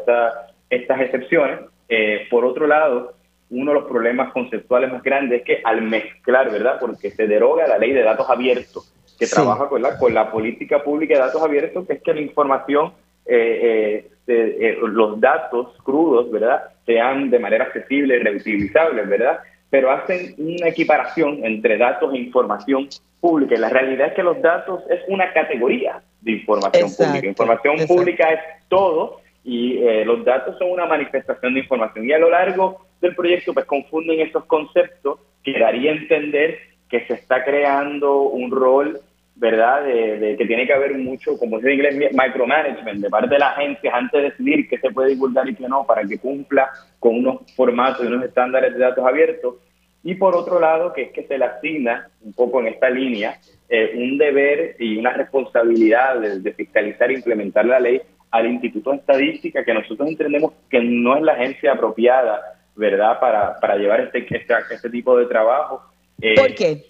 estas 0.70 1.02
excepciones. 1.02 1.60
Eh, 1.88 2.28
por 2.30 2.46
otro 2.46 2.68
lado, 2.68 3.16
uno 3.50 3.72
de 3.72 3.80
los 3.80 3.90
problemas 3.90 4.32
conceptuales 4.32 4.92
más 4.92 5.04
grandes 5.04 5.40
es 5.40 5.46
que 5.46 5.62
al 5.64 5.82
mezclar, 5.82 6.52
¿verdad? 6.52 6.78
Porque 6.80 7.12
se 7.12 7.28
deroga 7.28 7.68
la 7.68 7.78
ley 7.78 7.92
de 7.94 8.04
datos 8.04 8.30
abiertos 8.30 8.89
que 9.20 9.28
trabaja 9.28 9.68
con 9.68 9.82
la, 9.82 9.98
con 9.98 10.14
la 10.14 10.32
política 10.32 10.82
pública 10.82 11.16
de 11.16 11.20
datos 11.20 11.44
abiertos, 11.44 11.86
que 11.86 11.94
es 11.94 12.02
que 12.02 12.14
la 12.14 12.22
información, 12.22 12.94
eh, 13.26 14.08
eh, 14.28 14.58
eh, 14.62 14.78
los 14.82 15.20
datos 15.20 15.76
crudos, 15.84 16.32
¿verdad?, 16.32 16.70
sean 16.86 17.30
de 17.30 17.38
manera 17.38 17.66
accesible 17.66 18.16
y 18.16 18.20
reutilizables, 18.20 19.10
¿verdad? 19.10 19.40
Pero 19.70 19.92
hacen 19.92 20.34
una 20.38 20.70
equiparación 20.70 21.44
entre 21.44 21.78
datos 21.78 22.14
e 22.14 22.18
información 22.18 22.88
pública. 23.20 23.56
Y 23.56 23.60
la 23.60 23.70
realidad 23.70 24.08
es 24.08 24.14
que 24.14 24.24
los 24.24 24.42
datos 24.42 24.82
es 24.90 25.02
una 25.10 25.32
categoría 25.34 26.02
de 26.22 26.32
información 26.32 26.90
pública. 26.90 27.28
Información 27.28 27.76
pública 27.88 28.32
es 28.32 28.40
todo 28.70 29.20
y 29.44 29.80
los 30.06 30.26
datos 30.26 30.58
son 30.58 30.72
una 30.72 30.88
manifestación 30.88 31.54
de 31.54 31.60
información. 31.60 32.08
Y 32.08 32.14
a 32.14 32.18
lo 32.18 32.32
largo 32.32 32.86
del 33.02 33.16
proyecto, 33.16 33.54
pues 33.54 33.66
confunden 33.66 34.20
esos 34.22 34.46
conceptos 34.46 35.20
que 35.44 35.60
daría 35.60 35.92
a 35.92 35.96
entender 35.96 36.58
que 36.90 37.06
se 37.06 37.14
está 37.14 37.44
creando 37.44 38.22
un 38.22 38.50
rol 38.50 39.00
¿verdad? 39.40 39.86
De, 39.86 40.36
que 40.38 40.46
tiene 40.46 40.68
que 40.68 40.74
haber 40.74 40.98
mucho, 40.98 41.38
como 41.38 41.58
dice 41.58 41.74
inglés, 41.74 42.12
micromanagement 42.12 43.02
de 43.02 43.10
parte 43.10 43.36
de 43.36 43.40
las 43.40 43.58
agencias 43.58 43.94
antes 43.94 44.22
de 44.22 44.30
decidir 44.30 44.68
qué 44.68 44.78
se 44.78 44.92
puede 44.92 45.12
divulgar 45.12 45.48
y 45.48 45.56
qué 45.56 45.68
no, 45.68 45.86
para 45.86 46.04
que 46.04 46.18
cumpla 46.18 46.70
con 47.00 47.16
unos 47.16 47.52
formatos 47.56 48.04
y 48.04 48.08
unos 48.08 48.26
estándares 48.26 48.74
de 48.74 48.80
datos 48.80 49.06
abiertos. 49.06 49.56
Y 50.04 50.16
por 50.16 50.36
otro 50.36 50.60
lado, 50.60 50.92
que 50.92 51.04
es 51.04 51.12
que 51.12 51.24
se 51.24 51.38
le 51.38 51.46
asigna, 51.46 52.10
un 52.22 52.34
poco 52.34 52.60
en 52.60 52.68
esta 52.68 52.90
línea, 52.90 53.40
eh, 53.70 53.94
un 53.96 54.18
deber 54.18 54.76
y 54.78 54.98
una 54.98 55.14
responsabilidad 55.14 56.20
de, 56.20 56.54
fiscalizar 56.54 57.10
e 57.10 57.16
implementar 57.16 57.66
la 57.66 57.80
ley 57.80 58.02
al 58.32 58.46
Instituto 58.46 58.92
de 58.92 58.98
Estadística, 58.98 59.64
que 59.64 59.74
nosotros 59.74 60.08
entendemos 60.10 60.52
que 60.70 60.82
no 60.82 61.16
es 61.16 61.24
la 61.24 61.34
agencia 61.34 61.74
apropiada, 61.74 62.42
¿verdad?, 62.76 63.20
para, 63.22 63.58
para 63.60 63.78
llevar 63.78 64.02
este, 64.02 64.20
este, 64.20 64.54
este 64.70 64.90
tipo 64.90 65.18
de 65.18 65.28
trabajo. 65.28 65.82
Eh, 66.22 66.36
¿Por 66.36 66.54
qué? 66.56 66.89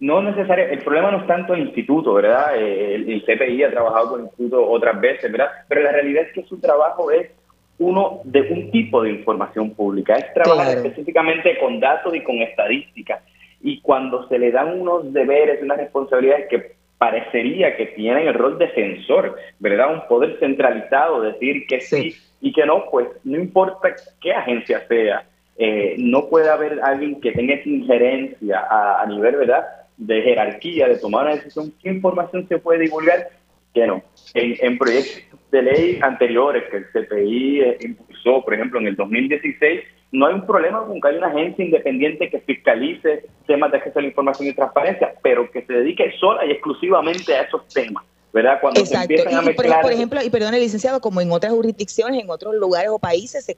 No 0.00 0.22
necesariamente, 0.22 0.78
el 0.78 0.84
problema 0.84 1.10
no 1.10 1.18
es 1.18 1.26
tanto 1.26 1.54
el 1.54 1.60
instituto, 1.60 2.14
¿verdad? 2.14 2.56
Eh, 2.56 2.94
el, 2.94 3.24
CPI 3.24 3.64
ha 3.64 3.70
trabajado 3.70 4.10
con 4.10 4.20
el 4.20 4.26
instituto 4.26 4.68
otras 4.68 5.00
veces, 5.00 5.30
¿verdad? 5.30 5.50
Pero 5.66 5.82
la 5.82 5.92
realidad 5.92 6.24
es 6.24 6.32
que 6.32 6.44
su 6.44 6.60
trabajo 6.60 7.10
es 7.10 7.30
uno 7.78 8.20
de 8.24 8.42
un 8.42 8.70
tipo 8.70 9.02
de 9.02 9.10
información 9.10 9.74
pública, 9.74 10.14
es 10.14 10.32
trabajar 10.34 10.76
específicamente 10.76 11.58
con 11.58 11.80
datos 11.80 12.14
y 12.14 12.22
con 12.22 12.36
estadísticas. 12.36 13.22
Y 13.60 13.80
cuando 13.80 14.28
se 14.28 14.38
le 14.38 14.52
dan 14.52 14.80
unos 14.80 15.12
deberes, 15.12 15.62
unas 15.62 15.78
responsabilidades 15.78 16.46
que 16.48 16.78
parecería 16.98 17.76
que 17.76 17.86
tienen 17.86 18.28
el 18.28 18.34
rol 18.34 18.58
de 18.58 18.72
censor, 18.74 19.36
¿verdad? 19.58 19.92
Un 19.92 20.08
poder 20.08 20.38
centralizado, 20.38 21.22
decir 21.22 21.66
que 21.66 21.80
sí, 21.80 22.14
y 22.40 22.52
que 22.52 22.66
no, 22.66 22.84
pues 22.90 23.08
no 23.24 23.36
importa 23.36 23.94
qué 24.20 24.32
agencia 24.32 24.86
sea, 24.86 25.24
eh, 25.56 25.96
no 25.98 26.28
puede 26.28 26.50
haber 26.50 26.80
alguien 26.82 27.20
que 27.20 27.32
tenga 27.32 27.54
esa 27.54 27.68
injerencia 27.68 28.64
a, 28.70 29.04
nivel, 29.06 29.36
¿verdad?, 29.36 29.64
de 29.98 30.22
jerarquía, 30.22 30.88
de 30.88 30.96
tomar 30.96 31.26
una 31.26 31.34
decisión, 31.34 31.72
qué 31.82 31.90
información 31.90 32.46
se 32.48 32.58
puede 32.58 32.80
divulgar, 32.80 33.28
que 33.74 33.86
no. 33.86 34.02
En, 34.34 34.56
en 34.60 34.78
proyectos 34.78 35.38
de 35.50 35.62
ley 35.62 35.98
anteriores 36.02 36.64
que 36.70 36.78
el 36.78 36.86
CPI 36.86 37.60
eh, 37.60 37.78
impulsó, 37.80 38.42
por 38.42 38.54
ejemplo, 38.54 38.80
en 38.80 38.86
el 38.86 38.96
2016, 38.96 39.80
no 40.12 40.26
hay 40.26 40.34
un 40.34 40.46
problema 40.46 40.84
con 40.86 41.00
que 41.00 41.08
haya 41.08 41.18
una 41.18 41.28
agencia 41.28 41.64
independiente 41.64 42.30
que 42.30 42.40
fiscalice 42.40 43.26
temas 43.46 43.70
de 43.70 43.78
acceso 43.78 43.98
a 43.98 44.02
la 44.02 44.08
información 44.08 44.48
y 44.48 44.54
transparencia, 44.54 45.12
pero 45.22 45.50
que 45.50 45.62
se 45.62 45.72
dedique 45.72 46.12
sola 46.18 46.46
y 46.46 46.52
exclusivamente 46.52 47.34
a 47.34 47.42
esos 47.42 47.66
temas. 47.68 48.04
¿Verdad? 48.32 48.58
Cuando 48.60 48.80
Exacto. 48.80 49.14
Se 49.16 49.34
a 49.34 49.42
mezclar... 49.42 49.82
por, 49.82 49.92
ejemplo, 49.92 50.22
y 50.22 50.30
perdón, 50.30 50.54
licenciado, 50.54 51.00
como 51.00 51.20
en 51.20 51.30
otras 51.32 51.52
jurisdicciones, 51.52 52.22
en 52.22 52.30
otros 52.30 52.54
lugares 52.54 52.90
o 52.90 52.98
países, 52.98 53.44
se 53.44 53.56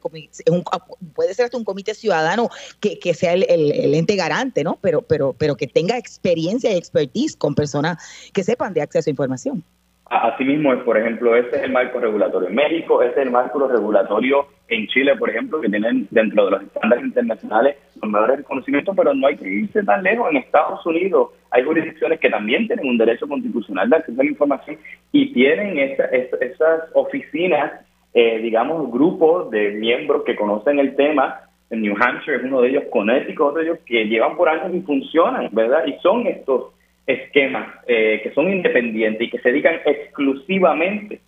puede 1.15 1.35
ser 1.35 1.47
hasta 1.47 1.57
un 1.57 1.65
comité 1.65 1.95
ciudadano 1.95 2.51
que, 2.81 2.99
que 2.99 3.15
sea 3.15 3.33
el, 3.33 3.45
el, 3.49 3.95
ente 3.95 4.17
garante, 4.17 4.65
¿no? 4.65 4.79
Pero, 4.81 5.03
pero, 5.03 5.35
pero 5.37 5.57
que 5.57 5.67
tenga 5.67 5.99
experiencia 5.99 6.73
y 6.73 6.77
expertise 6.77 7.37
con 7.37 7.55
personas 7.55 7.99
que 8.33 8.45
sepan 8.45 8.75
de 8.75 8.83
acceso 8.83 9.09
a 9.09 9.13
información. 9.13 9.65
Asimismo, 10.11 10.77
por 10.81 10.99
ejemplo, 10.99 11.37
ese 11.37 11.57
es 11.57 11.63
el 11.63 11.71
marco 11.71 12.01
regulatorio 12.01 12.49
en 12.49 12.57
México, 12.57 13.01
ese 13.01 13.13
es 13.13 13.27
el 13.27 13.31
marco 13.31 13.65
regulatorio 13.69 14.49
en 14.67 14.89
Chile, 14.89 15.15
por 15.17 15.31
ejemplo, 15.31 15.61
que 15.61 15.69
tienen 15.69 16.09
dentro 16.11 16.47
de 16.47 16.51
los 16.51 16.63
estándares 16.63 17.05
internacionales 17.05 17.77
los 18.03 18.11
mejores 18.11 18.39
reconocimientos, 18.39 18.97
pero 18.97 19.15
no 19.15 19.29
hay 19.29 19.37
que 19.37 19.49
irse 19.49 19.85
tan 19.85 20.03
lejos. 20.03 20.29
En 20.29 20.39
Estados 20.39 20.85
Unidos 20.85 21.29
hay 21.53 21.63
jurisdicciones 21.63 22.19
que 22.19 22.29
también 22.29 22.67
tienen 22.67 22.89
un 22.89 22.99
derecho 22.99 23.29
constitucional 23.29 23.89
de 23.89 23.97
acceso 23.97 24.21
a 24.21 24.25
la 24.25 24.31
información 24.31 24.79
y 25.13 25.33
tienen 25.33 25.79
esas 25.79 26.91
oficinas, 26.95 27.73
eh, 28.13 28.41
digamos, 28.41 28.91
grupos 28.91 29.49
de 29.51 29.71
miembros 29.75 30.25
que 30.25 30.35
conocen 30.35 30.81
el 30.81 30.97
tema. 30.97 31.43
En 31.71 31.83
New 31.83 31.95
Hampshire 31.95 32.39
es 32.39 32.43
uno 32.43 32.63
de 32.63 32.71
ellos, 32.71 32.85
Connecticut, 32.91 33.47
otro 33.47 33.61
de 33.61 33.69
ellos, 33.69 33.79
que 33.87 34.07
llevan 34.07 34.37
por 34.37 34.49
años 34.49 34.75
y 34.75 34.81
funcionan, 34.81 35.49
¿verdad? 35.53 35.85
Y 35.87 35.93
son 36.01 36.27
estos 36.27 36.73
esquemas 37.11 37.69
eh, 37.87 38.21
que 38.23 38.33
son 38.33 38.51
independientes 38.51 39.27
y 39.27 39.31
que 39.31 39.39
se 39.39 39.51
dedican 39.51 39.81
exclusivamente 39.85 41.21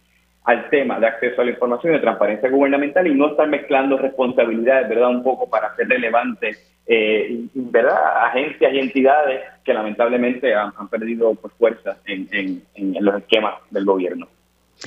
al 0.45 0.69
tema 0.71 0.99
de 0.99 1.07
acceso 1.07 1.41
a 1.41 1.45
la 1.45 1.53
información 1.53 1.93
y 1.93 1.97
de 1.97 2.03
transparencia 2.03 2.51
gubernamental 2.51 3.07
y 3.07 3.15
no 3.15 3.29
estar 3.29 3.49
mezclando 3.49 3.97
responsabilidades, 3.97 4.89
¿verdad? 4.89 5.11
Un 5.11 5.23
poco 5.23 5.49
para 5.49 5.69
hacer 5.69 5.89
relevantes, 5.89 6.61
eh, 6.87 7.45
¿verdad? 7.55 8.25
Agencias 8.27 8.73
y 8.75 8.79
entidades 8.79 9.41
que 9.65 9.73
lamentablemente 9.73 10.53
han, 10.55 10.73
perdido 10.91 11.35
pues, 11.37 11.55
fuerza 11.55 11.99
en, 12.07 12.29
en 12.75 12.97
los 13.01 13.17
esquemas 13.17 13.55
del 13.71 13.85
gobierno. 13.85 14.27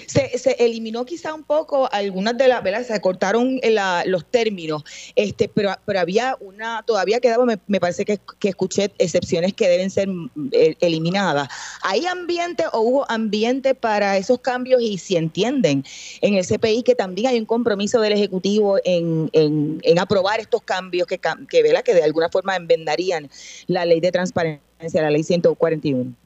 Se, 0.07 0.37
se, 0.37 0.51
eliminó 0.59 1.05
quizá 1.05 1.33
un 1.33 1.43
poco 1.43 1.89
algunas 1.91 2.37
de 2.37 2.49
las, 2.49 2.61
¿verdad? 2.61 2.85
Se 2.85 2.99
cortaron 2.99 3.59
los 4.05 4.25
términos, 4.25 4.83
este, 5.15 5.47
pero, 5.47 5.71
pero 5.85 5.99
había 5.99 6.35
una, 6.41 6.83
todavía 6.85 7.21
quedaba, 7.21 7.45
me, 7.45 7.79
parece 7.79 8.03
que, 8.03 8.19
escuché 8.43 8.91
excepciones 8.97 9.53
que 9.53 9.69
deben 9.69 9.89
ser 9.89 10.09
mm, 10.09 10.29
eh, 10.51 10.75
eliminadas. 10.81 11.47
¿Hay 11.81 12.05
ambiente 12.05 12.65
o 12.73 12.81
hubo 12.81 13.09
ambiente 13.09 13.73
para 13.73 14.17
esos 14.17 14.39
cambios 14.39 14.81
y 14.81 14.97
si 14.97 15.15
entienden 15.15 15.85
en 16.21 16.33
el 16.33 16.45
CPI 16.45 16.83
que 16.83 16.95
también 16.95 17.27
hay 17.27 17.39
un 17.39 17.45
compromiso 17.45 18.01
del 18.01 18.13
Ejecutivo 18.13 18.77
en, 18.83 19.29
en, 19.31 19.99
aprobar 19.99 20.41
estos 20.41 20.61
cambios 20.61 21.07
que, 21.07 21.19
que, 21.49 21.63
que 21.83 21.93
de 21.93 22.03
alguna 22.03 22.29
forma 22.29 22.55
envendarían 22.55 23.29
la 23.67 23.85
ley 23.85 24.01
de 24.01 24.11
transparencia, 24.11 25.01
la 25.01 25.09
ley 25.09 25.23
141? 25.23 26.24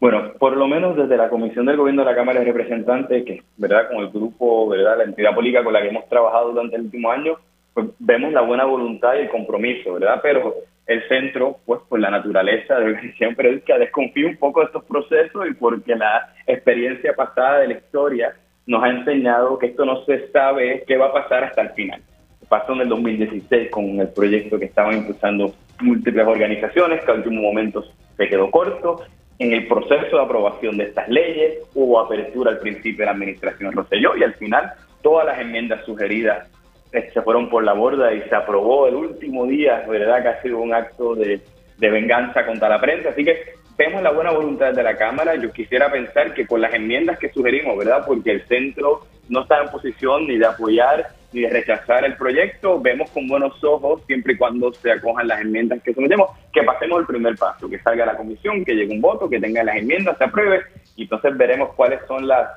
Bueno, 0.00 0.32
por 0.38 0.56
lo 0.56 0.66
menos 0.66 0.96
desde 0.96 1.16
la 1.16 1.28
Comisión 1.28 1.66
del 1.66 1.76
Gobierno 1.76 2.04
de 2.04 2.10
la 2.10 2.16
Cámara 2.16 2.40
de 2.40 2.46
Representantes, 2.46 3.24
que 3.24 3.42
verdad 3.56 3.88
con 3.88 3.98
el 3.98 4.10
grupo, 4.10 4.68
verdad 4.68 4.98
la 4.98 5.04
entidad 5.04 5.34
política 5.34 5.64
con 5.64 5.72
la 5.72 5.80
que 5.80 5.88
hemos 5.88 6.08
trabajado 6.08 6.52
durante 6.52 6.76
el 6.76 6.82
último 6.82 7.10
año, 7.10 7.36
pues 7.72 7.86
vemos 7.98 8.32
la 8.32 8.42
buena 8.42 8.64
voluntad 8.64 9.14
y 9.14 9.22
el 9.22 9.30
compromiso, 9.30 9.94
¿verdad? 9.94 10.20
Pero 10.22 10.54
el 10.86 11.08
centro, 11.08 11.56
pues 11.64 11.80
por 11.88 11.98
la 11.98 12.10
naturaleza 12.10 12.74
de 12.74 12.80
la 12.80 12.86
organización 12.86 13.34
periodística, 13.34 13.78
desconfía 13.78 14.26
un 14.26 14.36
poco 14.36 14.60
de 14.60 14.66
estos 14.66 14.84
procesos 14.84 15.46
y 15.48 15.54
porque 15.54 15.96
la 15.96 16.34
experiencia 16.46 17.14
pasada 17.14 17.60
de 17.60 17.68
la 17.68 17.74
historia 17.74 18.34
nos 18.66 18.82
ha 18.82 18.90
enseñado 18.90 19.58
que 19.58 19.66
esto 19.66 19.84
no 19.84 20.04
se 20.04 20.28
sabe 20.30 20.84
qué 20.86 20.96
va 20.96 21.06
a 21.06 21.12
pasar 21.12 21.44
hasta 21.44 21.62
el 21.62 21.70
final. 21.70 22.02
Pasó 22.48 22.72
en 22.74 22.82
el 22.82 22.88
2016 22.88 23.70
con 23.70 23.98
el 23.98 24.08
proyecto 24.08 24.58
que 24.58 24.66
estaban 24.66 24.98
impulsando 24.98 25.54
múltiples 25.80 26.26
organizaciones, 26.26 27.02
que 27.04 27.10
al 27.10 27.18
último 27.18 27.42
momento 27.42 27.82
se 28.16 28.28
quedó 28.28 28.50
corto, 28.50 29.02
en 29.44 29.52
el 29.52 29.66
proceso 29.66 30.16
de 30.16 30.22
aprobación 30.22 30.78
de 30.78 30.84
estas 30.84 31.06
leyes 31.08 31.58
hubo 31.74 32.00
apertura 32.00 32.52
al 32.52 32.58
principio 32.58 33.00
de 33.00 33.04
la 33.04 33.12
administración 33.12 33.72
Rosselló 33.72 34.16
y 34.16 34.22
al 34.22 34.32
final 34.34 34.72
todas 35.02 35.26
las 35.26 35.38
enmiendas 35.38 35.84
sugeridas 35.84 36.48
eh, 36.92 37.10
se 37.12 37.20
fueron 37.20 37.50
por 37.50 37.62
la 37.62 37.74
borda 37.74 38.14
y 38.14 38.22
se 38.22 38.34
aprobó 38.34 38.88
el 38.88 38.94
último 38.94 39.44
día, 39.46 39.84
¿verdad? 39.86 40.22
Que 40.22 40.28
ha 40.28 40.42
sido 40.42 40.58
un 40.60 40.72
acto 40.72 41.14
de, 41.14 41.40
venganza 41.78 42.46
contra 42.46 42.70
la 42.70 42.80
prensa. 42.80 43.10
Así 43.10 43.22
que 43.22 43.36
vemos 43.76 44.02
la 44.02 44.12
buena 44.12 44.30
voluntad 44.30 44.72
de 44.72 44.82
la 44.82 44.96
Cámara. 44.96 45.34
Yo 45.34 45.52
quisiera 45.52 45.90
pensar 45.90 46.32
que 46.32 46.46
con 46.46 46.62
las 46.62 46.72
enmiendas 46.72 47.18
que 47.18 47.28
sugerimos, 47.28 47.76
¿verdad? 47.76 48.04
Porque 48.06 48.30
el 48.30 48.46
centro 48.46 49.00
no 49.28 49.42
está 49.42 49.62
en 49.62 49.68
posición 49.68 50.26
ni 50.26 50.38
de 50.38 50.46
apoyar 50.46 51.08
ni 51.34 51.42
de 51.42 51.50
rechazar 51.50 52.04
el 52.04 52.16
proyecto, 52.16 52.80
vemos 52.80 53.10
con 53.10 53.26
buenos 53.26 53.62
ojos, 53.62 54.02
siempre 54.06 54.34
y 54.34 54.36
cuando 54.36 54.72
se 54.72 54.92
acojan 54.92 55.26
las 55.26 55.40
enmiendas 55.40 55.82
que 55.82 55.92
sometemos, 55.92 56.30
que 56.52 56.62
pasemos 56.62 57.00
el 57.00 57.06
primer 57.06 57.36
paso, 57.36 57.68
que 57.68 57.80
salga 57.80 58.06
la 58.06 58.16
comisión, 58.16 58.64
que 58.64 58.74
llegue 58.74 58.94
un 58.94 59.00
voto, 59.00 59.28
que 59.28 59.40
tenga 59.40 59.64
las 59.64 59.76
enmiendas, 59.76 60.16
se 60.16 60.24
apruebe, 60.24 60.60
y 60.96 61.02
entonces 61.02 61.36
veremos 61.36 61.74
cuáles 61.74 62.00
son 62.06 62.28
las, 62.28 62.48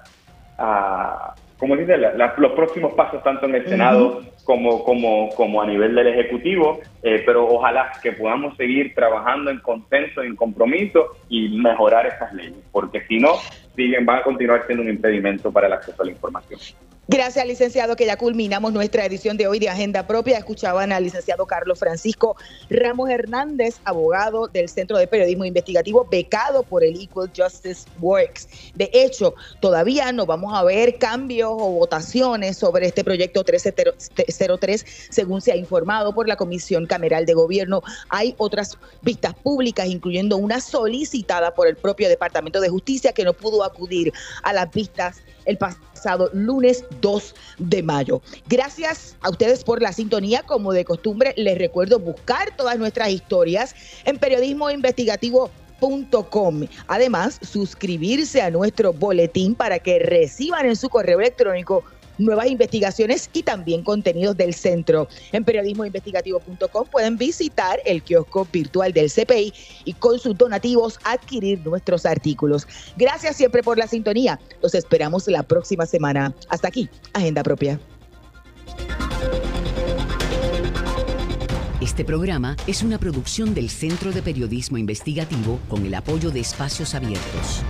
uh, 0.59 1.33
como 1.57 1.75
dice, 1.75 1.97
los 1.97 2.51
próximos 2.51 2.93
pasos 2.93 3.23
tanto 3.23 3.47
en 3.47 3.55
el 3.55 3.67
Senado 3.67 4.21
como, 4.43 4.83
como, 4.83 5.29
como 5.35 5.61
a 5.61 5.65
nivel 5.65 5.95
del 5.95 6.07
Ejecutivo, 6.07 6.79
eh, 7.01 7.23
pero 7.25 7.47
ojalá 7.47 7.91
que 8.01 8.11
podamos 8.11 8.55
seguir 8.57 8.93
trabajando 8.93 9.49
en 9.49 9.59
consenso, 9.59 10.21
en 10.21 10.35
compromiso 10.35 11.17
y 11.29 11.57
mejorar 11.57 12.05
esas 12.05 12.31
leyes, 12.33 12.63
porque 12.71 13.01
si 13.07 13.17
no, 13.17 13.33
siguen, 13.75 14.05
van 14.05 14.19
a 14.19 14.23
continuar 14.23 14.65
siendo 14.67 14.83
un 14.83 14.89
impedimento 14.89 15.51
para 15.51 15.65
el 15.65 15.73
acceso 15.73 16.03
a 16.03 16.05
la 16.05 16.11
información. 16.11 16.59
Gracias, 17.09 17.47
licenciado, 17.47 17.95
que 17.95 18.05
ya 18.05 18.17
culminamos 18.17 18.73
nuestra 18.73 19.05
edición 19.05 19.37
de 19.37 19.47
hoy 19.47 19.59
de 19.59 19.69
Agenda 19.69 20.05
Propia. 20.05 20.39
Escuchaban 20.39 20.91
al 20.91 21.05
licenciado 21.05 21.45
Carlos 21.45 21.79
Francisco 21.79 22.35
Ramos 22.69 23.09
Hernández, 23.09 23.79
abogado 23.85 24.49
del 24.49 24.67
Centro 24.67 24.97
de 24.97 25.07
Periodismo 25.07 25.45
Investigativo, 25.45 26.05
becado 26.11 26.63
por 26.63 26.83
el 26.83 26.99
Equal 26.99 27.31
Justice 27.33 27.87
Works. 28.01 28.49
De 28.75 28.89
hecho, 28.91 29.35
todavía 29.61 30.11
no 30.11 30.25
vamos 30.25 30.53
a 30.53 30.65
ver 30.65 30.97
cambios 30.97 31.49
o 31.53 31.71
votaciones 31.71 32.57
sobre 32.57 32.87
este 32.87 33.05
proyecto 33.05 33.39
1303, 33.39 34.85
según 35.09 35.39
se 35.39 35.53
ha 35.53 35.55
informado 35.55 36.13
por 36.13 36.27
la 36.27 36.35
Comisión 36.35 36.87
Cameral 36.87 37.25
de 37.25 37.35
Gobierno. 37.35 37.83
Hay 38.09 38.35
otras 38.37 38.77
vistas 39.01 39.33
públicas, 39.33 39.87
incluyendo 39.87 40.35
una 40.35 40.59
solicitada 40.59 41.53
por 41.53 41.67
el 41.67 41.77
propio 41.77 42.09
Departamento 42.09 42.59
de 42.59 42.67
Justicia, 42.67 43.13
que 43.13 43.23
no 43.23 43.31
pudo 43.31 43.63
acudir 43.63 44.11
a 44.43 44.51
las 44.51 44.69
vistas 44.71 45.21
el 45.45 45.57
pasado 45.57 45.87
lunes 46.33 46.83
2 47.01 47.35
de 47.59 47.83
mayo. 47.83 48.21
Gracias 48.47 49.15
a 49.21 49.29
ustedes 49.29 49.63
por 49.63 49.81
la 49.81 49.93
sintonía. 49.93 50.43
Como 50.43 50.73
de 50.73 50.83
costumbre, 50.85 51.33
les 51.37 51.57
recuerdo 51.57 51.99
buscar 51.99 52.55
todas 52.55 52.77
nuestras 52.77 53.09
historias 53.09 53.73
en 54.05 54.17
periodismoinvestigativo.com. 54.17 56.67
Además, 56.87 57.39
suscribirse 57.41 58.41
a 58.41 58.49
nuestro 58.49 58.93
boletín 58.93 59.53
para 59.55 59.79
que 59.79 59.99
reciban 59.99 60.65
en 60.65 60.75
su 60.75 60.89
correo 60.89 61.19
electrónico 61.19 61.83
nuevas 62.17 62.47
investigaciones 62.47 63.29
y 63.33 63.43
también 63.43 63.83
contenidos 63.83 64.35
del 64.37 64.53
centro. 64.53 65.07
En 65.31 65.43
periodismoinvestigativo.com 65.43 66.87
pueden 66.91 67.17
visitar 67.17 67.79
el 67.85 68.01
kiosco 68.03 68.47
virtual 68.51 68.93
del 68.93 69.11
CPI 69.11 69.53
y 69.85 69.93
con 69.93 70.19
sus 70.19 70.37
donativos 70.37 70.99
adquirir 71.03 71.65
nuestros 71.65 72.05
artículos. 72.05 72.67
Gracias 72.97 73.35
siempre 73.35 73.63
por 73.63 73.77
la 73.77 73.87
sintonía. 73.87 74.39
Los 74.61 74.75
esperamos 74.75 75.27
la 75.27 75.43
próxima 75.43 75.85
semana. 75.85 76.33
Hasta 76.49 76.67
aquí, 76.67 76.89
Agenda 77.13 77.43
Propia. 77.43 77.79
Este 81.81 82.03
programa 82.03 82.57
es 82.65 82.83
una 82.83 82.97
producción 82.97 83.53
del 83.53 83.69
Centro 83.69 84.11
de 84.11 84.21
Periodismo 84.21 84.77
Investigativo 84.77 85.59
con 85.69 85.85
el 85.85 85.93
apoyo 85.93 86.31
de 86.31 86.39
Espacios 86.39 86.95
Abiertos. 86.95 87.63